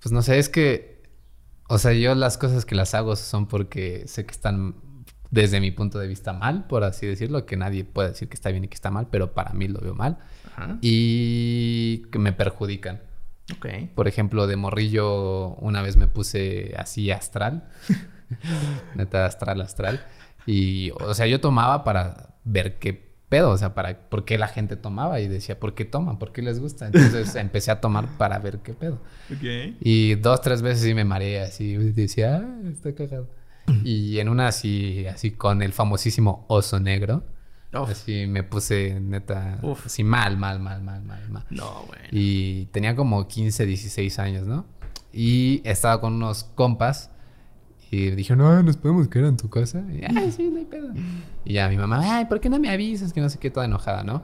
Pues 0.00 0.12
no 0.12 0.22
sé, 0.22 0.38
es 0.38 0.48
que, 0.48 1.02
o 1.68 1.78
sea, 1.78 1.92
yo 1.92 2.14
las 2.14 2.38
cosas 2.38 2.64
que 2.64 2.74
las 2.74 2.94
hago 2.94 3.16
son 3.16 3.46
porque 3.46 4.04
sé 4.06 4.24
que 4.26 4.32
están 4.32 4.74
desde 5.30 5.60
mi 5.60 5.70
punto 5.70 5.98
de 5.98 6.06
vista 6.06 6.32
mal, 6.32 6.66
por 6.66 6.84
así 6.84 7.06
decirlo, 7.06 7.44
que 7.44 7.56
nadie 7.56 7.84
puede 7.84 8.10
decir 8.10 8.28
que 8.28 8.34
está 8.34 8.50
bien 8.50 8.64
y 8.64 8.68
que 8.68 8.74
está 8.74 8.90
mal, 8.90 9.08
pero 9.10 9.34
para 9.34 9.52
mí 9.52 9.68
lo 9.68 9.80
veo 9.80 9.94
mal 9.94 10.18
Ajá. 10.56 10.78
y 10.80 12.02
que 12.10 12.18
me 12.18 12.32
perjudican. 12.32 13.02
Ok. 13.56 13.66
Por 13.94 14.08
ejemplo, 14.08 14.46
de 14.46 14.56
morrillo 14.56 15.54
una 15.56 15.82
vez 15.82 15.96
me 15.96 16.06
puse 16.06 16.74
así 16.76 17.10
astral. 17.10 17.68
Neta, 18.94 19.26
astral, 19.26 19.60
astral. 19.60 20.04
Y, 20.46 20.90
o 20.92 21.14
sea, 21.14 21.26
yo 21.26 21.40
tomaba 21.40 21.84
para 21.84 22.34
ver 22.48 22.78
qué 22.78 23.08
pedo, 23.28 23.50
o 23.50 23.58
sea, 23.58 23.74
para 23.74 24.08
por 24.08 24.24
qué 24.24 24.38
la 24.38 24.48
gente 24.48 24.76
tomaba 24.76 25.20
y 25.20 25.28
decía, 25.28 25.60
¿por 25.60 25.74
qué 25.74 25.84
toman? 25.84 26.18
¿Por 26.18 26.32
qué 26.32 26.42
les 26.42 26.60
gusta? 26.60 26.86
Entonces 26.86 27.34
empecé 27.34 27.70
a 27.70 27.80
tomar 27.80 28.06
para 28.16 28.38
ver 28.38 28.60
qué 28.60 28.72
pedo. 28.72 29.00
Ok. 29.30 29.76
Y 29.80 30.14
dos, 30.16 30.40
tres 30.40 30.62
veces 30.62 30.82
sí 30.82 30.94
me 30.94 31.04
mareé 31.04 31.40
así, 31.42 31.72
y 31.72 31.76
decía, 31.92 32.42
ah, 32.44 32.68
está 32.70 32.94
cagado. 32.94 33.28
Y 33.84 34.18
en 34.18 34.30
una 34.30 34.48
así, 34.48 35.06
así 35.06 35.32
con 35.32 35.60
el 35.60 35.74
famosísimo 35.74 36.46
oso 36.48 36.80
negro, 36.80 37.22
Uf. 37.74 37.90
así 37.90 38.26
me 38.26 38.42
puse 38.42 38.98
neta, 38.98 39.58
Uf. 39.60 39.84
así 39.84 40.04
mal, 40.04 40.38
mal, 40.38 40.58
mal, 40.58 40.80
mal, 40.80 41.02
mal, 41.02 41.28
mal. 41.28 41.44
No, 41.50 41.84
bueno. 41.86 42.04
Y 42.10 42.64
tenía 42.72 42.96
como 42.96 43.28
15, 43.28 43.66
16 43.66 44.18
años, 44.20 44.46
¿no? 44.46 44.64
Y 45.12 45.60
estaba 45.64 46.00
con 46.00 46.14
unos 46.14 46.44
compas 46.44 47.10
y 47.90 48.10
dije, 48.10 48.36
no, 48.36 48.62
nos 48.62 48.76
podemos 48.76 49.08
quedar 49.08 49.28
en 49.28 49.36
tu 49.36 49.48
casa. 49.48 49.82
Y, 49.90 50.04
ay, 50.04 50.30
sí, 50.30 50.50
no 50.50 50.58
hay 50.58 50.64
pedo. 50.66 50.88
Y 51.44 51.54
ya 51.54 51.68
mi 51.68 51.76
mamá, 51.76 52.00
ay, 52.18 52.26
¿por 52.26 52.40
qué 52.40 52.48
no 52.50 52.58
me 52.58 52.70
avisas? 52.70 53.12
Que 53.12 53.20
no 53.20 53.28
sé 53.30 53.38
qué, 53.38 53.50
toda 53.50 53.66
enojada, 53.66 54.04
¿no? 54.04 54.22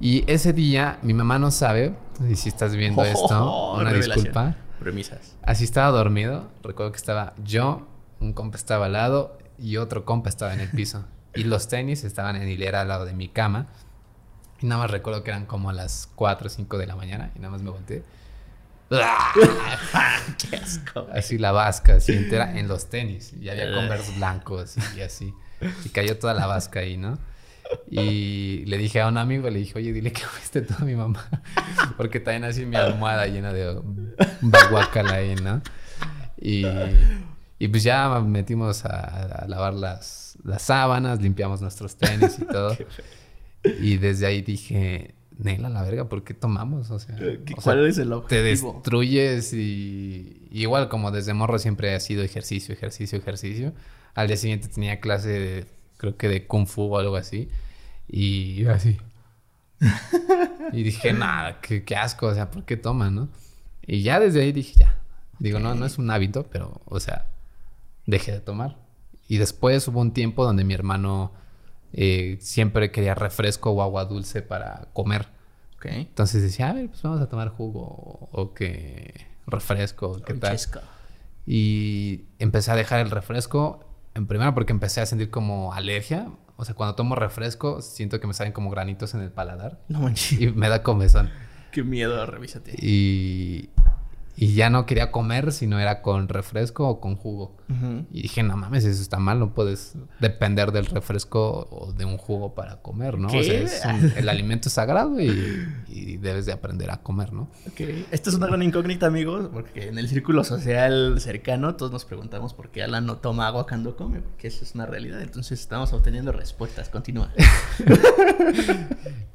Y 0.00 0.24
ese 0.30 0.52
día 0.52 0.98
mi 1.02 1.14
mamá 1.14 1.38
no 1.38 1.50
sabe, 1.50 1.94
y 2.28 2.34
si 2.36 2.48
estás 2.48 2.74
viendo 2.74 3.04
esto, 3.04 3.74
una 3.74 3.90
Revelación. 3.90 4.24
disculpa. 4.24 4.56
Premisas. 4.80 5.36
Así 5.42 5.64
estaba 5.64 5.90
dormido. 5.96 6.48
Recuerdo 6.62 6.92
que 6.92 6.98
estaba 6.98 7.32
yo, 7.44 7.86
un 8.20 8.32
compa 8.32 8.56
estaba 8.56 8.86
al 8.86 8.92
lado 8.94 9.38
y 9.58 9.76
otro 9.76 10.04
compa 10.04 10.28
estaba 10.28 10.52
en 10.52 10.60
el 10.60 10.68
piso. 10.70 11.04
Y 11.34 11.44
los 11.44 11.68
tenis 11.68 12.04
estaban 12.04 12.36
en 12.36 12.48
hilera 12.48 12.80
al 12.82 12.88
lado 12.88 13.04
de 13.04 13.12
mi 13.12 13.28
cama. 13.28 13.66
Y 14.60 14.66
nada 14.66 14.82
más 14.82 14.90
recuerdo 14.90 15.22
que 15.24 15.30
eran 15.30 15.46
como 15.46 15.72
las 15.72 16.08
4 16.16 16.46
o 16.46 16.50
5 16.50 16.78
de 16.78 16.86
la 16.86 16.96
mañana 16.96 17.30
y 17.34 17.38
nada 17.38 17.50
más 17.52 17.62
me 17.62 17.70
volteé. 17.70 18.02
Qué 20.50 20.56
asco. 20.56 21.06
Así 21.12 21.38
la 21.38 21.52
vasca, 21.52 21.96
así 21.96 22.12
entera 22.12 22.58
en 22.58 22.68
los 22.68 22.88
tenis. 22.88 23.32
Y 23.40 23.48
había 23.48 23.68
Ugh. 23.68 23.74
Converse 23.74 24.12
blancos 24.16 24.76
y 24.96 25.00
así. 25.00 25.34
Y 25.84 25.88
cayó 25.90 26.18
toda 26.18 26.34
la 26.34 26.46
vasca 26.46 26.80
ahí, 26.80 26.96
¿no? 26.96 27.18
Y 27.90 28.64
le 28.66 28.76
dije 28.78 29.00
a 29.00 29.08
un 29.08 29.16
amigo, 29.16 29.48
le 29.48 29.58
dije, 29.58 29.78
oye, 29.78 29.92
dile 29.92 30.12
que 30.12 30.22
fuiste 30.22 30.62
tú 30.62 30.74
a 30.78 30.84
mi 30.84 30.94
mamá. 30.94 31.28
Porque 31.96 32.20
también 32.20 32.44
así 32.44 32.66
mi 32.66 32.76
almohada 32.76 33.26
llena 33.26 33.52
de 33.52 33.80
baguacala 34.42 35.14
ahí, 35.14 35.34
¿no? 35.36 35.62
Y, 36.40 36.66
y 37.58 37.68
pues 37.68 37.82
ya 37.82 38.20
metimos 38.20 38.84
a, 38.84 39.44
a 39.44 39.48
lavar 39.48 39.74
las, 39.74 40.36
las 40.44 40.62
sábanas, 40.62 41.22
limpiamos 41.22 41.60
nuestros 41.62 41.96
tenis 41.96 42.38
y 42.38 42.44
todo. 42.52 42.76
Y 43.80 43.96
desde 43.96 44.26
ahí 44.26 44.42
dije, 44.42 45.14
Nela, 45.38 45.68
la 45.68 45.82
verga, 45.82 46.08
¿por 46.08 46.22
qué 46.22 46.32
tomamos? 46.34 46.90
O 46.90 46.98
sea, 46.98 47.16
¿Qué- 47.16 47.40
o 47.56 47.60
sea, 47.60 47.62
¿Cuál 47.62 47.86
es 47.86 47.98
el 47.98 48.08
te 48.08 48.14
objetivo? 48.14 48.72
destruyes 48.74 49.52
y 49.52 50.46
y 50.50 50.62
igual 50.62 50.88
como 50.88 51.10
desde 51.10 51.34
morro 51.34 51.58
siempre 51.58 51.92
ha 51.94 52.00
sido 52.00 52.22
ejercicio, 52.22 52.72
ejercicio, 52.72 53.18
ejercicio. 53.18 53.72
Al 54.14 54.28
día 54.28 54.36
siguiente 54.36 54.68
tenía 54.68 55.00
clase 55.00 55.28
de, 55.30 55.66
creo 55.96 56.16
que 56.16 56.28
de 56.28 56.46
kung 56.46 56.66
fu 56.66 56.82
o 56.94 56.98
algo 56.98 57.16
así. 57.16 57.48
Y 58.08 58.54
yo 58.56 58.70
así. 58.72 58.96
y 60.72 60.82
dije, 60.82 61.12
nada, 61.12 61.60
qué, 61.60 61.84
qué 61.84 61.96
asco, 61.96 62.26
o 62.26 62.34
sea, 62.34 62.50
¿por 62.50 62.64
qué 62.64 62.76
toman, 62.76 63.14
no? 63.14 63.28
Y 63.86 64.02
ya 64.02 64.20
desde 64.20 64.42
ahí 64.42 64.52
dije, 64.52 64.74
ya. 64.78 64.98
Digo, 65.40 65.58
no, 65.58 65.74
no 65.74 65.84
es 65.84 65.98
un 65.98 66.10
hábito, 66.10 66.44
pero, 66.50 66.80
o 66.84 67.00
sea, 67.00 67.26
dejé 68.06 68.32
de 68.32 68.40
tomar. 68.40 68.76
Y 69.28 69.38
después 69.38 69.86
hubo 69.88 70.00
un 70.00 70.12
tiempo 70.12 70.44
donde 70.44 70.64
mi 70.64 70.74
hermano 70.74 71.32
eh, 71.96 72.38
siempre 72.40 72.90
quería 72.90 73.14
refresco 73.14 73.70
o 73.70 73.80
agua 73.80 74.04
dulce 74.04 74.42
para 74.42 74.88
comer. 74.92 75.28
Ok. 75.76 75.86
Entonces 75.86 76.42
decía, 76.42 76.70
a 76.70 76.72
ver, 76.72 76.88
pues 76.88 77.02
vamos 77.02 77.20
a 77.20 77.28
tomar 77.28 77.48
jugo 77.50 78.28
o, 78.32 78.52
que 78.52 79.28
refresco, 79.46 80.20
¿qué 80.22 80.34
tal? 80.34 80.58
Y 81.46 82.24
empecé 82.38 82.72
a 82.72 82.76
dejar 82.76 83.00
el 83.00 83.10
refresco, 83.10 83.84
en 84.14 84.26
primera 84.26 84.54
porque 84.54 84.72
empecé 84.72 85.00
a 85.02 85.06
sentir 85.06 85.30
como 85.30 85.72
alergia. 85.72 86.32
O 86.56 86.64
sea, 86.64 86.74
cuando 86.74 86.94
tomo 86.96 87.14
refresco, 87.14 87.80
siento 87.80 88.20
que 88.20 88.26
me 88.26 88.34
salen 88.34 88.52
como 88.52 88.70
granitos 88.70 89.14
en 89.14 89.20
el 89.20 89.30
paladar 89.30 89.80
No 89.88 90.00
manches. 90.00 90.40
y 90.40 90.48
me 90.48 90.68
da 90.68 90.82
comezón. 90.82 91.30
Qué 91.70 91.82
miedo, 91.82 92.24
revísate. 92.26 92.72
Y, 92.78 93.70
y 94.44 94.54
ya 94.54 94.68
no 94.68 94.84
quería 94.84 95.10
comer 95.10 95.52
si 95.52 95.66
no 95.66 95.78
era 95.80 96.02
con 96.02 96.28
refresco 96.28 96.86
o 96.88 97.00
con 97.00 97.16
jugo. 97.16 97.56
Y 98.12 98.22
dije, 98.22 98.42
no 98.42 98.56
mames, 98.56 98.84
eso 98.84 99.00
está 99.00 99.18
mal, 99.18 99.38
no 99.38 99.54
puedes 99.54 99.94
depender 100.20 100.70
del 100.70 100.86
refresco 100.86 101.66
o 101.70 101.92
de 101.92 102.04
un 102.04 102.18
jugo 102.18 102.54
para 102.54 102.82
comer, 102.82 103.18
¿no? 103.18 103.28
O 103.28 103.30
sea, 103.30 103.40
¿Qué? 103.42 103.62
es 103.62 103.82
un- 103.86 104.12
el 104.16 104.28
alimento 104.28 104.68
es 104.68 104.74
sagrado 104.74 105.20
y, 105.20 105.66
y 105.88 106.16
debes 106.18 106.44
de 106.46 106.52
aprender 106.52 106.90
a 106.90 106.98
comer, 106.98 107.32
¿no? 107.32 107.48
Ok. 107.68 107.80
Esta 108.10 108.28
es 108.30 108.36
una 108.36 108.46
gran 108.48 108.62
incógnita, 108.62 109.06
amigos, 109.06 109.48
porque 109.52 109.88
en 109.88 109.96
el 109.98 110.08
círculo 110.08 110.44
social 110.44 111.20
cercano 111.20 111.74
todos 111.76 111.90
nos 111.92 112.04
preguntamos 112.04 112.52
por 112.54 112.68
qué 112.70 112.82
Alan 112.82 113.06
no 113.06 113.16
toma 113.16 113.46
agua 113.46 113.66
cuando 113.66 113.96
come, 113.96 114.20
porque 114.20 114.48
eso 114.48 114.62
es 114.64 114.74
una 114.74 114.84
realidad. 114.86 115.22
Entonces 115.22 115.58
estamos 115.60 115.92
obteniendo 115.94 116.32
respuestas. 116.32 116.88
Continúa. 116.90 117.32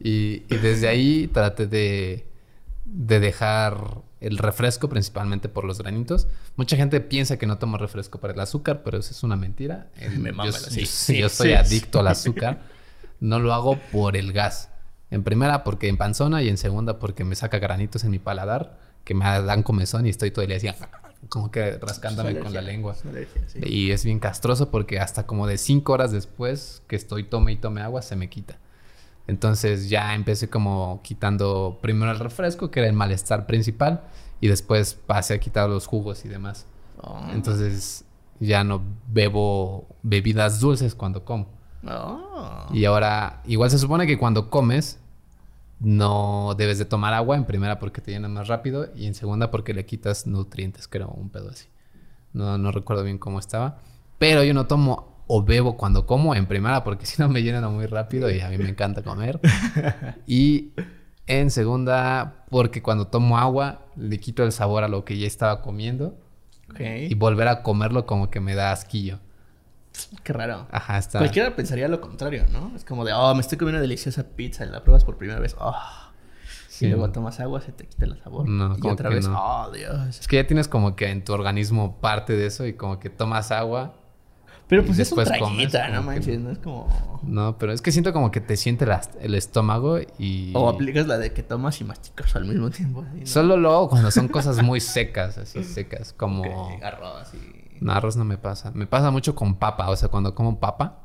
Y, 0.01 0.43
y 0.49 0.57
desde 0.61 0.87
ahí 0.87 1.27
traté 1.27 1.67
de, 1.67 2.25
de 2.85 3.19
dejar 3.19 3.75
el 4.21 4.37
refresco, 4.37 4.89
principalmente 4.89 5.49
por 5.49 5.63
los 5.65 5.77
granitos. 5.79 6.27
Mucha 6.55 6.75
gente 6.75 6.99
piensa 7.01 7.37
que 7.37 7.45
no 7.47 7.57
tomo 7.57 7.77
refresco 7.77 8.19
para 8.19 8.33
el 8.33 8.39
azúcar, 8.39 8.81
pero 8.83 8.97
eso 8.97 9.11
es 9.11 9.23
una 9.23 9.35
mentira. 9.35 9.87
El- 9.97 10.19
Me 10.19 10.31
mama 10.31 10.49
yo, 10.51 10.57
yo- 10.57 10.85
sí, 10.85 11.17
yo 11.17 11.29
soy 11.29 11.49
sí, 11.49 11.53
adicto 11.53 11.97
sí. 11.97 12.01
al 12.01 12.07
azúcar. 12.07 12.61
No 13.21 13.39
lo 13.39 13.53
hago 13.53 13.77
por 13.91 14.15
el 14.15 14.31
gas. 14.31 14.69
En 15.11 15.23
primera, 15.23 15.65
porque 15.65 15.89
en 15.89 15.97
panzona, 15.97 16.41
y 16.41 16.47
en 16.47 16.55
segunda, 16.57 16.99
porque 16.99 17.25
me 17.25 17.35
saca 17.35 17.59
granitos 17.59 18.05
en 18.05 18.11
mi 18.11 18.19
paladar 18.19 18.79
que 19.03 19.13
me 19.13 19.25
dan 19.25 19.61
comezón 19.61 20.05
y 20.05 20.09
estoy 20.09 20.31
todo 20.31 20.43
el 20.43 20.47
día 20.57 20.71
así, 20.71 20.79
como 21.27 21.51
que 21.51 21.77
rascándome 21.79 22.39
con 22.39 22.53
la 22.53 22.61
lengua. 22.61 22.93
es 22.93 23.05
alergia, 23.05 23.41
sí. 23.47 23.59
Y 23.65 23.91
es 23.91 24.05
bien 24.05 24.19
castroso 24.19 24.71
porque 24.71 24.99
hasta 24.99 25.25
como 25.27 25.47
de 25.47 25.57
cinco 25.57 25.91
horas 25.91 26.11
después 26.13 26.81
que 26.87 26.95
estoy 26.95 27.25
tome 27.25 27.51
y 27.51 27.55
tome 27.57 27.81
agua, 27.81 28.01
se 28.01 28.15
me 28.15 28.29
quita. 28.29 28.57
Entonces 29.29 29.89
ya 29.89 30.15
empecé 30.15 30.49
como 30.49 31.01
quitando 31.03 31.77
primero 31.81 32.11
el 32.11 32.17
refresco, 32.17 32.71
que 32.71 32.79
era 32.79 32.89
el 32.89 32.95
malestar 32.95 33.45
principal, 33.45 34.01
y 34.41 34.47
después 34.47 34.95
pasé 34.95 35.35
a 35.35 35.39
quitar 35.39 35.69
los 35.69 35.85
jugos 35.85 36.25
y 36.25 36.29
demás. 36.29 36.65
Oh. 36.99 37.21
Entonces 37.31 38.05
ya 38.39 38.63
no 38.63 38.81
bebo 39.07 39.87
bebidas 40.01 40.59
dulces 40.59 40.95
cuando 40.95 41.25
como. 41.25 41.47
Oh. 41.87 42.65
Y 42.73 42.85
ahora, 42.85 43.43
igual 43.45 43.69
se 43.69 43.77
supone 43.77 44.07
que 44.07 44.17
cuando 44.17 44.49
comes, 44.49 44.99
no 45.79 46.55
debes 46.57 46.79
de 46.79 46.85
tomar 46.85 47.13
agua, 47.13 47.37
en 47.37 47.45
primera 47.45 47.77
porque 47.77 48.01
te 48.01 48.09
llena 48.09 48.29
más 48.29 48.47
rápido, 48.47 48.89
y 48.95 49.05
en 49.05 49.13
segunda 49.13 49.51
porque 49.51 49.75
le 49.75 49.85
quitas 49.85 50.25
nutrientes, 50.25 50.87
creo, 50.87 51.09
un 51.09 51.29
pedo 51.29 51.51
así. 51.51 51.67
No, 52.33 52.57
no 52.57 52.71
recuerdo 52.71 53.03
bien 53.03 53.19
cómo 53.19 53.37
estaba. 53.37 53.77
Pero 54.17 54.43
yo 54.43 54.55
no 54.55 54.65
tomo 54.65 55.18
o 55.31 55.43
bebo 55.43 55.77
cuando 55.77 56.07
como, 56.07 56.33
en 56.33 56.47
primera 56.47 56.83
porque 56.83 57.05
si 57.05 57.21
no 57.21 57.29
me 57.29 57.43
llenan 57.43 57.71
muy 57.71 57.85
rápido 57.85 58.31
y 58.31 58.41
a 58.41 58.49
mí 58.49 58.57
me 58.57 58.67
encanta 58.67 59.03
comer. 59.03 59.39
y 60.27 60.71
en 61.27 61.51
segunda 61.51 62.45
porque 62.49 62.81
cuando 62.81 63.07
tomo 63.07 63.37
agua 63.37 63.85
le 63.95 64.19
quito 64.19 64.43
el 64.43 64.51
sabor 64.51 64.83
a 64.83 64.87
lo 64.87 65.05
que 65.05 65.17
ya 65.17 65.27
estaba 65.27 65.61
comiendo 65.61 66.17
Ok. 66.71 66.79
y 66.81 67.13
volver 67.13 67.47
a 67.47 67.61
comerlo 67.61 68.07
como 68.07 68.31
que 68.31 68.39
me 68.39 68.55
da 68.55 68.71
asquillo. 68.71 69.19
Qué 70.23 70.33
raro. 70.33 70.67
Ajá, 70.71 70.97
está. 70.97 71.19
Cualquiera 71.19 71.55
pensaría 71.55 71.87
lo 71.87 72.01
contrario, 72.01 72.45
¿no? 72.51 72.71
Es 72.75 72.83
como 72.83 73.05
de, 73.05 73.13
oh, 73.13 73.33
me 73.35 73.41
estoy 73.41 73.57
comiendo 73.57 73.77
una 73.77 73.81
deliciosa 73.81 74.23
pizza 74.35 74.65
y 74.65 74.69
la 74.69 74.83
pruebas 74.83 75.03
por 75.03 75.17
primera 75.17 75.39
vez. 75.39 75.55
Oh. 75.59 75.75
Sí. 76.69 76.85
Y 76.85 76.89
luego 76.89 77.11
tomas 77.11 77.39
agua, 77.39 77.61
se 77.61 77.71
te 77.71 77.85
quita 77.85 78.05
el 78.05 78.17
sabor. 78.23 78.47
No, 78.47 78.75
y 78.77 78.79
como 78.79 78.93
otra 78.93 79.09
que 79.09 79.15
vez, 79.15 79.27
no. 79.27 79.37
oh, 79.37 79.71
Dios. 79.71 80.19
Es 80.19 80.27
que 80.27 80.37
ya 80.37 80.47
tienes 80.47 80.67
como 80.67 80.95
que 80.95 81.09
en 81.09 81.23
tu 81.23 81.33
organismo 81.33 81.99
parte 81.99 82.33
de 82.35 82.45
eso 82.47 82.65
y 82.65 82.73
como 82.73 82.99
que 82.99 83.09
tomas 83.09 83.51
agua. 83.51 83.95
Pero 84.69 84.85
pues 84.85 84.99
es 84.99 85.11
un 85.11 85.17
comes, 85.39 85.73
no 85.73 85.79
que- 85.81 85.99
manches, 85.99 86.39
no 86.39 86.51
es 86.51 86.59
como... 86.59 87.19
No, 87.23 87.57
pero 87.57 87.73
es 87.73 87.81
que 87.81 87.91
siento 87.91 88.13
como 88.13 88.29
que 88.31 88.39
te 88.39 88.55
siente 88.55 88.85
el 89.19 89.33
estómago 89.35 89.97
y... 90.19 90.51
O 90.55 90.69
aplicas 90.69 91.07
la 91.07 91.17
de 91.17 91.33
que 91.33 91.41
tomas 91.43 91.81
y 91.81 91.83
masticas 91.83 92.35
al 92.35 92.45
mismo 92.45 92.69
tiempo. 92.69 93.03
Solo 93.23 93.57
luego 93.57 93.89
cuando 93.89 94.11
son 94.11 94.27
cosas 94.27 94.61
muy 94.63 94.79
secas, 94.79 95.39
así 95.39 95.63
secas, 95.63 96.13
como... 96.13 96.43
Arroz 96.83 97.33
y... 97.33 97.83
No, 97.83 97.93
arroz 97.93 98.15
no 98.15 98.25
me 98.25 98.37
pasa. 98.37 98.71
Me 98.75 98.85
pasa 98.85 99.09
mucho 99.09 99.33
con 99.35 99.55
papa. 99.55 99.89
O 99.89 99.95
sea, 99.95 100.09
cuando 100.09 100.35
como 100.35 100.59
papa, 100.59 100.99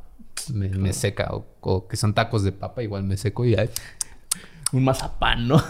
me, 0.53 0.69
me 0.69 0.93
seca. 0.93 1.29
O, 1.33 1.47
o 1.61 1.87
que 1.89 1.97
son 1.97 2.12
tacos 2.12 2.43
de 2.45 2.53
papa, 2.53 2.83
igual 2.83 3.03
me 3.05 3.17
seco 3.17 3.45
y... 3.47 3.55
ay. 3.55 3.71
Un 4.73 4.85
mazapán, 4.85 5.49
¿no? 5.49 5.62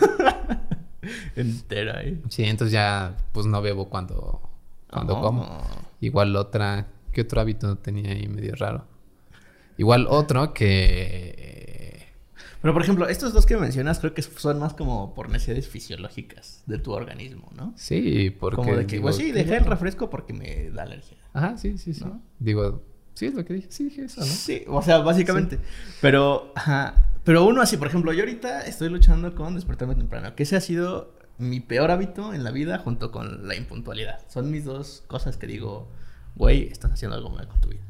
Entero 1.36 1.96
ahí. 1.96 2.22
Sí, 2.28 2.44
entonces 2.44 2.72
ya 2.72 3.16
pues 3.32 3.46
no 3.46 3.60
bebo 3.62 3.88
cuando, 3.88 4.40
cuando 4.90 5.16
Oh. 5.18 5.20
como. 5.20 5.58
Igual 6.00 6.34
otra... 6.36 6.86
¿Qué 7.14 7.22
otro 7.22 7.40
hábito 7.40 7.78
tenía 7.78 8.10
ahí 8.10 8.28
medio 8.28 8.54
raro? 8.56 8.86
Igual 9.78 10.06
otro 10.08 10.52
que... 10.52 12.12
Pero 12.60 12.72
por 12.72 12.82
ejemplo, 12.82 13.08
estos 13.08 13.32
dos 13.32 13.46
que 13.46 13.56
mencionas 13.56 13.98
creo 13.98 14.14
que 14.14 14.22
son 14.22 14.58
más 14.58 14.74
como 14.74 15.14
por 15.14 15.28
necesidades 15.28 15.68
fisiológicas 15.68 16.62
de 16.66 16.78
tu 16.78 16.92
organismo, 16.92 17.50
¿no? 17.54 17.74
Sí, 17.76 18.30
porque... 18.30 18.56
como 18.56 18.74
de 18.74 18.86
que, 18.86 18.96
digo, 18.96 19.04
pues 19.04 19.16
sí, 19.16 19.26
¿qué 19.26 19.32
dejé 19.34 19.56
el 19.58 19.66
refresco 19.66 20.10
porque 20.10 20.32
me 20.32 20.70
da 20.70 20.82
alergia. 20.82 21.16
Ajá, 21.34 21.56
sí, 21.56 21.78
sí, 21.78 21.94
sí. 21.94 22.04
¿No? 22.04 22.22
Digo, 22.38 22.82
sí 23.14 23.26
es 23.26 23.34
lo 23.34 23.44
que 23.44 23.54
dije. 23.54 23.68
Sí 23.70 23.84
dije 23.84 24.04
eso, 24.04 24.20
¿no? 24.20 24.26
Sí, 24.26 24.64
o 24.66 24.82
sea, 24.82 24.98
básicamente. 24.98 25.58
Pero, 26.00 26.52
ajá. 26.54 27.10
Pero 27.22 27.44
uno 27.44 27.60
así, 27.60 27.76
por 27.76 27.88
ejemplo, 27.88 28.12
yo 28.12 28.20
ahorita 28.20 28.62
estoy 28.62 28.88
luchando 28.88 29.34
con 29.34 29.54
despertarme 29.54 29.94
temprano. 29.94 30.34
Que 30.34 30.44
ese 30.44 30.56
ha 30.56 30.60
sido 30.60 31.14
mi 31.36 31.60
peor 31.60 31.90
hábito 31.90 32.32
en 32.32 32.44
la 32.44 32.50
vida 32.50 32.78
junto 32.78 33.12
con 33.12 33.46
la 33.46 33.56
impuntualidad. 33.56 34.20
Son 34.28 34.50
mis 34.50 34.64
dos 34.64 35.04
cosas 35.06 35.36
que 35.36 35.46
digo, 35.46 35.90
güey, 36.36 36.68
estás 36.68 36.92
haciendo 36.92 37.16
algo 37.16 37.30
mal 37.30 37.46
con 37.48 37.60
tu 37.60 37.68
vida. 37.68 37.82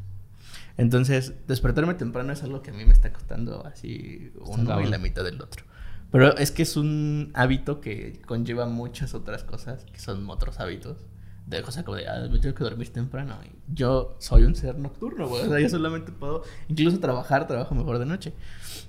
Entonces, 0.77 1.35
despertarme 1.47 1.95
temprano 1.95 2.33
es 2.33 2.43
algo 2.43 2.63
que 2.63 2.71
a 2.71 2.75
mí 2.75 2.85
me 2.85 2.93
está 2.93 3.13
costando 3.13 3.65
así 3.67 4.33
uno 4.41 4.81
y 4.81 4.87
la 4.87 4.99
mitad 4.99 5.23
del 5.25 5.41
otro. 5.41 5.65
Pero 6.11 6.37
es 6.37 6.51
que 6.51 6.63
es 6.63 6.77
un 6.77 7.31
hábito 7.35 7.81
que 7.81 8.21
conlleva 8.27 8.67
muchas 8.67 9.15
otras 9.15 9.45
cosas 9.45 9.85
que 9.93 9.99
son 10.01 10.29
otros 10.31 10.61
hábitos. 10.61 10.99
De 11.47 11.61
cosas 11.61 11.85
como 11.85 11.99
de, 11.99 12.09
ah, 12.09 12.27
me 12.31 12.39
tengo 12.39 12.55
que 12.55 12.65
dormir 12.65 12.91
temprano. 12.93 13.37
Y 13.45 13.75
yo 13.75 14.17
soy 14.19 14.45
un 14.45 14.55
ser 14.55 14.79
nocturno, 14.79 15.29
güey. 15.29 15.43
O 15.43 15.49
sea, 15.49 15.61
yo 15.61 15.69
solamente 15.69 16.11
puedo, 16.11 16.43
incluso 16.69 16.99
trabajar, 17.01 17.47
trabajo 17.47 17.75
mejor 17.75 17.99
de 17.99 18.07
noche. 18.07 18.33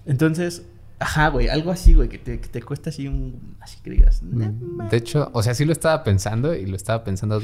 Entonces, 0.05 0.65
ajá, 0.99 1.27
güey, 1.29 1.49
algo 1.49 1.71
así, 1.71 1.93
güey, 1.93 2.07
que 2.07 2.17
te, 2.17 2.39
que 2.39 2.47
te 2.47 2.61
cuesta 2.63 2.91
así 2.91 3.07
un, 3.09 3.57
así 3.59 3.77
que 3.83 3.89
digas, 3.91 4.23
"Nah, 4.23 4.47
Mm, 4.49 4.87
De 4.89 4.97
hecho, 4.97 5.29
o 5.33 5.43
sea, 5.43 5.53
sí 5.53 5.65
lo 5.65 5.73
estaba 5.73 6.03
pensando 6.03 6.55
y 6.55 6.65
lo 6.65 6.75
estaba 6.77 7.03
pensando 7.03 7.41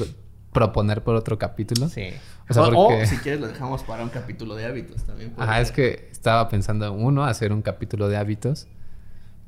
proponer 0.54 1.04
por 1.04 1.16
otro 1.16 1.38
capítulo. 1.38 1.88
Sí. 1.90 2.10
O 2.50 2.54
sea, 2.54 2.64
o, 2.64 2.72
porque- 2.72 3.04
o 3.04 3.06
si 3.06 3.18
quieres 3.18 3.40
lo 3.42 3.48
dejamos 3.48 3.84
para 3.84 4.04
un 4.04 4.10
capítulo 4.10 4.56
de 4.56 4.66
hábitos 4.66 5.04
también. 5.04 5.34
Ajá, 5.38 5.62
es 5.62 5.72
que 5.72 6.10
estaba 6.12 6.50
pensando 6.50 6.92
uno, 6.94 7.24
hacer 7.26 7.54
un 7.54 7.62
capítulo 7.62 8.08
de 8.10 8.18
hábitos. 8.18 8.68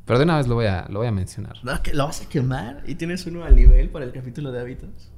Pero 0.06 0.20
de 0.20 0.26
una 0.26 0.38
vez 0.38 0.48
lo 0.48 0.56
voy 0.56 0.66
a, 0.66 0.86
lo 0.90 1.00
voy 1.00 1.08
a 1.08 1.12
mencionar. 1.12 1.58
No, 1.64 1.82
que 1.82 1.94
lo 1.94 2.06
vas 2.06 2.22
a 2.22 2.28
quemar 2.30 2.84
y 2.86 2.96
tienes 2.96 3.26
uno 3.26 3.46
al 3.46 3.56
nivel 3.56 3.90
para 3.90 4.04
el 4.06 4.12
capítulo 4.12 4.52
de 4.52 4.60
hábitos. 4.60 5.12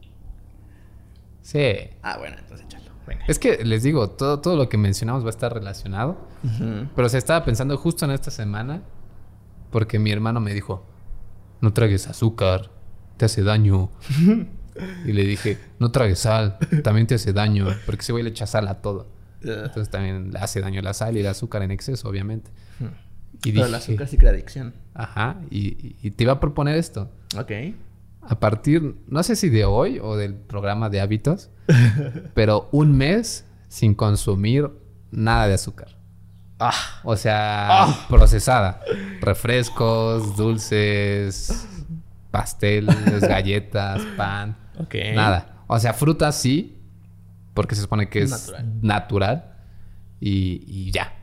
Sí. 1.41 1.73
Ah, 2.03 2.17
bueno, 2.17 2.36
entonces 2.39 2.65
échalo. 2.65 2.86
Venga. 3.07 3.23
Es 3.27 3.38
que 3.39 3.63
les 3.63 3.83
digo, 3.83 4.09
todo, 4.11 4.39
todo 4.41 4.55
lo 4.55 4.67
que 4.69 4.77
mencionamos 4.77 5.23
va 5.23 5.27
a 5.27 5.29
estar 5.31 5.53
relacionado. 5.53 6.27
Ujú. 6.43 6.88
Pero 6.95 7.09
se 7.09 7.17
estaba 7.19 7.45
pensando 7.45 7.77
justo 7.77 8.05
en 8.05 8.11
esta 8.11 8.31
semana. 8.31 8.81
Porque 9.71 9.99
mi 9.99 10.11
hermano 10.11 10.39
me 10.39 10.53
dijo: 10.53 10.86
No 11.61 11.73
tragues 11.73 12.07
azúcar, 12.07 12.71
te 13.17 13.25
hace 13.25 13.43
daño. 13.43 13.89
y 15.05 15.11
le 15.13 15.23
dije: 15.23 15.57
No 15.80 15.91
tragues 15.91 16.19
sal, 16.19 16.57
también 16.84 17.07
te 17.07 17.15
hace 17.15 17.34
daño. 17.34 17.67
Porque 17.86 18.01
ese 18.01 18.11
güey 18.11 18.23
le 18.23 18.30
echa 18.32 18.45
sal 18.47 18.67
a 18.67 18.76
todo. 18.82 19.07
Entonces 19.41 19.89
también 19.89 20.32
le 20.32 20.39
hace 20.39 20.59
daño 20.61 20.82
la 20.82 20.93
sal 20.93 21.15
y 21.17 21.19
el 21.19 21.28
azúcar 21.28 21.61
en 21.63 21.71
exceso, 21.71 22.09
obviamente. 22.09 22.49
Y 23.43 23.51
Pero 23.51 23.65
dije, 23.65 23.67
el 23.67 23.76
azúcar 23.76 24.07
sí 24.07 24.17
crea 24.17 24.32
adicción. 24.32 24.73
ajá, 24.93 25.36
y, 25.51 25.95
y- 26.01 26.11
te 26.11 26.23
iba 26.23 26.34
a 26.34 26.39
proponer 26.39 26.78
esto. 26.78 27.11
Ok. 27.38 27.51
A 28.21 28.39
partir, 28.39 28.95
no 29.07 29.21
sé 29.21 29.36
si 29.36 29.49
de 29.49 29.65
hoy 29.65 29.99
o 30.01 30.15
del 30.17 30.34
programa 30.34 30.89
de 30.89 30.99
hábitos, 31.01 31.49
pero 32.34 32.69
un 32.71 32.97
mes 32.97 33.45
sin 33.67 33.93
consumir 33.93 34.71
nada 35.11 35.47
de 35.47 35.53
azúcar. 35.53 35.95
Ah. 36.59 36.73
O 37.03 37.15
sea, 37.17 37.86
procesada. 38.09 38.82
Refrescos, 39.21 40.36
dulces, 40.38 41.67
pasteles, 42.32 43.21
galletas, 43.21 44.01
pan. 44.17 44.55
Ok. 44.80 44.95
Nada. 45.13 45.63
O 45.67 45.80
sea, 45.80 45.93
fruta 45.93 46.32
sí, 46.32 46.78
porque 47.53 47.76
se 47.76 47.82
supone 47.82 48.09
que 48.09 48.21
es 48.23 48.32
Natural. 48.32 48.73
natural. 48.82 49.51
y, 50.19 50.63
y 50.67 50.91
ya. 50.91 51.13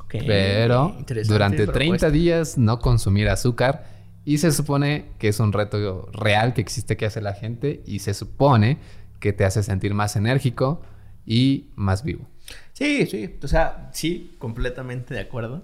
Ok. 0.00 0.16
Pero 0.26 0.96
durante 1.26 1.64
propuesta. 1.64 2.08
30 2.08 2.10
días 2.10 2.58
no 2.58 2.78
consumir 2.80 3.28
azúcar. 3.28 3.84
Y 4.24 4.38
se 4.38 4.52
supone 4.52 5.12
que 5.18 5.28
es 5.28 5.40
un 5.40 5.52
reto 5.52 6.08
real 6.12 6.52
que 6.52 6.60
existe 6.60 6.96
que 6.96 7.06
hace 7.06 7.20
la 7.20 7.32
gente. 7.32 7.82
Y 7.86 8.00
se 8.00 8.12
supone 8.14 8.78
que 9.18 9.32
te 9.32 9.44
hace 9.44 9.62
sentir 9.62 9.94
más 9.94 10.16
enérgico 10.16 10.82
y 11.26 11.70
más 11.74 12.02
vivo. 12.04 12.26
Sí, 12.72 13.06
sí. 13.06 13.38
O 13.42 13.48
sea, 13.48 13.88
sí, 13.92 14.34
completamente 14.38 15.14
de 15.14 15.20
acuerdo. 15.20 15.62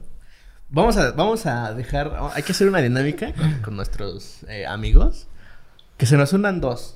Vamos 0.69 0.97
a, 0.97 1.12
vamos 1.12 1.47
a 1.47 1.75
dejar. 1.75 2.17
Hay 2.35 2.43
que 2.43 2.53
hacer 2.53 2.69
una 2.69 2.81
dinámica 2.81 3.33
con, 3.35 3.53
con 3.62 3.77
nuestros 3.77 4.43
eh, 4.49 4.67
amigos. 4.67 5.29
Que 5.97 6.07
se 6.07 6.17
nos 6.17 6.33
unan 6.33 6.61
dos. 6.61 6.96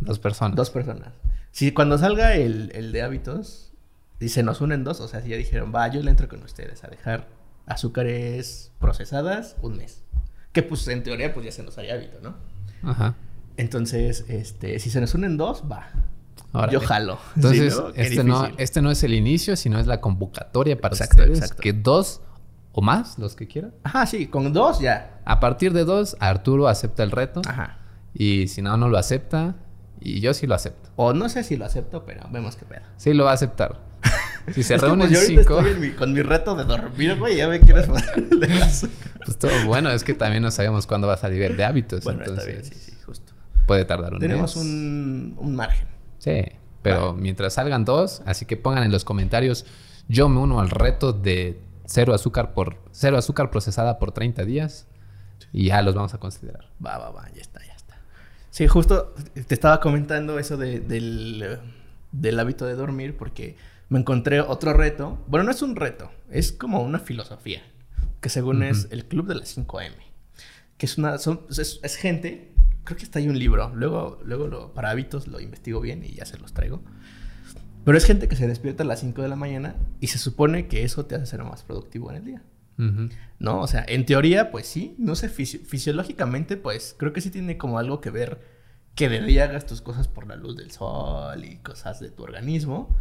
Dos 0.00 0.18
personas. 0.18 0.56
Dos 0.56 0.70
personas. 0.70 1.08
Si 1.50 1.72
cuando 1.72 1.98
salga 1.98 2.34
el, 2.34 2.70
el 2.74 2.92
de 2.92 3.02
hábitos 3.02 3.72
y 4.20 4.28
se 4.30 4.42
nos 4.42 4.60
unen 4.60 4.84
dos, 4.84 5.00
o 5.00 5.08
sea, 5.08 5.20
si 5.22 5.28
ya 5.30 5.36
dijeron, 5.36 5.72
va, 5.74 5.88
yo 5.88 6.02
le 6.02 6.10
entro 6.10 6.28
con 6.28 6.42
ustedes 6.42 6.82
a 6.84 6.88
dejar 6.88 7.28
azúcares 7.66 8.70
procesadas 8.78 9.56
un 9.62 9.76
mes. 9.76 10.02
Que 10.52 10.62
pues 10.62 10.86
en 10.88 11.02
teoría 11.02 11.32
pues 11.34 11.46
ya 11.46 11.52
se 11.52 11.62
nos 11.62 11.76
haría 11.78 11.94
hábito, 11.94 12.18
¿no? 12.22 12.34
Ajá. 12.88 13.14
Entonces, 13.56 14.24
este, 14.28 14.78
si 14.78 14.90
se 14.90 15.00
nos 15.00 15.14
unen 15.14 15.36
dos, 15.36 15.64
va. 15.70 15.88
Órale. 16.52 16.72
Yo 16.72 16.80
jalo. 16.80 17.18
Entonces, 17.36 17.74
Sí, 17.74 17.80
¿no? 17.80 17.92
Qué 17.92 18.02
este, 18.02 18.24
no, 18.24 18.46
este 18.58 18.82
no 18.82 18.90
es 18.90 19.02
el 19.02 19.14
inicio, 19.14 19.56
sino 19.56 19.78
es 19.78 19.86
la 19.86 20.00
convocatoria 20.00 20.80
para 20.80 20.94
Exacto, 20.94 21.22
ustedes. 21.22 21.38
exacto. 21.40 21.62
Que 21.62 21.72
dos 21.72 22.20
o 22.72 22.80
más, 22.82 23.18
los 23.18 23.34
que 23.36 23.46
quieran. 23.46 23.74
Ajá, 23.82 24.06
sí, 24.06 24.26
con 24.28 24.52
dos 24.52 24.80
ya. 24.80 25.20
A 25.24 25.40
partir 25.40 25.72
de 25.72 25.84
dos, 25.84 26.16
Arturo 26.20 26.68
acepta 26.68 27.02
el 27.02 27.10
reto. 27.10 27.42
Ajá. 27.46 27.78
Y 28.14 28.48
si 28.48 28.62
no, 28.62 28.76
no 28.76 28.88
lo 28.88 28.98
acepta. 28.98 29.56
Y 30.04 30.20
yo 30.20 30.34
sí 30.34 30.46
lo 30.46 30.54
acepto. 30.54 30.90
O 30.96 31.12
no 31.12 31.28
sé 31.28 31.44
si 31.44 31.56
lo 31.56 31.64
acepto, 31.64 32.04
pero 32.04 32.28
vemos 32.30 32.56
qué 32.56 32.64
pedo. 32.64 32.82
Sí 32.96 33.12
lo 33.14 33.24
va 33.24 33.30
a 33.32 33.34
aceptar. 33.34 33.80
Si 34.54 34.64
se 34.64 34.76
reúnen 34.76 35.06
pues, 35.08 35.26
cinco. 35.28 35.60
estoy 35.60 35.74
mi- 35.76 35.92
con 35.92 36.12
mi 36.12 36.20
reto 36.20 36.56
de 36.56 36.64
dormir, 36.64 37.16
güey, 37.16 37.36
ya 37.36 37.46
me 37.46 37.60
quieres 37.60 37.86
el 37.86 38.60
azúcar. 38.60 38.96
Pues 39.24 39.38
todo 39.38 39.52
bueno, 39.66 39.88
es 39.90 40.02
que 40.02 40.14
también 40.14 40.42
no 40.42 40.50
sabemos 40.50 40.88
cuándo 40.88 41.06
va 41.06 41.14
a 41.14 41.16
el 41.42 41.56
de 41.56 41.64
hábitos. 41.64 42.02
Bueno, 42.02 42.20
entonces 42.24 42.48
está 42.48 42.60
bien, 42.60 42.64
sí, 42.74 42.90
sí, 42.90 42.96
justo. 43.06 43.32
puede 43.68 43.84
tardar 43.84 44.14
un 44.14 44.18
Tenemos 44.18 44.56
mes. 44.56 44.64
un, 44.64 45.36
un 45.38 45.54
margen. 45.54 45.86
Sí, 46.18 46.42
pero 46.82 47.12
mientras 47.12 47.54
salgan 47.54 47.84
dos, 47.84 48.22
así 48.26 48.44
que 48.46 48.56
pongan 48.56 48.82
en 48.82 48.90
los 48.90 49.04
comentarios, 49.04 49.64
yo 50.08 50.28
me 50.28 50.40
uno 50.40 50.58
al 50.58 50.70
reto 50.70 51.12
de 51.12 51.60
cero 51.84 52.12
azúcar 52.12 52.52
por 52.52 52.78
cero 52.90 53.18
azúcar 53.18 53.48
procesada 53.48 54.00
por 54.00 54.10
30 54.10 54.44
días 54.44 54.88
y 55.52 55.66
ya 55.66 55.82
los 55.82 55.94
vamos 55.94 56.14
a 56.14 56.18
considerar. 56.18 56.64
Va, 56.84 56.98
va, 56.98 57.10
va, 57.10 57.30
ya 57.32 57.42
está. 57.42 57.60
Sí, 58.52 58.66
justo 58.68 59.14
te 59.46 59.54
estaba 59.54 59.80
comentando 59.80 60.38
eso 60.38 60.58
de- 60.58 60.80
del, 60.80 61.58
del 62.12 62.38
hábito 62.38 62.66
de 62.66 62.74
dormir 62.74 63.16
porque 63.16 63.56
me 63.88 63.98
encontré 63.98 64.40
otro 64.42 64.74
reto. 64.74 65.18
Bueno, 65.26 65.44
no 65.44 65.50
es 65.52 65.62
un 65.62 65.74
reto, 65.74 66.10
es 66.30 66.52
como 66.52 66.82
una 66.82 66.98
filosofía. 66.98 67.62
Que 68.20 68.28
según 68.28 68.62
es 68.62 68.88
el 68.90 69.06
Club 69.06 69.26
de 69.26 69.36
las 69.36 69.56
5M. 69.56 69.94
Que 70.76 70.84
es 70.84 70.98
una. 70.98 71.16
son- 71.16 71.40
es, 71.48 71.80
es 71.82 71.96
gente. 71.96 72.52
Creo 72.84 72.98
que 72.98 73.04
está 73.04 73.20
ahí 73.20 73.28
un 73.28 73.38
libro. 73.38 73.72
Luego, 73.74 74.20
luego 74.22 74.48
lo, 74.48 74.74
para 74.74 74.90
hábitos 74.90 75.28
lo 75.28 75.40
investigo 75.40 75.80
bien 75.80 76.04
y 76.04 76.12
ya 76.14 76.26
se 76.26 76.36
los 76.38 76.52
traigo. 76.52 76.82
Pero 77.86 77.96
es 77.96 78.04
gente 78.04 78.28
que 78.28 78.36
se 78.36 78.46
despierta 78.46 78.82
a 78.82 78.86
las 78.86 79.00
5 79.00 79.22
de 79.22 79.28
la 79.28 79.36
mañana 79.36 79.76
y 79.98 80.08
se 80.08 80.18
supone 80.18 80.68
que 80.68 80.84
eso 80.84 81.06
te 81.06 81.14
hace 81.14 81.24
ser 81.26 81.42
más 81.42 81.62
productivo 81.62 82.10
en 82.10 82.16
el 82.18 82.24
día. 82.26 82.42
¿No? 83.38 83.60
O 83.60 83.66
sea, 83.66 83.84
en 83.86 84.04
teoría, 84.06 84.50
pues 84.50 84.66
sí. 84.66 84.94
No 84.98 85.14
sé, 85.14 85.28
fisi- 85.30 85.64
fisiológicamente, 85.64 86.56
pues 86.56 86.94
creo 86.98 87.12
que 87.12 87.20
sí 87.20 87.30
tiene 87.30 87.56
como 87.58 87.78
algo 87.78 88.00
que 88.00 88.10
ver 88.10 88.40
que 88.94 89.08
de 89.08 89.22
día 89.22 89.44
hagas 89.44 89.66
tus 89.66 89.80
cosas 89.80 90.08
por 90.08 90.26
la 90.26 90.36
luz 90.36 90.56
del 90.56 90.70
sol 90.70 91.44
y 91.44 91.56
cosas 91.58 92.00
de 92.00 92.10
tu 92.10 92.22
organismo. 92.24 92.94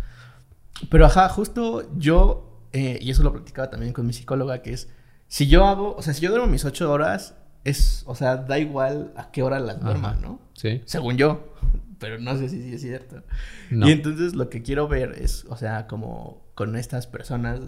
Pero 0.89 1.05
ajá, 1.05 1.27
justo 1.29 1.89
yo, 1.97 2.61
eh, 2.73 2.97
y 3.01 3.11
eso 3.11 3.23
lo 3.23 3.33
platicaba 3.33 3.69
también 3.69 3.91
con 3.93 4.05
mi 4.07 4.13
psicóloga, 4.13 4.61
que 4.61 4.73
es, 4.73 4.89
si 5.27 5.47
yo 5.47 5.65
hago, 5.65 5.95
o 5.95 6.01
sea, 6.01 6.13
si 6.13 6.21
yo 6.21 6.29
duermo 6.31 6.47
mis 6.47 6.63
ocho 6.65 6.91
horas, 6.91 7.35
es, 7.63 8.03
o 8.07 8.15
sea, 8.15 8.37
da 8.37 8.57
igual 8.57 9.13
a 9.17 9.31
qué 9.31 9.43
hora 9.43 9.59
las 9.59 9.79
duerma. 9.81 10.13
¿no? 10.21 10.39
Sí. 10.53 10.81
Según 10.85 11.17
yo. 11.17 11.53
pero 11.99 12.19
no 12.19 12.35
sé 12.37 12.49
si 12.49 12.73
es 12.73 12.81
cierto. 12.81 13.21
No. 13.69 13.87
Y 13.87 13.91
entonces 13.91 14.33
lo 14.33 14.49
que 14.49 14.63
quiero 14.63 14.87
ver 14.87 15.13
es, 15.19 15.45
o 15.49 15.55
sea, 15.57 15.87
como 15.87 16.41
con 16.55 16.75
estas 16.75 17.05
personas, 17.05 17.59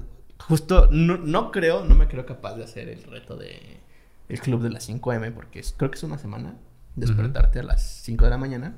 justo, 0.47 0.87
no, 0.91 1.17
no 1.17 1.51
creo, 1.51 1.83
no 1.85 1.95
me 1.95 2.07
creo 2.07 2.25
capaz 2.25 2.55
de 2.55 2.63
hacer 2.63 2.89
el 2.89 3.03
reto 3.03 3.35
de 3.37 3.79
el 4.29 4.39
club 4.39 4.61
de 4.61 4.69
las 4.69 4.87
5M, 4.89 5.31
porque 5.31 5.59
es- 5.59 5.73
creo 5.77 5.91
que 5.91 5.97
es 5.97 6.03
una 6.03 6.17
semana, 6.17 6.55
despertarte 6.95 7.59
a 7.59 7.63
las 7.63 7.81
5 7.83 8.23
de 8.25 8.31
la 8.31 8.37
mañana 8.37 8.75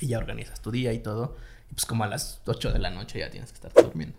y 0.00 0.08
ya 0.08 0.18
organizas 0.18 0.60
tu 0.62 0.70
día 0.70 0.92
y 0.92 1.00
todo, 1.00 1.36
y 1.70 1.74
pues 1.74 1.84
como 1.86 2.04
a 2.04 2.06
las 2.06 2.40
8 2.46 2.72
de 2.72 2.78
la 2.78 2.90
noche 2.90 3.18
ya 3.18 3.30
tienes 3.30 3.50
que 3.50 3.56
estar 3.66 3.72
durmiendo. 3.84 4.16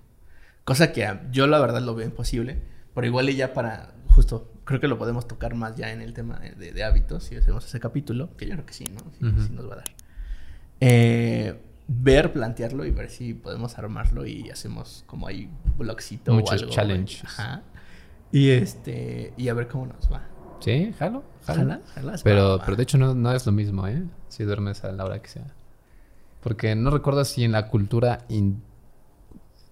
Cosa 0.65 0.91
que 0.91 1.07
yo 1.31 1.47
la 1.47 1.59
verdad 1.59 1.81
lo 1.81 1.95
veo 1.95 2.05
imposible, 2.05 2.61
pero 2.93 3.07
igual 3.07 3.29
y 3.29 3.35
ya 3.35 3.53
para, 3.53 3.93
justo, 4.07 4.51
creo 4.65 4.79
que 4.79 4.87
lo 4.87 4.97
podemos 4.99 5.27
tocar 5.27 5.55
más 5.55 5.75
ya 5.77 5.91
en 5.91 6.01
el 6.01 6.13
tema 6.13 6.37
de, 6.39 6.51
de- 6.51 6.73
de 6.73 6.83
hábitos, 6.83 7.23
si 7.23 7.35
hacemos 7.37 7.65
ese 7.65 7.79
capítulo, 7.79 8.35
que 8.37 8.45
yo 8.45 8.53
creo 8.53 8.65
que 8.65 8.73
sí, 8.73 8.83
¿no? 8.85 8.99
Sí, 8.99 9.19
sí 9.47 9.53
nos 9.53 9.67
va 9.69 9.73
a 9.73 9.77
dar. 9.77 9.89
Eh, 10.81 11.59
ver, 11.91 12.31
plantearlo 12.31 12.85
y 12.85 12.91
ver 12.91 13.09
si 13.09 13.33
podemos 13.33 13.77
armarlo 13.79 14.25
y 14.25 14.49
hacemos 14.51 15.03
como 15.07 15.27
ahí 15.27 15.49
blogcito 15.77 16.31
o 16.31 16.35
Muchos 16.35 16.51
algo. 16.53 16.65
güey. 16.67 16.75
challenges. 16.75 17.23
Ajá. 17.23 17.63
Y 18.31 18.51
este, 18.51 19.33
y 19.37 19.49
a 19.49 19.53
ver 19.55 19.67
cómo 19.67 19.87
nos 19.87 20.11
va. 20.11 20.27
Sí, 20.59 20.93
jalo. 20.99 21.23
jalo. 21.45 21.79
Jala, 21.95 22.15
Pero, 22.23 22.57
va. 22.59 22.63
pero 22.65 22.77
de 22.77 22.83
hecho 22.83 22.97
no, 22.97 23.15
no 23.15 23.31
es 23.31 23.45
lo 23.45 23.51
mismo, 23.51 23.87
¿eh? 23.87 24.03
Si 24.27 24.43
duermes 24.43 24.83
a 24.83 24.91
la 24.91 25.03
hora 25.05 25.19
que 25.21 25.29
sea. 25.29 25.45
Porque 26.41 26.75
no 26.75 26.91
recuerdo 26.91 27.25
si 27.25 27.43
en 27.43 27.51
la 27.53 27.67
cultura 27.69 28.19
hin- 28.29 28.61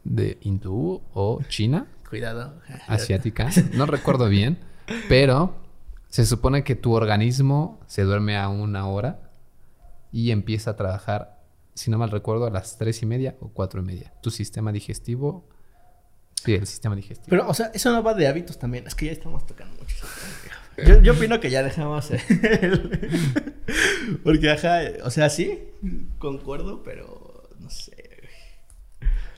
de 0.03 0.37
hindú 0.41 1.01
o 1.13 1.41
china, 1.49 1.85
Cuidado. 2.09 2.53
asiática, 2.87 3.49
no 3.73 3.85
recuerdo 3.85 4.27
bien, 4.29 4.57
pero 5.09 5.55
se 6.09 6.25
supone 6.25 6.63
que 6.63 6.75
tu 6.75 6.93
organismo 6.93 7.79
se 7.85 8.03
duerme 8.03 8.37
a 8.37 8.47
una 8.49 8.87
hora 8.87 9.19
y 10.11 10.31
empieza 10.31 10.71
a 10.71 10.75
trabajar, 10.77 11.36
si 11.77 11.91
no 11.91 11.97
mal 11.99 12.09
recuerdo, 12.09 12.47
a 12.47 12.49
las 12.49 12.77
tres 12.77 13.03
y 13.03 13.05
media 13.05 13.35
o 13.39 13.49
cuatro 13.49 13.81
y 13.81 13.83
media. 13.83 14.11
Tu 14.21 14.31
sistema 14.31 14.71
digestivo, 14.71 15.47
sí, 16.43 16.55
el 16.55 16.65
sistema 16.65 16.95
digestivo. 16.95 17.27
Pero, 17.29 17.47
o 17.47 17.53
sea, 17.53 17.67
eso 17.73 17.91
no 17.91 18.01
va 18.01 18.15
de 18.15 18.27
hábitos 18.27 18.57
también. 18.57 18.87
Es 18.87 18.95
que 18.95 19.05
ya 19.05 19.11
estamos 19.11 19.45
tocando 19.45 19.77
mucho. 19.79 19.95
Yo, 20.83 21.01
yo 21.01 21.13
opino 21.13 21.39
que 21.39 21.51
ya 21.51 21.61
dejamos 21.61 22.09
el... 22.11 22.19
Porque, 24.23 24.51
ajá, 24.51 24.79
o 25.03 25.11
sea, 25.11 25.29
sí, 25.29 25.59
concuerdo, 26.17 26.81
pero 26.81 27.47
no 27.59 27.69
sé. 27.69 28.21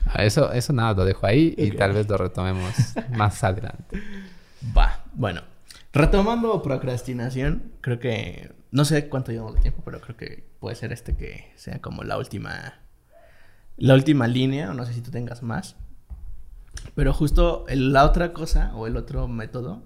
Ah, 0.05 0.23
Eso, 0.23 0.53
eso 0.53 0.71
nada, 0.71 0.93
lo 0.93 1.05
dejo 1.05 1.27
ahí 1.27 1.53
y 1.57 1.71
tal 1.71 1.93
vez 1.93 2.07
lo 2.07 2.17
retomemos 2.17 2.73
más 3.11 3.43
adelante. 3.43 4.01
Va, 4.75 5.03
bueno. 5.13 5.41
Retomando 5.91 6.61
procrastinación, 6.61 7.73
creo 7.81 7.99
que... 7.99 8.51
No 8.71 8.85
sé 8.85 9.09
cuánto 9.09 9.31
llevamos 9.31 9.55
de 9.55 9.61
tiempo, 9.61 9.81
pero 9.83 9.99
creo 9.99 10.15
que 10.15 10.47
puede 10.59 10.75
ser 10.75 10.91
este 10.93 11.15
que 11.15 11.51
sea 11.55 11.79
como 11.81 12.03
la 12.03 12.17
última... 12.17 12.79
La 13.77 13.93
última 13.93 14.27
línea, 14.27 14.71
o 14.71 14.73
no 14.73 14.85
sé 14.85 14.93
si 14.93 15.01
tú 15.01 15.09
tengas 15.09 15.41
más. 15.41 15.75
Pero 16.95 17.13
justo 17.13 17.65
el- 17.67 17.93
la 17.93 18.05
otra 18.05 18.33
cosa, 18.33 18.75
o 18.75 18.87
el 18.87 18.97
otro 18.97 19.27
método, 19.27 19.83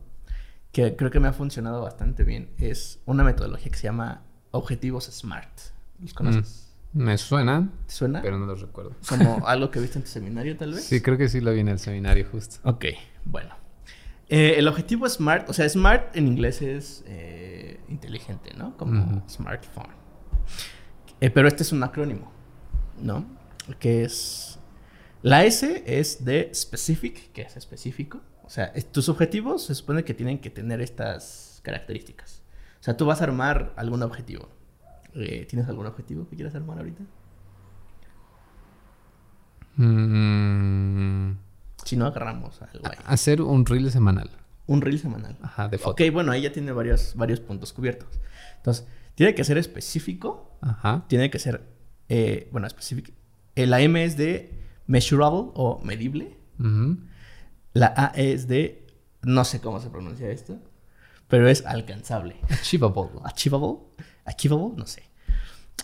que 0.72 0.96
creo 0.96 1.12
que 1.12 1.20
me 1.20 1.28
ha 1.28 1.34
funcionado 1.34 1.82
bastante 1.84 2.24
bien, 2.24 2.50
es 2.58 3.00
una 3.06 3.24
metodología 3.24 3.72
que 3.72 3.78
se 3.78 3.84
llama 3.84 4.24
Objetivos 4.52 5.06
SMART. 5.06 5.60
¿Los 6.02 6.14
conoces? 6.14 6.74
Me 6.92 7.18
suenan, 7.18 7.72
¿Te 7.88 7.94
suena? 7.94 8.20
Mm. 8.20 8.22
pero 8.24 8.38
no 8.40 8.46
los 8.48 8.62
recuerdo. 8.62 8.96
Como 9.08 9.48
algo 9.48 9.70
que 9.72 9.80
viste 9.80 10.00
en 10.00 10.04
tu 10.06 10.10
seminario, 10.10 10.58
tal 10.58 10.74
vez. 10.74 10.84
Sí, 10.84 11.02
creo 11.02 11.18
que 11.18 11.30
sí 11.30 11.40
lo 11.40 11.52
vi 11.54 11.60
en 11.62 11.68
el 11.70 11.80
seminario 11.80 12.28
justo. 12.32 12.58
Ok, 12.68 12.86
bueno. 13.26 13.56
Eh, 14.30 14.56
el 14.58 14.68
objetivo 14.68 15.08
SMART, 15.08 15.50
o 15.50 15.54
sea, 15.54 15.68
SMART 15.68 16.16
en 16.16 16.28
inglés 16.28 16.62
es 16.62 17.04
eh, 17.08 17.80
inteligente, 17.90 18.54
¿no? 18.58 18.76
Como 18.78 19.24
smartphone. 19.30 19.92
Eh, 21.20 21.30
pero 21.30 21.48
este 21.48 21.64
es 21.64 21.72
un 21.72 21.84
acrónimo, 21.84 22.32
¿no? 23.02 23.26
Que 23.80 24.04
es... 24.04 24.60
La 25.22 25.46
S 25.46 25.84
es 25.86 26.26
de 26.26 26.52
specific, 26.54 27.32
que 27.32 27.44
es 27.44 27.56
específico. 27.56 28.22
O 28.44 28.50
sea, 28.50 28.74
tus 28.92 29.08
objetivos 29.08 29.66
se 29.66 29.76
supone 29.76 30.04
que 30.04 30.14
tienen 30.14 30.40
que 30.40 30.50
tener 30.50 30.82
estas 30.82 31.62
características. 31.64 32.44
O 32.82 32.84
sea, 32.84 32.98
tú 32.98 33.06
vas 33.06 33.22
a 33.22 33.24
armar 33.24 33.74
algún 33.78 34.04
objetivo. 34.04 34.50
¿Tienes 35.14 35.70
algún 35.70 35.86
objetivo 35.86 36.28
que 36.28 36.36
quieras 36.36 36.56
armar 36.56 36.80
ahorita? 36.80 37.04
Mm, 39.78 41.38
Si 41.94 41.98
no, 42.00 42.08
agarramos 42.08 42.62
algo 42.62 42.86
ahí. 42.88 42.98
hacer 43.06 43.42
un 43.42 43.66
reel 43.66 43.92
semanal. 43.92 44.30
Un 44.66 44.82
reel 44.82 45.00
semanal. 45.00 45.38
Ajá, 45.42 45.68
de 45.68 45.78
foto. 45.78 45.92
Ok, 46.04 46.12
bueno, 46.14 46.32
ahí 46.32 46.42
ya 46.42 46.52
tiene 46.52 46.72
varios, 46.72 47.14
varios 47.16 47.40
puntos 47.40 47.74
cubiertos. 47.74 48.20
Entonces, 48.58 48.86
tiene 49.16 49.36
que 49.36 49.44
ser 49.44 49.58
específico, 49.58 50.58
Ajá. 50.62 51.06
tiene 51.08 51.30
que 51.30 51.38
ser, 51.40 51.62
eh, 52.10 52.48
bueno, 52.52 52.66
específico. 52.68 53.12
Eh, 53.56 53.68
la 53.68 53.82
M 53.82 54.04
es 54.04 54.18
de 54.18 54.60
measurable 54.88 55.52
o 55.54 55.80
medible. 55.84 56.38
Ujú. 56.60 56.98
La 57.74 57.94
A 57.96 58.08
es 58.16 58.48
de, 58.48 58.88
no 59.22 59.44
sé 59.46 59.60
cómo 59.62 59.80
se 59.80 59.90
pronuncia 59.90 60.30
esto, 60.30 60.58
pero 61.28 61.48
es 61.50 61.66
alcanzable. 61.66 62.38
Achievable. 62.50 63.10
Achievable, 63.24 63.80
achievable, 64.26 64.74
no 64.78 64.86
sé. 64.88 65.04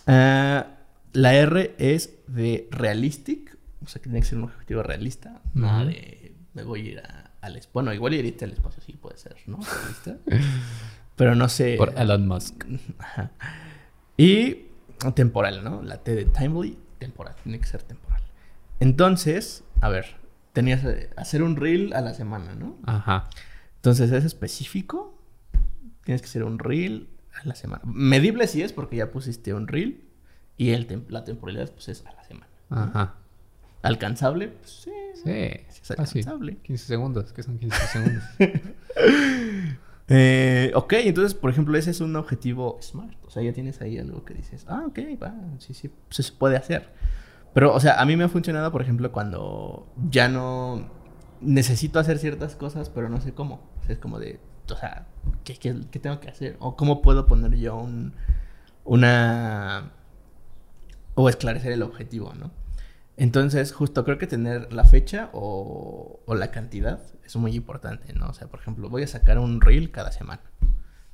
Ah, 0.06 0.66
la 1.12 1.34
R 1.34 1.74
es 1.78 2.14
de 2.26 2.68
realistic, 2.70 3.58
o 3.82 3.86
sea 3.88 4.00
que 4.00 4.08
tiene 4.08 4.20
que 4.20 4.26
ser 4.26 4.38
un 4.38 4.44
objetivo 4.44 4.82
realista. 4.82 5.40
Nada 5.54 5.84
de 5.86 6.34
me 6.54 6.62
voy 6.64 6.80
a 6.80 6.90
ir 6.92 6.98
a- 7.00 7.30
al 7.40 7.52
espacio. 7.56 7.70
Bueno, 7.74 7.92
igual 7.94 8.14
irte 8.14 8.44
al 8.44 8.52
espacio 8.52 8.82
sí 8.82 8.92
puede 8.94 9.16
ser, 9.16 9.36
¿no? 9.46 9.58
Realista. 9.60 10.16
Pero 11.16 11.34
no 11.34 11.48
sé. 11.48 11.76
Por 11.76 11.92
Elon 11.98 12.26
Musk. 12.26 12.64
Ajá. 12.98 13.30
Y 14.16 14.66
temporal, 15.14 15.62
¿no? 15.64 15.82
La 15.82 15.98
T 16.02 16.14
de 16.14 16.24
timely, 16.26 16.78
temporal. 16.98 17.34
Tiene 17.42 17.58
que 17.60 17.66
ser 17.66 17.82
temporal. 17.82 18.22
Entonces, 18.80 19.64
a 19.80 19.88
ver, 19.88 20.16
tenías 20.52 20.80
que 20.82 21.10
hacer 21.16 21.42
un 21.42 21.56
reel 21.56 21.92
a 21.94 22.00
la 22.00 22.14
semana, 22.14 22.54
¿no? 22.54 22.76
Ajá. 22.84 23.28
Entonces, 23.76 24.10
¿es 24.12 24.24
específico? 24.24 25.18
Tienes 26.04 26.20
que 26.22 26.28
hacer 26.28 26.44
un 26.44 26.58
reel 26.58 27.08
a 27.42 27.46
la 27.46 27.54
semana. 27.54 27.82
Medible 27.84 28.46
sí 28.46 28.62
es 28.62 28.72
porque 28.72 28.96
ya 28.96 29.10
pusiste 29.10 29.54
un 29.54 29.68
reel. 29.68 30.04
Y 30.56 30.70
el 30.70 30.86
tem- 30.86 31.08
la 31.08 31.24
temporalidad, 31.24 31.70
pues, 31.72 31.88
es 31.88 32.04
a 32.06 32.12
la 32.12 32.22
semana. 32.24 32.46
Ajá. 32.68 33.14
¿Alcanzable? 33.82 34.48
Pues 34.48 34.70
sí. 34.70 34.90
Sí. 35.14 35.22
Sí, 35.24 35.30
es 35.82 35.88
fácil. 35.96 36.20
alcanzable. 36.20 36.56
15 36.58 36.86
segundos. 36.86 37.32
¿Qué 37.32 37.42
son 37.42 37.58
15 37.58 37.86
segundos? 37.92 38.24
Eh, 40.12 40.72
ok, 40.74 40.94
entonces, 40.94 41.34
por 41.34 41.50
ejemplo, 41.50 41.78
ese 41.78 41.92
es 41.92 42.00
un 42.00 42.16
objetivo 42.16 42.78
SMART. 42.82 43.14
O 43.24 43.30
sea, 43.30 43.44
ya 43.44 43.52
tienes 43.52 43.80
ahí 43.80 43.96
algo 43.96 44.24
que 44.24 44.34
dices, 44.34 44.66
ah, 44.68 44.82
ok, 44.88 44.98
va, 45.22 45.32
sí, 45.58 45.72
sí, 45.72 45.88
sí 46.10 46.22
se 46.24 46.32
puede 46.32 46.56
hacer. 46.56 46.92
Pero, 47.54 47.72
o 47.72 47.78
sea, 47.78 48.00
a 48.00 48.04
mí 48.04 48.16
me 48.16 48.24
ha 48.24 48.28
funcionado, 48.28 48.72
por 48.72 48.82
ejemplo, 48.82 49.12
cuando 49.12 49.86
ya 50.10 50.28
no 50.28 50.90
necesito 51.40 52.00
hacer 52.00 52.18
ciertas 52.18 52.56
cosas, 52.56 52.90
pero 52.90 53.08
no 53.08 53.20
sé 53.20 53.34
cómo. 53.34 53.70
O 53.80 53.84
sea, 53.84 53.94
es 53.94 54.00
como 54.00 54.18
de, 54.18 54.40
o 54.68 54.76
sea, 54.76 55.06
¿qué, 55.44 55.54
qué, 55.56 55.76
qué 55.92 56.00
tengo 56.00 56.18
que 56.18 56.28
hacer? 56.28 56.56
O 56.58 56.76
cómo 56.76 57.02
puedo 57.02 57.28
poner 57.28 57.56
yo 57.56 57.76
un, 57.76 58.12
una... 58.84 59.92
o 61.14 61.28
esclarecer 61.28 61.70
el 61.70 61.82
objetivo, 61.82 62.32
¿no? 62.34 62.50
Entonces, 63.20 63.74
justo 63.74 64.02
creo 64.02 64.16
que 64.16 64.26
tener 64.26 64.72
la 64.72 64.84
fecha 64.84 65.28
o, 65.34 66.22
o 66.24 66.34
la 66.34 66.50
cantidad 66.50 67.02
es 67.22 67.36
muy 67.36 67.54
importante, 67.54 68.14
¿no? 68.14 68.30
O 68.30 68.32
sea, 68.32 68.48
por 68.48 68.60
ejemplo, 68.60 68.88
voy 68.88 69.02
a 69.02 69.06
sacar 69.06 69.38
un 69.38 69.60
reel 69.60 69.90
cada 69.90 70.10
semana. 70.10 70.40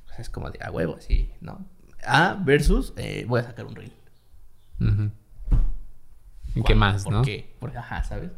O 0.05 0.07
sea, 0.07 0.19
es 0.19 0.29
como 0.29 0.49
de 0.49 0.57
a 0.63 0.71
huevo, 0.71 1.01
sí, 1.01 1.33
¿no? 1.41 1.65
A 2.05 2.35
versus 2.41 2.93
eh, 2.95 3.25
voy 3.27 3.41
a 3.41 3.43
sacar 3.43 3.65
un 3.65 3.75
reel. 3.75 3.91
¿Y 6.55 6.63
qué 6.63 6.75
más, 6.75 7.03
¿Por 7.03 7.11
no? 7.11 7.21
qué? 7.23 7.53
Porque, 7.59 7.77
ajá, 7.77 8.05
¿sabes? 8.05 8.31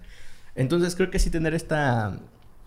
Entonces 0.55 0.95
creo 0.95 1.11
que 1.11 1.19
sí 1.19 1.29
tener 1.29 1.53
esta... 1.53 2.17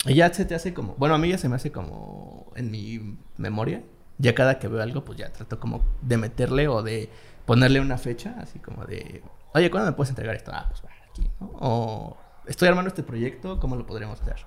Ya 0.06 0.32
se 0.32 0.44
te 0.44 0.54
hace 0.54 0.72
como... 0.72 0.94
Bueno, 0.94 1.16
a 1.16 1.18
mí 1.18 1.30
ya 1.30 1.38
se 1.38 1.48
me 1.48 1.56
hace 1.56 1.72
como 1.72 2.52
en 2.54 2.70
mi 2.70 3.18
memoria. 3.38 3.82
Ya 4.18 4.36
cada 4.36 4.60
que 4.60 4.68
veo 4.68 4.80
algo, 4.80 5.04
pues 5.04 5.18
ya 5.18 5.32
trato 5.32 5.58
como 5.58 5.84
de 6.00 6.16
meterle 6.16 6.68
o 6.68 6.80
de 6.84 7.10
ponerle 7.44 7.80
una 7.80 7.98
fecha, 7.98 8.36
así 8.38 8.60
como 8.60 8.84
de... 8.84 9.24
Oye, 9.52 9.68
¿cuándo 9.68 9.90
me 9.90 9.96
puedes 9.96 10.10
entregar 10.10 10.36
esto? 10.36 10.52
Ah, 10.54 10.66
pues 10.70 10.80
va, 10.82 10.91
aquí, 11.12 11.30
¿no? 11.40 11.50
O 11.60 12.16
estoy 12.46 12.68
armando 12.68 12.88
este 12.88 13.02
proyecto, 13.02 13.60
¿cómo 13.60 13.76
lo 13.76 13.86
podríamos 13.86 14.20
hacer? 14.20 14.44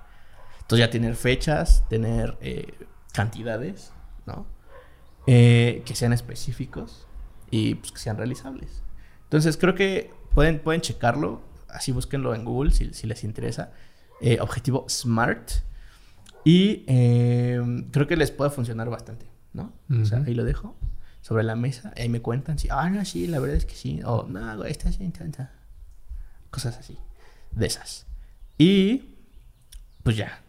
Entonces 0.60 0.86
ya 0.86 0.90
tener 0.90 1.14
fechas, 1.14 1.84
tener 1.88 2.36
eh, 2.40 2.74
cantidades, 3.12 3.92
¿no? 4.26 4.46
Eh, 5.26 5.82
que 5.86 5.94
sean 5.94 6.12
específicos 6.12 7.06
y 7.50 7.76
pues 7.76 7.92
que 7.92 7.98
sean 7.98 8.16
realizables. 8.16 8.82
Entonces 9.24 9.56
creo 9.56 9.74
que 9.74 10.12
pueden, 10.34 10.60
pueden 10.60 10.80
checarlo, 10.80 11.40
así 11.68 11.92
búsquenlo 11.92 12.34
en 12.34 12.44
Google 12.44 12.70
si, 12.70 12.92
si 12.92 13.06
les 13.06 13.24
interesa. 13.24 13.72
Eh, 14.20 14.38
objetivo 14.40 14.86
SMART. 14.88 15.50
Y 16.44 16.84
eh, 16.86 17.60
creo 17.90 18.06
que 18.06 18.16
les 18.16 18.30
puede 18.30 18.50
funcionar 18.50 18.88
bastante, 18.88 19.26
¿no? 19.52 19.72
O 19.90 20.04
sea, 20.04 20.22
ahí 20.24 20.32
lo 20.32 20.44
dejo 20.44 20.76
sobre 21.20 21.42
la 21.42 21.56
mesa. 21.56 21.92
Ahí 21.96 22.08
me 22.08 22.22
cuentan 22.22 22.58
si, 22.58 22.68
ah, 22.70 22.88
no, 22.88 23.04
sí, 23.04 23.26
la 23.26 23.40
verdad 23.40 23.56
es 23.56 23.66
que 23.66 23.74
sí. 23.74 24.00
O, 24.04 24.26
no, 24.28 24.56
güey, 24.56 24.70
estás 24.70 25.00
intenta. 25.00 25.52
Cosas 26.56 26.78
así. 26.78 26.96
De 27.52 27.66
esas. 27.66 28.06
Y, 28.56 29.14
pues 30.02 30.16
ya, 30.16 30.40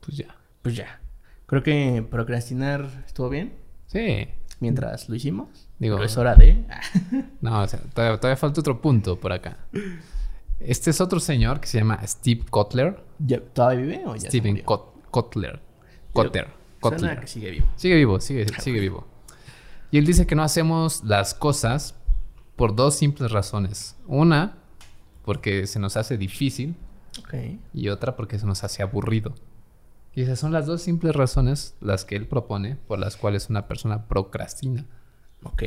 Pues 0.00 0.16
ya. 0.16 0.34
pues 0.62 0.74
ya. 0.74 1.00
Creo 1.46 1.62
que 1.62 2.04
procrastinar 2.10 3.04
estuvo 3.06 3.28
bien. 3.28 3.54
Sí. 3.86 4.26
mientras 4.58 5.08
lo 5.08 5.14
hicimos. 5.14 5.68
Digo- 5.78 5.94
Pero 5.96 6.06
es 6.06 6.16
hora 6.16 6.34
de... 6.34 6.64
No, 7.40 7.62
o 7.62 7.68
sea, 7.68 7.78
todavía, 7.94 8.18
todavía 8.18 8.36
falta 8.36 8.60
otro 8.60 8.80
punto 8.80 9.20
por 9.20 9.32
acá. 9.32 9.58
Este 10.58 10.90
es 10.90 11.00
otro 11.00 11.20
señor 11.20 11.60
que 11.60 11.68
se 11.68 11.78
llama 11.78 12.00
Steve 12.04 12.44
Kotler. 12.50 13.04
¿Ya- 13.20 13.40
¿Todavía 13.40 13.80
vive 13.82 14.02
o 14.06 14.16
ya 14.16 14.28
Steven? 14.28 14.64
Kot- 14.64 14.92
Kotler. 15.12 15.60
Kotler. 16.12 16.48
Kotler. 16.80 17.20
que 17.20 17.26
sigue 17.28 17.50
vivo. 17.50 17.66
Sigue 17.76 17.94
vivo, 17.96 18.18
sigue, 18.20 18.46
sigue 18.60 18.80
vivo. 18.80 19.06
Y 19.92 19.98
él 19.98 20.06
dice 20.06 20.26
que 20.26 20.34
no 20.34 20.42
hacemos 20.42 21.04
las 21.04 21.34
cosas 21.34 21.94
por 22.56 22.74
dos 22.74 22.96
simples 22.96 23.30
razones. 23.30 23.96
Una, 24.06 24.58
porque 25.24 25.66
se 25.66 25.78
nos 25.78 25.96
hace 25.96 26.16
difícil 26.18 26.76
y 27.72 27.88
otra 27.88 28.16
porque 28.16 28.38
se 28.38 28.46
nos 28.46 28.64
hace 28.64 28.82
aburrido. 28.82 29.34
Y 30.14 30.22
esas 30.22 30.38
son 30.38 30.52
las 30.52 30.66
dos 30.66 30.82
simples 30.82 31.16
razones 31.16 31.74
las 31.80 32.04
que 32.04 32.16
él 32.16 32.28
propone 32.28 32.76
por 32.76 32.98
las 32.98 33.16
cuales 33.16 33.50
una 33.50 33.66
persona 33.66 34.06
procrastina. 34.06 34.86
Ok. 35.42 35.62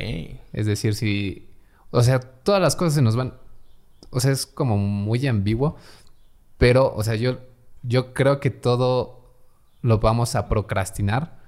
Es 0.52 0.66
decir, 0.66 0.94
si... 0.94 1.48
O 1.90 2.02
sea, 2.02 2.20
todas 2.20 2.60
las 2.60 2.76
cosas 2.76 2.94
se 2.94 3.02
nos 3.02 3.16
van... 3.16 3.34
O 4.10 4.20
sea, 4.20 4.30
es 4.30 4.46
como 4.46 4.78
muy 4.78 5.26
ambiguo. 5.26 5.76
Pero, 6.56 6.94
o 6.94 7.02
sea, 7.02 7.14
yo, 7.14 7.38
yo 7.82 8.14
creo 8.14 8.40
que 8.40 8.50
todo 8.50 9.34
lo 9.82 9.98
vamos 9.98 10.34
a 10.34 10.48
procrastinar 10.48 11.38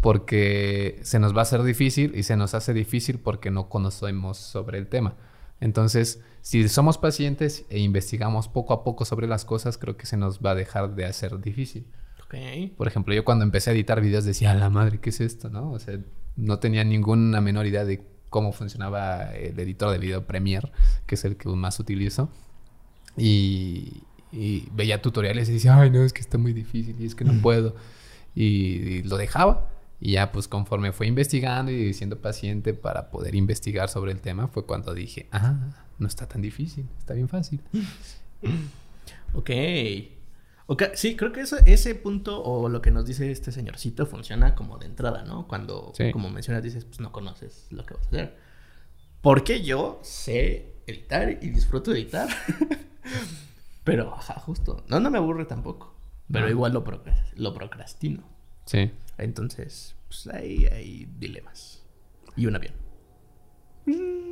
porque 0.00 1.00
se 1.02 1.18
nos 1.18 1.34
va 1.34 1.40
a 1.40 1.42
hacer 1.42 1.62
difícil 1.62 2.14
y 2.14 2.22
se 2.22 2.36
nos 2.36 2.54
hace 2.54 2.72
difícil 2.74 3.18
porque 3.18 3.50
no 3.50 3.68
conocemos 3.68 4.36
sobre 4.36 4.78
el 4.78 4.88
tema. 4.88 5.14
Entonces, 5.60 6.20
si 6.42 6.68
somos 6.68 6.98
pacientes 6.98 7.64
e 7.70 7.78
investigamos 7.78 8.48
poco 8.48 8.72
a 8.74 8.84
poco 8.84 9.04
sobre 9.04 9.26
las 9.26 9.44
cosas, 9.44 9.78
creo 9.78 9.96
que 9.96 10.06
se 10.06 10.16
nos 10.16 10.40
va 10.40 10.50
a 10.50 10.54
dejar 10.54 10.94
de 10.94 11.06
hacer 11.06 11.40
difícil. 11.40 11.86
Ok. 12.24 12.34
Por 12.76 12.88
ejemplo, 12.88 13.14
yo 13.14 13.24
cuando 13.24 13.44
empecé 13.44 13.70
a 13.70 13.72
editar 13.72 14.00
videos 14.00 14.24
decía, 14.24 14.50
a 14.50 14.54
la 14.54 14.70
madre, 14.70 14.98
¿qué 15.00 15.10
es 15.10 15.20
esto? 15.20 15.48
¿No? 15.48 15.72
O 15.72 15.78
sea, 15.78 15.98
no 16.36 16.58
tenía 16.58 16.84
ninguna 16.84 17.40
menor 17.40 17.66
idea 17.66 17.84
de 17.84 18.04
cómo 18.28 18.52
funcionaba 18.52 19.34
el 19.34 19.58
editor 19.58 19.90
de 19.92 19.98
video 19.98 20.26
Premiere, 20.26 20.70
que 21.06 21.14
es 21.14 21.24
el 21.24 21.36
que 21.36 21.48
más 21.48 21.80
utilizo. 21.80 22.28
Y, 23.16 24.02
y 24.30 24.68
veía 24.72 25.00
tutoriales 25.00 25.48
y 25.48 25.54
decía, 25.54 25.80
ay, 25.80 25.90
no, 25.90 26.02
es 26.02 26.12
que 26.12 26.20
está 26.20 26.36
muy 26.36 26.52
difícil 26.52 26.96
y 27.00 27.06
es 27.06 27.14
que 27.14 27.24
no 27.24 27.40
puedo. 27.40 27.76
Y, 28.34 28.44
y 28.44 29.02
lo 29.04 29.16
dejaba. 29.16 29.70
Y 30.00 30.12
ya, 30.12 30.30
pues 30.32 30.46
conforme 30.48 30.92
fue 30.92 31.06
investigando 31.06 31.70
y 31.72 31.94
siendo 31.94 32.20
paciente 32.20 32.74
para 32.74 33.10
poder 33.10 33.34
investigar 33.34 33.88
sobre 33.88 34.12
el 34.12 34.20
tema, 34.20 34.46
fue 34.48 34.66
cuando 34.66 34.92
dije, 34.94 35.26
ah, 35.32 35.56
no 35.98 36.06
está 36.06 36.26
tan 36.28 36.42
difícil, 36.42 36.86
está 36.98 37.14
bien 37.14 37.28
fácil. 37.28 37.60
Ok. 39.34 39.50
Ok, 40.68 40.82
sí, 40.94 41.14
creo 41.16 41.30
que 41.32 41.42
eso- 41.42 41.58
ese 41.64 41.94
punto 41.94 42.42
o 42.42 42.68
lo 42.68 42.82
que 42.82 42.90
nos 42.90 43.06
dice 43.06 43.30
este 43.30 43.52
señorcito 43.52 44.04
funciona 44.04 44.54
como 44.56 44.78
de 44.78 44.86
entrada, 44.86 45.22
¿no? 45.24 45.46
Cuando, 45.46 45.92
Sí. 45.96 46.10
como 46.12 46.28
mencionas, 46.28 46.62
dices, 46.62 46.84
pues 46.84 46.98
no 47.00 47.12
conoces 47.12 47.66
lo 47.70 47.86
que 47.86 47.94
vas 47.94 48.04
a 48.06 48.08
hacer. 48.08 48.36
Porque 49.22 49.62
yo 49.62 50.00
sé 50.02 50.74
editar 50.88 51.30
y 51.40 51.50
disfruto 51.50 51.92
de 51.92 52.00
editar. 52.00 52.28
Pero, 53.84 54.12
ajá, 54.14 54.34
justo. 54.40 54.84
No, 54.88 54.98
no 54.98 55.10
me 55.10 55.18
aburre 55.18 55.44
tampoco. 55.44 55.94
Pero 56.32 56.46
No. 56.46 56.50
igual 56.50 56.72
lo, 56.72 56.82
procras- 56.84 57.32
lo 57.36 57.54
procrastino. 57.54 58.24
Sí. 58.64 58.90
Entonces, 59.18 59.96
pues 60.08 60.26
ahí 60.28 60.66
hay 60.66 61.08
dilemas. 61.18 61.82
Y 62.36 62.46
un 62.46 62.56
avión. 62.56 62.74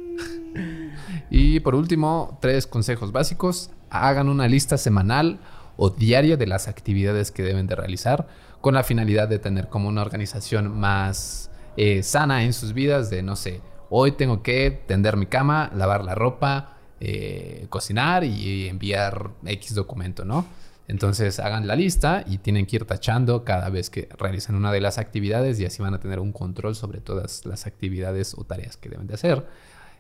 Y 1.31 1.59
por 1.61 1.75
último, 1.75 2.39
tres 2.41 2.67
consejos 2.67 3.11
básicos. 3.11 3.71
Hagan 3.91 4.29
una 4.29 4.47
lista 4.47 4.79
semanal 4.79 5.41
o 5.77 5.91
diaria 5.91 6.37
de 6.37 6.47
las 6.47 6.69
actividades 6.69 7.31
que 7.33 7.43
deben 7.43 7.67
de 7.67 7.75
realizar 7.75 8.29
con 8.61 8.75
la 8.75 8.85
finalidad 8.85 9.29
de 9.29 9.39
tener 9.39 9.69
como 9.69 9.89
una 9.89 10.03
organización 10.03 10.79
más 10.79 11.51
eh, 11.77 12.03
sana 12.03 12.45
en 12.45 12.53
sus 12.53 12.73
vidas 12.73 13.11
de, 13.11 13.23
no 13.23 13.37
sé, 13.37 13.61
hoy 13.91 14.13
tengo 14.13 14.43
que 14.43 14.71
tender 14.71 15.17
mi 15.17 15.27
cama, 15.27 15.71
lavar 15.75 16.05
la 16.05 16.15
ropa, 16.15 16.79
eh, 17.01 17.67
cocinar 17.69 18.25
y 18.25 18.69
enviar 18.69 19.33
X 19.45 19.75
documento, 19.75 20.25
¿no? 20.25 20.47
Entonces 20.87 21.41
hagan 21.41 21.67
la 21.67 21.77
lista 21.77 22.25
y 22.27 22.39
tienen 22.39 22.67
que 22.67 22.77
ir 22.77 22.85
tachando 22.85 23.45
cada 23.45 23.71
vez 23.71 23.89
que 23.89 24.09
realizan 24.19 24.55
una 24.55 24.71
de 24.71 24.81
las 24.81 24.99
actividades 24.99 25.59
y 25.59 25.65
así 25.65 25.83
van 25.83 25.95
a 25.95 26.01
tener 26.01 26.21
un 26.21 26.33
control 26.33 26.75
sobre 26.75 27.01
todas 27.01 27.47
las 27.47 27.67
actividades 27.67 28.35
o 28.37 28.45
tareas 28.45 28.77
que 28.77 28.91
deben 28.91 29.07
de 29.07 29.15
hacer. 29.15 29.47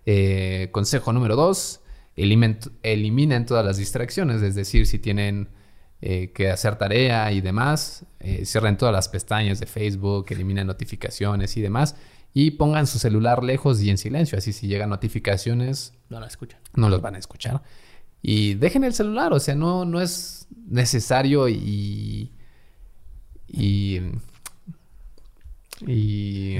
Eh, 0.06 0.68
consejo 0.72 1.12
número 1.12 1.36
dos, 1.36 1.80
elimen, 2.16 2.58
eliminen 2.82 3.46
todas 3.46 3.64
las 3.64 3.78
distracciones, 3.78 4.42
es 4.42 4.54
decir, 4.54 4.86
si 4.86 4.98
tienen 4.98 5.48
eh, 6.02 6.32
que 6.32 6.50
hacer 6.50 6.76
tarea 6.76 7.32
y 7.32 7.40
demás, 7.40 8.04
eh, 8.20 8.44
cierren 8.44 8.76
todas 8.76 8.92
las 8.92 9.08
pestañas 9.08 9.60
de 9.60 9.66
Facebook, 9.66 10.26
eliminen 10.28 10.66
notificaciones 10.66 11.56
y 11.56 11.62
demás, 11.62 11.96
y 12.34 12.52
pongan 12.52 12.86
su 12.86 12.98
celular 12.98 13.42
lejos 13.42 13.80
y 13.80 13.88
en 13.88 13.96
silencio, 13.96 14.36
así 14.36 14.52
si 14.52 14.66
llegan 14.66 14.90
notificaciones 14.90 15.94
No 16.10 16.20
la 16.20 16.26
escuchan. 16.26 16.60
no 16.74 16.90
los 16.90 17.00
van 17.00 17.14
a 17.14 17.18
escuchar. 17.18 17.62
Y 18.26 18.54
dejen 18.54 18.84
el 18.84 18.94
celular, 18.94 19.34
o 19.34 19.38
sea, 19.38 19.54
no, 19.54 19.84
no 19.84 20.00
es 20.00 20.46
necesario 20.66 21.46
y. 21.50 22.32
Y. 23.46 24.00
Y. 25.86 26.56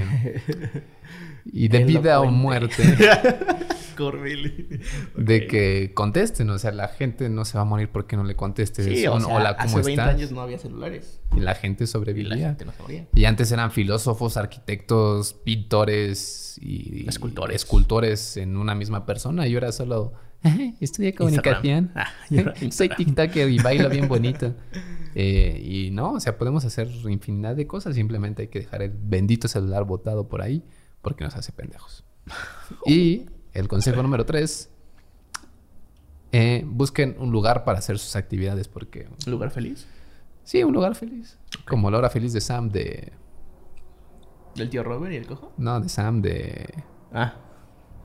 Y 1.51 1.67
de 1.69 1.83
vida 1.85 2.19
o 2.21 2.27
muerte 2.29 2.83
de 5.17 5.47
que 5.47 5.91
contesten. 5.95 6.49
O 6.49 6.59
sea, 6.59 6.71
la 6.71 6.87
gente 6.89 7.29
no 7.29 7.45
se 7.45 7.57
va 7.57 7.61
a 7.63 7.65
morir 7.65 7.89
porque 7.91 8.15
no 8.15 8.23
le 8.23 8.35
contestes. 8.35 8.85
Sí, 8.85 9.07
o 9.07 9.15
un 9.15 9.21
sea, 9.21 9.35
hola, 9.35 9.55
¿cómo 9.57 9.67
hace 9.69 9.75
20 9.87 9.91
estás? 9.93 10.09
años 10.15 10.31
no 10.31 10.41
había 10.41 10.59
celulares. 10.59 11.19
Y 11.35 11.39
la 11.39 11.55
gente 11.55 11.85
Y 11.85 11.87
sobrevivía. 11.87 12.29
la 12.35 12.37
gente 12.49 12.65
no 12.65 12.73
sabía. 12.73 13.07
Y 13.15 13.25
antes 13.25 13.51
eran 13.51 13.71
filósofos, 13.71 14.37
arquitectos, 14.37 15.33
pintores 15.33 16.59
y 16.61 17.07
Escultores. 17.07 17.55
escultores 17.55 18.37
en 18.37 18.57
una 18.57 18.75
misma 18.75 19.05
persona. 19.05 19.47
Y 19.47 19.53
ahora 19.55 19.71
solo 19.71 20.13
"Ay, 20.15 20.24
estudié 20.79 21.13
comunicación. 21.13 21.91
Ah, 21.95 22.07
Soy. 22.71 22.89
TikToker 22.89 23.49
y 23.49 23.59
bailo 23.59 23.89
bien 23.89 24.07
bonito. 24.07 24.53
Eh, 25.17 25.61
y 25.63 25.91
no, 25.91 26.11
o 26.11 26.19
sea, 26.19 26.37
podemos 26.37 26.65
hacer 26.65 26.89
infinidad 27.09 27.55
de 27.55 27.65
cosas. 27.67 27.95
Simplemente 27.95 28.41
hay 28.41 28.47
que 28.49 28.59
dejar 28.59 28.81
el 28.81 28.91
bendito 28.93 29.47
celular 29.47 29.85
botado 29.85 30.27
por 30.27 30.41
ahí 30.41 30.61
porque 31.01 31.23
nos 31.23 31.37
hace 31.37 31.53
pendejos. 31.53 32.03
Y 32.85 33.25
el 33.53 33.69
consejo 33.69 34.03
número 34.03 34.25
tres. 34.25 34.69
eh, 36.33 36.63
busquen 36.67 37.15
un 37.17 37.31
lugar 37.31 37.63
para 37.63 37.79
hacer 37.79 37.97
sus 37.97 38.17
actividades 38.17 38.67
porque 38.67 39.07
¿Un 39.25 39.31
lugar 39.31 39.51
feliz? 39.51 39.87
Sí, 40.43 40.65
un 40.65 40.73
lugar 40.73 40.95
feliz. 40.95 41.39
Como 41.65 41.89
la 41.89 41.99
hora 41.99 42.09
feliz 42.09 42.33
de 42.33 42.41
Sam 42.41 42.67
de. 42.69 43.13
¿Del 44.55 44.69
tío 44.69 44.83
Robert 44.83 45.13
y 45.13 45.15
el 45.15 45.27
cojo? 45.27 45.53
No, 45.57 45.79
de 45.79 45.87
Sam 45.87 46.21
de 46.21 46.73
Ah. 47.13 47.35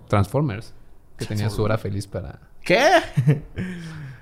Transformers. 0.09 0.75
Que 1.21 1.27
tenía 1.27 1.51
su 1.51 1.63
hora 1.63 1.79
feliz 1.79 2.09
para. 2.09 2.41
¿Qué? 2.65 2.81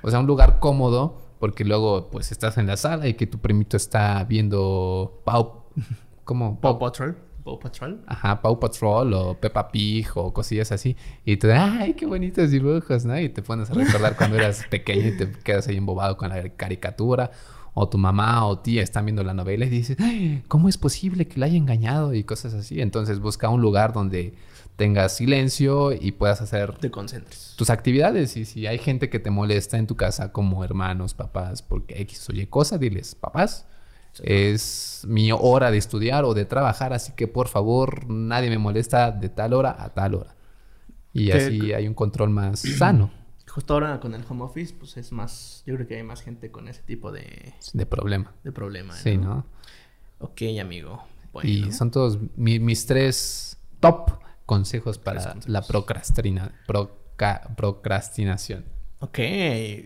O 0.00 0.10
sea, 0.10 0.20
un 0.20 0.26
lugar 0.26 0.60
cómodo. 0.60 1.16
Porque 1.38 1.64
luego, 1.64 2.10
pues, 2.10 2.32
estás 2.32 2.58
en 2.58 2.66
la 2.66 2.76
sala 2.76 3.06
y 3.06 3.14
que 3.14 3.26
tu 3.26 3.38
primito 3.38 3.76
está 3.76 4.24
viendo 4.24 5.20
Pau. 5.24 5.64
¿Cómo? 6.24 6.60
Paw 6.60 6.78
Patrol. 6.78 7.16
Paw 7.44 7.58
Patrol. 7.60 8.02
Ajá, 8.06 8.42
Paw 8.42 8.58
Patrol 8.58 9.14
o 9.14 9.34
Peppa 9.34 9.68
Pig 9.70 10.08
o 10.16 10.32
cosillas 10.32 10.72
así. 10.72 10.96
Y 11.24 11.36
tú, 11.36 11.48
ay, 11.52 11.94
qué 11.94 12.06
bonitos 12.06 12.50
dibujos, 12.50 13.04
¿no? 13.04 13.18
Y 13.18 13.28
te 13.28 13.42
pones 13.42 13.70
a 13.70 13.74
recordar 13.74 14.16
cuando 14.16 14.36
eras 14.36 14.64
pequeño 14.70 15.08
y 15.08 15.16
te 15.16 15.30
quedas 15.30 15.68
ahí 15.68 15.76
embobado 15.76 16.16
con 16.16 16.28
la 16.28 16.48
caricatura. 16.50 17.30
O 17.72 17.88
tu 17.88 17.96
mamá 17.96 18.44
o 18.44 18.58
tía 18.58 18.82
están 18.82 19.04
viendo 19.06 19.22
la 19.22 19.34
novela 19.34 19.64
y 19.64 19.68
dices, 19.68 19.96
ay, 20.00 20.42
¿cómo 20.48 20.68
es 20.68 20.76
posible 20.76 21.28
que 21.28 21.38
la 21.38 21.46
haya 21.46 21.56
engañado? 21.56 22.12
Y 22.12 22.24
cosas 22.24 22.52
así. 22.54 22.80
Entonces 22.80 23.20
busca 23.20 23.48
un 23.48 23.62
lugar 23.62 23.92
donde 23.92 24.34
tengas 24.78 25.16
silencio 25.16 25.92
y 25.92 26.12
puedas 26.12 26.40
hacer 26.40 26.76
Te 26.78 26.90
concentres. 26.90 27.52
tus 27.56 27.68
actividades. 27.68 28.36
Y 28.36 28.44
si 28.44 28.66
hay 28.68 28.78
gente 28.78 29.10
que 29.10 29.18
te 29.18 29.28
molesta 29.30 29.76
en 29.76 29.86
tu 29.88 29.96
casa, 29.96 30.32
como 30.32 30.62
hermanos, 30.64 31.12
papás, 31.14 31.60
porque 31.62 32.00
X 32.02 32.30
o 32.30 32.32
Y 32.32 32.46
cosa, 32.46 32.78
diles, 32.78 33.14
papás, 33.16 33.66
es 34.22 35.02
mi 35.06 35.30
hora 35.32 35.70
de 35.72 35.78
estudiar 35.78 36.24
o 36.24 36.32
de 36.32 36.44
trabajar, 36.44 36.92
así 36.92 37.12
que 37.12 37.26
por 37.28 37.48
favor, 37.48 38.08
nadie 38.08 38.50
me 38.50 38.58
molesta 38.58 39.10
de 39.10 39.28
tal 39.28 39.52
hora 39.52 39.76
a 39.78 39.90
tal 39.94 40.14
hora. 40.14 40.34
Y 41.12 41.26
¿Qué- 41.26 41.32
así 41.34 41.72
hay 41.72 41.86
un 41.88 41.94
control 41.94 42.30
más 42.30 42.60
sano 42.60 43.10
Justo 43.48 43.74
ahora 43.74 43.98
con 43.98 44.14
el 44.14 44.22
home 44.28 44.44
office, 44.44 44.74
pues 44.78 44.96
es 44.98 45.10
más. 45.10 45.62
Yo 45.66 45.74
creo 45.74 45.88
que 45.88 45.96
hay 45.96 46.02
más 46.04 46.20
gente 46.20 46.50
con 46.52 46.68
ese 46.68 46.82
tipo 46.82 47.10
de, 47.10 47.54
de 47.72 47.86
problema. 47.86 48.32
de 48.44 48.52
problema. 48.52 48.94
Sí, 48.94 49.16
¿no? 49.16 49.44
Ok, 50.20 50.42
amigo. 50.60 51.02
Bueno. 51.32 51.48
Y 51.50 51.72
son 51.72 51.90
todos 51.90 52.18
mi- 52.36 52.60
mis 52.60 52.84
tres 52.86 53.56
top 53.80 54.10
consejos 54.48 54.96
para 54.98 55.20
consejos. 55.22 55.46
la 55.48 55.60
procrastina, 55.62 56.52
proca- 56.66 57.54
procrastinación. 57.54 58.64
Ok. 59.00 59.18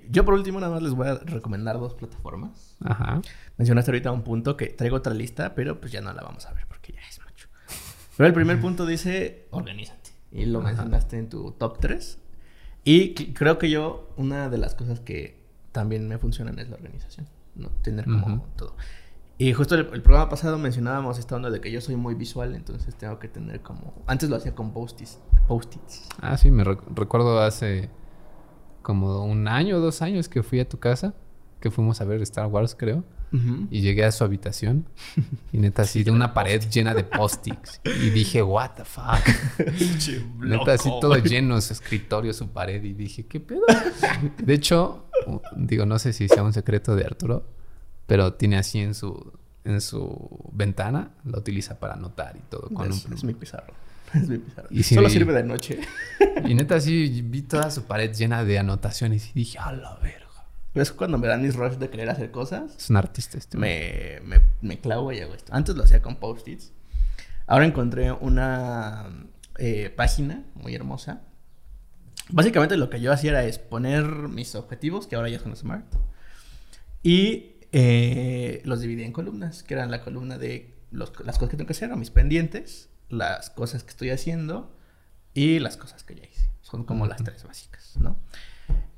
Yo 0.08 0.24
por 0.24 0.34
último 0.34 0.60
nada 0.60 0.72
más 0.72 0.82
les 0.82 0.92
voy 0.94 1.08
a 1.08 1.16
recomendar 1.16 1.78
dos 1.80 1.94
plataformas. 1.94 2.76
Ajá. 2.84 3.20
Mencionaste 3.58 3.90
ahorita 3.90 4.12
un 4.12 4.22
punto 4.22 4.56
que 4.56 4.66
traigo 4.68 4.96
otra 4.96 5.12
lista, 5.14 5.54
pero 5.56 5.80
pues 5.80 5.90
ya 5.92 6.00
no 6.00 6.12
la 6.12 6.22
vamos 6.22 6.46
a 6.46 6.52
ver 6.52 6.66
porque 6.68 6.92
ya 6.92 7.00
es 7.10 7.20
mucho. 7.28 7.48
Pero 8.16 8.28
el 8.28 8.32
primer 8.34 8.60
punto 8.60 8.86
dice, 8.86 9.48
organízate. 9.50 10.10
Y 10.30 10.46
lo 10.46 10.60
Ajá. 10.60 10.68
mencionaste 10.68 11.18
en 11.18 11.28
tu 11.28 11.50
top 11.52 11.78
3. 11.80 12.18
Y 12.84 13.14
creo 13.34 13.58
que 13.58 13.68
yo, 13.68 14.12
una 14.16 14.48
de 14.48 14.58
las 14.58 14.74
cosas 14.76 15.00
que 15.00 15.42
también 15.72 16.08
me 16.08 16.18
funcionan 16.18 16.58
es 16.60 16.68
la 16.70 16.76
organización. 16.76 17.26
¿no? 17.54 17.68
Tener 17.82 18.04
como 18.06 18.36
Ujú. 18.36 18.46
todo. 18.56 18.76
Y 19.42 19.52
justo 19.54 19.74
el, 19.74 19.88
el 19.92 20.02
programa 20.02 20.28
pasado 20.28 20.56
mencionábamos 20.56 21.18
esta 21.18 21.34
onda 21.34 21.50
de 21.50 21.60
que 21.60 21.72
yo 21.72 21.80
soy 21.80 21.96
muy 21.96 22.14
visual, 22.14 22.54
entonces 22.54 22.94
tengo 22.94 23.18
que 23.18 23.26
tener 23.26 23.60
como... 23.60 23.92
Antes 24.06 24.30
lo 24.30 24.36
hacía 24.36 24.54
con 24.54 24.72
post-its. 24.72 25.18
Post-its. 25.48 26.08
Ah, 26.20 26.36
sí, 26.36 26.52
me 26.52 26.62
rec- 26.62 26.84
recuerdo 26.94 27.40
hace 27.40 27.90
como 28.82 29.24
un 29.24 29.48
año 29.48 29.78
o 29.78 29.80
dos 29.80 30.00
años 30.00 30.28
que 30.28 30.44
fui 30.44 30.60
a 30.60 30.68
tu 30.68 30.78
casa, 30.78 31.14
que 31.58 31.72
fuimos 31.72 32.00
a 32.00 32.04
ver 32.04 32.22
Star 32.22 32.46
Wars, 32.46 32.76
creo. 32.78 33.02
Y 33.70 33.80
llegué 33.80 34.04
a 34.04 34.12
su 34.12 34.22
habitación 34.24 34.86
y 35.52 35.58
neta 35.58 35.82
así 35.82 36.04
de 36.04 36.10
una 36.10 36.34
pared 36.34 36.62
llena 36.70 36.94
de 36.94 37.02
post-its. 37.02 37.80
Y 37.84 38.10
dije, 38.10 38.42
what 38.42 38.72
the 38.76 38.84
fuck. 38.84 39.26
Neta 40.38 40.74
así 40.74 40.88
todo 41.00 41.16
lleno, 41.16 41.58
su 41.62 41.72
escritorio, 41.72 42.32
su 42.32 42.50
pared. 42.50 42.84
Y 42.84 42.92
dije, 42.92 43.26
¿qué 43.26 43.40
pedo? 43.40 43.62
De 44.36 44.54
hecho, 44.54 45.06
digo, 45.56 45.84
no 45.86 45.98
sé 45.98 46.12
si 46.12 46.28
sea 46.28 46.42
un 46.44 46.52
secreto 46.52 46.94
de 46.94 47.06
Arturo, 47.06 47.48
pero 48.12 48.34
tiene 48.34 48.58
así 48.58 48.78
en 48.78 48.92
su, 48.94 49.32
en 49.64 49.80
su 49.80 50.50
ventana, 50.52 51.12
la 51.24 51.38
utiliza 51.38 51.80
para 51.80 51.94
anotar 51.94 52.36
y 52.36 52.40
todo 52.50 52.68
con 52.68 52.88
un 52.88 52.92
es, 52.92 53.00
plumón. 53.00 53.16
es 53.18 53.24
mi 53.24 53.32
pizarro. 53.32 53.72
Es 54.12 54.28
mi 54.28 54.36
pizarro. 54.36 54.68
Y 54.70 54.82
Solo 54.82 55.06
vi- 55.08 55.12
sirve 55.14 55.32
de 55.32 55.42
noche. 55.44 55.80
Y 56.44 56.54
neta 56.54 56.74
así 56.74 57.22
vi 57.22 57.40
toda 57.40 57.70
su 57.70 57.84
pared 57.84 58.12
llena 58.14 58.44
de 58.44 58.58
anotaciones 58.58 59.30
y 59.30 59.32
dije, 59.32 59.58
a 59.58 59.72
la 59.72 59.94
verga. 59.96 60.28
¿Ves 60.74 60.92
cuando 60.92 61.16
me 61.16 61.26
dan 61.26 61.40
mis 61.40 61.54
rush 61.56 61.76
de 61.78 61.88
querer 61.88 62.10
hacer 62.10 62.30
cosas? 62.30 62.76
Es 62.76 62.90
un 62.90 62.96
artista 62.98 63.38
este. 63.38 63.56
me, 63.56 64.20
me, 64.24 64.42
me 64.60 64.78
clavo 64.78 65.10
y 65.12 65.20
hago 65.20 65.32
esto. 65.34 65.54
Antes 65.54 65.74
lo 65.74 65.84
hacía 65.84 66.02
con 66.02 66.16
post-its. 66.16 66.72
Ahora 67.46 67.64
encontré 67.64 68.12
una 68.12 69.06
eh, 69.56 69.88
página 69.96 70.44
muy 70.54 70.74
hermosa. 70.74 71.22
Básicamente 72.28 72.76
lo 72.76 72.90
que 72.90 73.00
yo 73.00 73.10
hacía 73.12 73.30
era 73.30 73.44
es 73.44 73.58
poner 73.58 74.04
mis 74.04 74.54
objetivos, 74.54 75.06
que 75.06 75.16
ahora 75.16 75.30
ya 75.30 75.38
son 75.38 75.56
smart, 75.56 75.86
y 77.02 77.51
eh, 77.72 78.60
los 78.64 78.80
dividí 78.80 79.02
en 79.02 79.12
columnas, 79.12 79.62
que 79.62 79.74
eran 79.74 79.90
la 79.90 80.02
columna 80.02 80.38
de 80.38 80.74
los- 80.90 81.12
las 81.24 81.36
cosas 81.38 81.50
que 81.50 81.56
tengo 81.56 81.66
que 81.66 81.72
hacer, 81.72 81.90
o 81.92 81.96
mis 81.96 82.10
pendientes, 82.10 82.90
las 83.08 83.50
cosas 83.50 83.82
que 83.82 83.90
estoy 83.90 84.10
haciendo 84.10 84.76
y 85.34 85.58
las 85.58 85.76
cosas 85.76 86.04
que 86.04 86.14
ya 86.14 86.24
hice. 86.24 86.50
Son 86.60 86.84
como 86.84 87.06
las 87.06 87.20
Ujú. 87.20 87.30
tres 87.30 87.44
básicas, 87.44 87.96
¿no? 87.98 88.16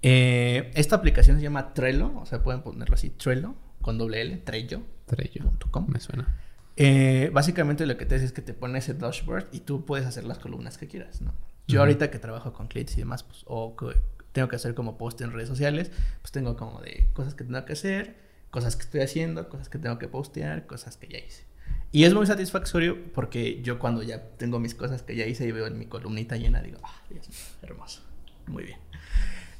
Eh, 0.02 0.70
esta 0.74 0.96
aplicación 0.96 1.36
se 1.36 1.42
llama 1.42 1.72
Trello, 1.72 2.12
o 2.18 2.26
sea, 2.26 2.42
pueden 2.42 2.62
ponerlo 2.62 2.94
así, 2.94 3.10
Trello, 3.10 3.54
con 3.80 3.96
doble 3.98 4.20
L, 4.20 4.36
Trello. 4.38 4.82
Trello. 5.06 5.42
punto 5.44 5.70
com. 5.70 5.86
Me 5.88 6.00
suena. 6.00 6.40
Eh, 6.76 7.30
básicamente 7.32 7.86
lo 7.86 7.96
que 7.96 8.04
te 8.06 8.16
hace 8.16 8.24
es 8.24 8.32
que 8.32 8.42
te 8.42 8.52
pone 8.54 8.78
ese 8.80 8.94
dashboard 8.94 9.46
y 9.52 9.60
tú 9.60 9.84
puedes 9.86 10.06
hacer 10.06 10.24
las 10.24 10.38
columnas 10.38 10.76
que 10.78 10.88
quieras, 10.88 11.20
¿no? 11.22 11.32
Yo 11.68 11.76
Ujú. 11.78 11.80
ahorita 11.82 12.10
que 12.10 12.18
trabajo 12.18 12.52
con 12.52 12.66
clientes 12.68 12.96
y 12.96 13.00
demás, 13.00 13.22
pues, 13.22 13.44
o 13.46 13.76
que 13.76 13.94
tengo 14.32 14.48
que 14.48 14.56
hacer 14.56 14.74
como 14.74 14.98
post 14.98 15.20
en 15.20 15.32
redes 15.32 15.48
sociales, 15.48 15.90
pues 16.20 16.32
tengo 16.32 16.56
como 16.56 16.80
de 16.80 17.08
cosas 17.12 17.34
que 17.34 17.44
tengo 17.44 17.64
que 17.64 17.74
hacer, 17.74 18.23
cosas 18.54 18.76
que 18.76 18.82
estoy 18.82 19.00
haciendo, 19.00 19.48
cosas 19.48 19.68
que 19.68 19.78
tengo 19.78 19.98
que 19.98 20.06
postear, 20.06 20.68
cosas 20.68 20.96
que 20.96 21.08
ya 21.08 21.18
hice. 21.18 21.42
Y 21.90 22.04
es 22.04 22.14
muy 22.14 22.24
satisfactorio 22.24 23.10
porque 23.12 23.60
yo 23.62 23.80
cuando 23.80 24.04
ya 24.04 24.22
tengo 24.36 24.60
mis 24.60 24.76
cosas 24.76 25.02
que 25.02 25.16
ya 25.16 25.26
hice 25.26 25.44
y 25.44 25.50
veo 25.50 25.66
en 25.66 25.76
mi 25.76 25.86
columnita 25.86 26.36
llena, 26.36 26.62
digo, 26.62 26.78
ah, 26.84 27.02
Dios 27.10 27.28
mío, 27.28 27.38
hermoso, 27.62 28.02
muy 28.46 28.62
bien. 28.62 28.78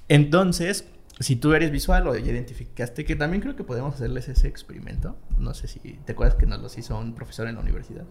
Entonces, 0.09 0.84
si 1.18 1.34
tú 1.34 1.55
eres 1.55 1.72
visual 1.72 2.07
o 2.07 2.14
ya 2.14 2.30
identificaste, 2.30 3.05
que 3.05 3.16
también 3.16 3.40
creo 3.40 3.57
que 3.57 3.64
podemos 3.64 3.97
hacerles 3.97 4.28
ese 4.28 4.47
experimento. 4.47 5.16
No 5.38 5.55
sé 5.55 5.66
si 5.66 5.80
te 5.80 6.12
acuerdas 6.12 6.36
que 6.36 6.47
nos 6.47 6.61
los 6.62 6.78
hizo 6.78 6.97
un 6.97 7.16
profesor 7.16 7.49
en 7.49 7.57
la 7.57 7.62
universidad. 7.62 8.05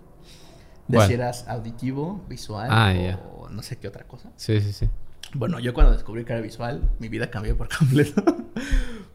De 0.90 0.98
¿Cuál? 0.98 1.08
si 1.08 1.14
eras 1.14 1.48
auditivo, 1.48 2.26
visual 2.28 2.68
Ah, 2.70 2.94
o 3.38 3.48
no 3.48 3.64
sé 3.64 3.78
qué 3.78 3.88
otra 3.88 4.04
cosa. 4.06 4.34
Sí, 4.36 4.60
sí, 4.60 4.74
sí. 4.74 4.90
Bueno, 5.34 5.60
yo 5.60 5.74
cuando 5.74 5.94
descubrí 5.94 6.26
que 6.26 6.34
era 6.34 6.42
visual, 6.42 6.92
mi 7.00 7.08
vida 7.08 7.32
cambió 7.32 7.56
por 7.56 7.70
completo. 7.78 8.43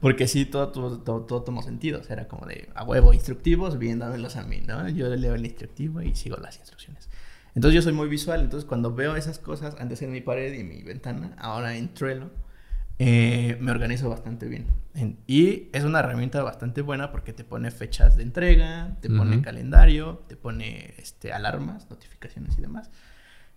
Porque 0.01 0.29
sí, 0.29 0.45
todo, 0.45 0.69
todo, 0.71 0.99
todo, 1.01 1.23
todo 1.23 1.43
tomó 1.43 1.63
sentido. 1.63 2.01
O 2.01 2.05
sea, 2.05 2.15
era 2.15 2.29
como 2.29 2.47
de 2.47 2.69
a 2.75 2.85
huevo, 2.85 3.13
instructivos, 3.13 3.79
bien, 3.79 3.99
dámelos 3.99 4.37
a 4.37 4.45
mí, 4.45 4.61
¿no? 4.67 4.89
Yo 4.89 5.09
leo 5.17 5.35
el 5.35 5.45
instructivo 5.45 6.01
y 6.03 6.15
sigo 6.15 6.37
las 6.37 6.57
instrucciones. 6.59 7.09
Entonces 7.55 7.75
yo 7.75 7.83
soy 7.83 7.93
muy 7.93 8.09
visual, 8.09 8.41
entonces 8.43 8.69
cuando 8.69 8.95
veo 8.95 9.17
esas 9.17 9.39
cosas 9.41 9.75
antes 9.81 10.01
en 10.03 10.13
mi 10.13 10.21
pared 10.21 10.53
y 10.53 10.63
mi 10.63 10.83
ventana, 10.83 11.35
ahora 11.39 11.77
en 11.77 11.93
Trello, 11.93 12.31
eh, 13.01 13.57
me 13.61 13.71
organizo 13.73 14.09
bastante 14.09 14.47
bien. 14.47 14.67
En- 14.95 15.19
y 15.27 15.69
es 15.73 15.85
una 15.85 16.01
herramienta 16.01 16.43
bastante 16.43 16.83
buena 16.83 17.11
porque 17.11 17.33
te 17.33 17.45
pone 17.45 17.71
fechas 17.71 18.17
de 18.17 18.23
entrega, 18.25 18.97
te 19.01 19.09
pone 19.11 19.41
calendario, 19.43 20.23
te 20.29 20.37
pone 20.37 20.95
este, 20.99 21.33
alarmas, 21.33 21.89
notificaciones 21.91 22.57
y 22.59 22.61
demás. 22.61 22.91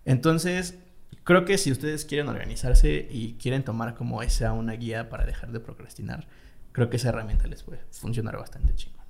Entonces, 0.04 0.78
creo 1.24 1.44
que 1.44 1.58
si 1.58 1.70
ustedes 1.70 2.04
quieren 2.04 2.28
organizarse 2.28 3.06
y 3.10 3.34
quieren 3.34 3.64
tomar 3.64 3.94
como 3.94 4.22
esa 4.22 4.52
una 4.52 4.72
guía 4.72 5.08
para 5.08 5.24
dejar 5.24 5.52
de 5.52 5.60
procrastinar, 5.60 6.26
creo 6.72 6.90
que 6.90 6.96
esa 6.96 7.10
herramienta 7.10 7.46
les 7.46 7.62
puede 7.62 7.80
funcionar 7.90 8.36
bastante 8.36 8.74
chingón. 8.74 9.02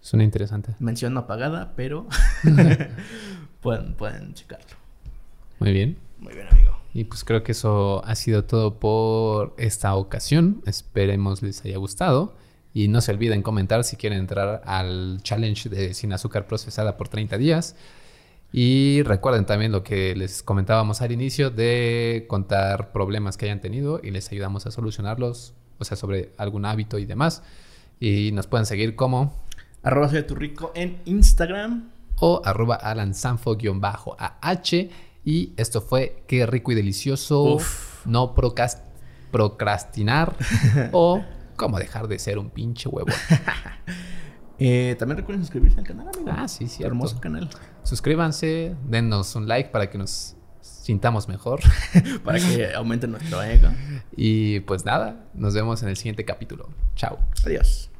Suena 0.00 0.24
interesante. 0.24 0.74
Mención 0.80 1.14
no 1.14 1.26
pagada, 1.26 1.72
pero 1.76 2.06
pueden, 3.60 3.94
pueden 3.94 4.34
checarlo. 4.34 4.76
Muy 5.58 5.72
bien. 5.72 5.96
Muy 6.18 6.34
bien, 6.34 6.46
amigo. 6.50 6.76
Y 6.92 7.04
pues 7.04 7.24
creo 7.24 7.42
que 7.42 7.52
eso 7.52 8.04
ha 8.04 8.14
sido 8.14 8.44
todo 8.44 8.78
por 8.78 9.54
esta 9.58 9.94
ocasión. 9.94 10.62
Esperemos 10.66 11.42
les 11.42 11.64
haya 11.64 11.76
gustado. 11.78 12.36
Y 12.72 12.88
no 12.88 13.00
se 13.00 13.12
olviden 13.12 13.42
comentar 13.42 13.84
si 13.84 13.96
quieren 13.96 14.18
entrar 14.18 14.62
al 14.64 15.20
challenge 15.22 15.68
de 15.68 15.94
sin 15.94 16.12
azúcar 16.12 16.46
procesada 16.46 16.96
por 16.96 17.08
30 17.08 17.38
días. 17.38 17.76
Y 18.56 19.02
recuerden 19.02 19.46
también 19.46 19.72
lo 19.72 19.82
que 19.82 20.14
les 20.14 20.44
comentábamos 20.44 21.02
al 21.02 21.10
inicio 21.10 21.50
de 21.50 22.24
contar 22.28 22.92
problemas 22.92 23.36
que 23.36 23.46
hayan 23.46 23.60
tenido 23.60 23.98
y 24.00 24.12
les 24.12 24.30
ayudamos 24.30 24.64
a 24.66 24.70
solucionarlos, 24.70 25.54
o 25.80 25.84
sea, 25.84 25.96
sobre 25.96 26.30
algún 26.36 26.64
hábito 26.64 27.00
y 27.00 27.04
demás. 27.04 27.42
Y 27.98 28.30
nos 28.30 28.46
pueden 28.46 28.64
seguir 28.64 28.94
como 28.94 29.34
Arroba 29.82 30.08
soy 30.08 30.22
tu 30.22 30.36
rico 30.36 30.70
en 30.76 31.00
Instagram. 31.04 31.90
o 32.20 32.42
arroba 32.44 32.76
alansanfo-ah. 32.76 34.62
Y 35.24 35.52
esto 35.56 35.80
fue 35.80 36.22
Qué 36.28 36.46
rico 36.46 36.70
y 36.70 36.76
delicioso. 36.76 37.56
Uf. 37.56 38.06
No 38.06 38.36
procrastinar 39.32 40.36
o 40.92 41.24
cómo 41.56 41.80
dejar 41.80 42.06
de 42.06 42.20
ser 42.20 42.38
un 42.38 42.50
pinche 42.50 42.88
huevo. 42.88 43.10
Eh, 44.58 44.96
también 44.98 45.18
recuerden 45.18 45.42
suscribirse 45.42 45.78
al 45.78 45.86
canal, 45.86 46.08
amigo. 46.08 46.30
Ah, 46.30 46.48
sí, 46.48 46.68
cierto. 46.68 46.88
Hermoso 46.92 47.20
canal. 47.20 47.50
Suscríbanse, 47.82 48.76
denos 48.88 49.34
un 49.34 49.48
like 49.48 49.70
para 49.70 49.90
que 49.90 49.98
nos 49.98 50.36
sintamos 50.60 51.28
mejor. 51.28 51.60
Para 52.24 52.38
que 52.38 52.74
aumente 52.74 53.06
nuestro 53.06 53.42
ego. 53.42 53.68
Y 54.16 54.60
pues 54.60 54.84
nada, 54.84 55.26
nos 55.34 55.54
vemos 55.54 55.82
en 55.82 55.88
el 55.88 55.96
siguiente 55.96 56.24
capítulo. 56.24 56.68
Chao. 56.94 57.18
Adiós. 57.44 57.90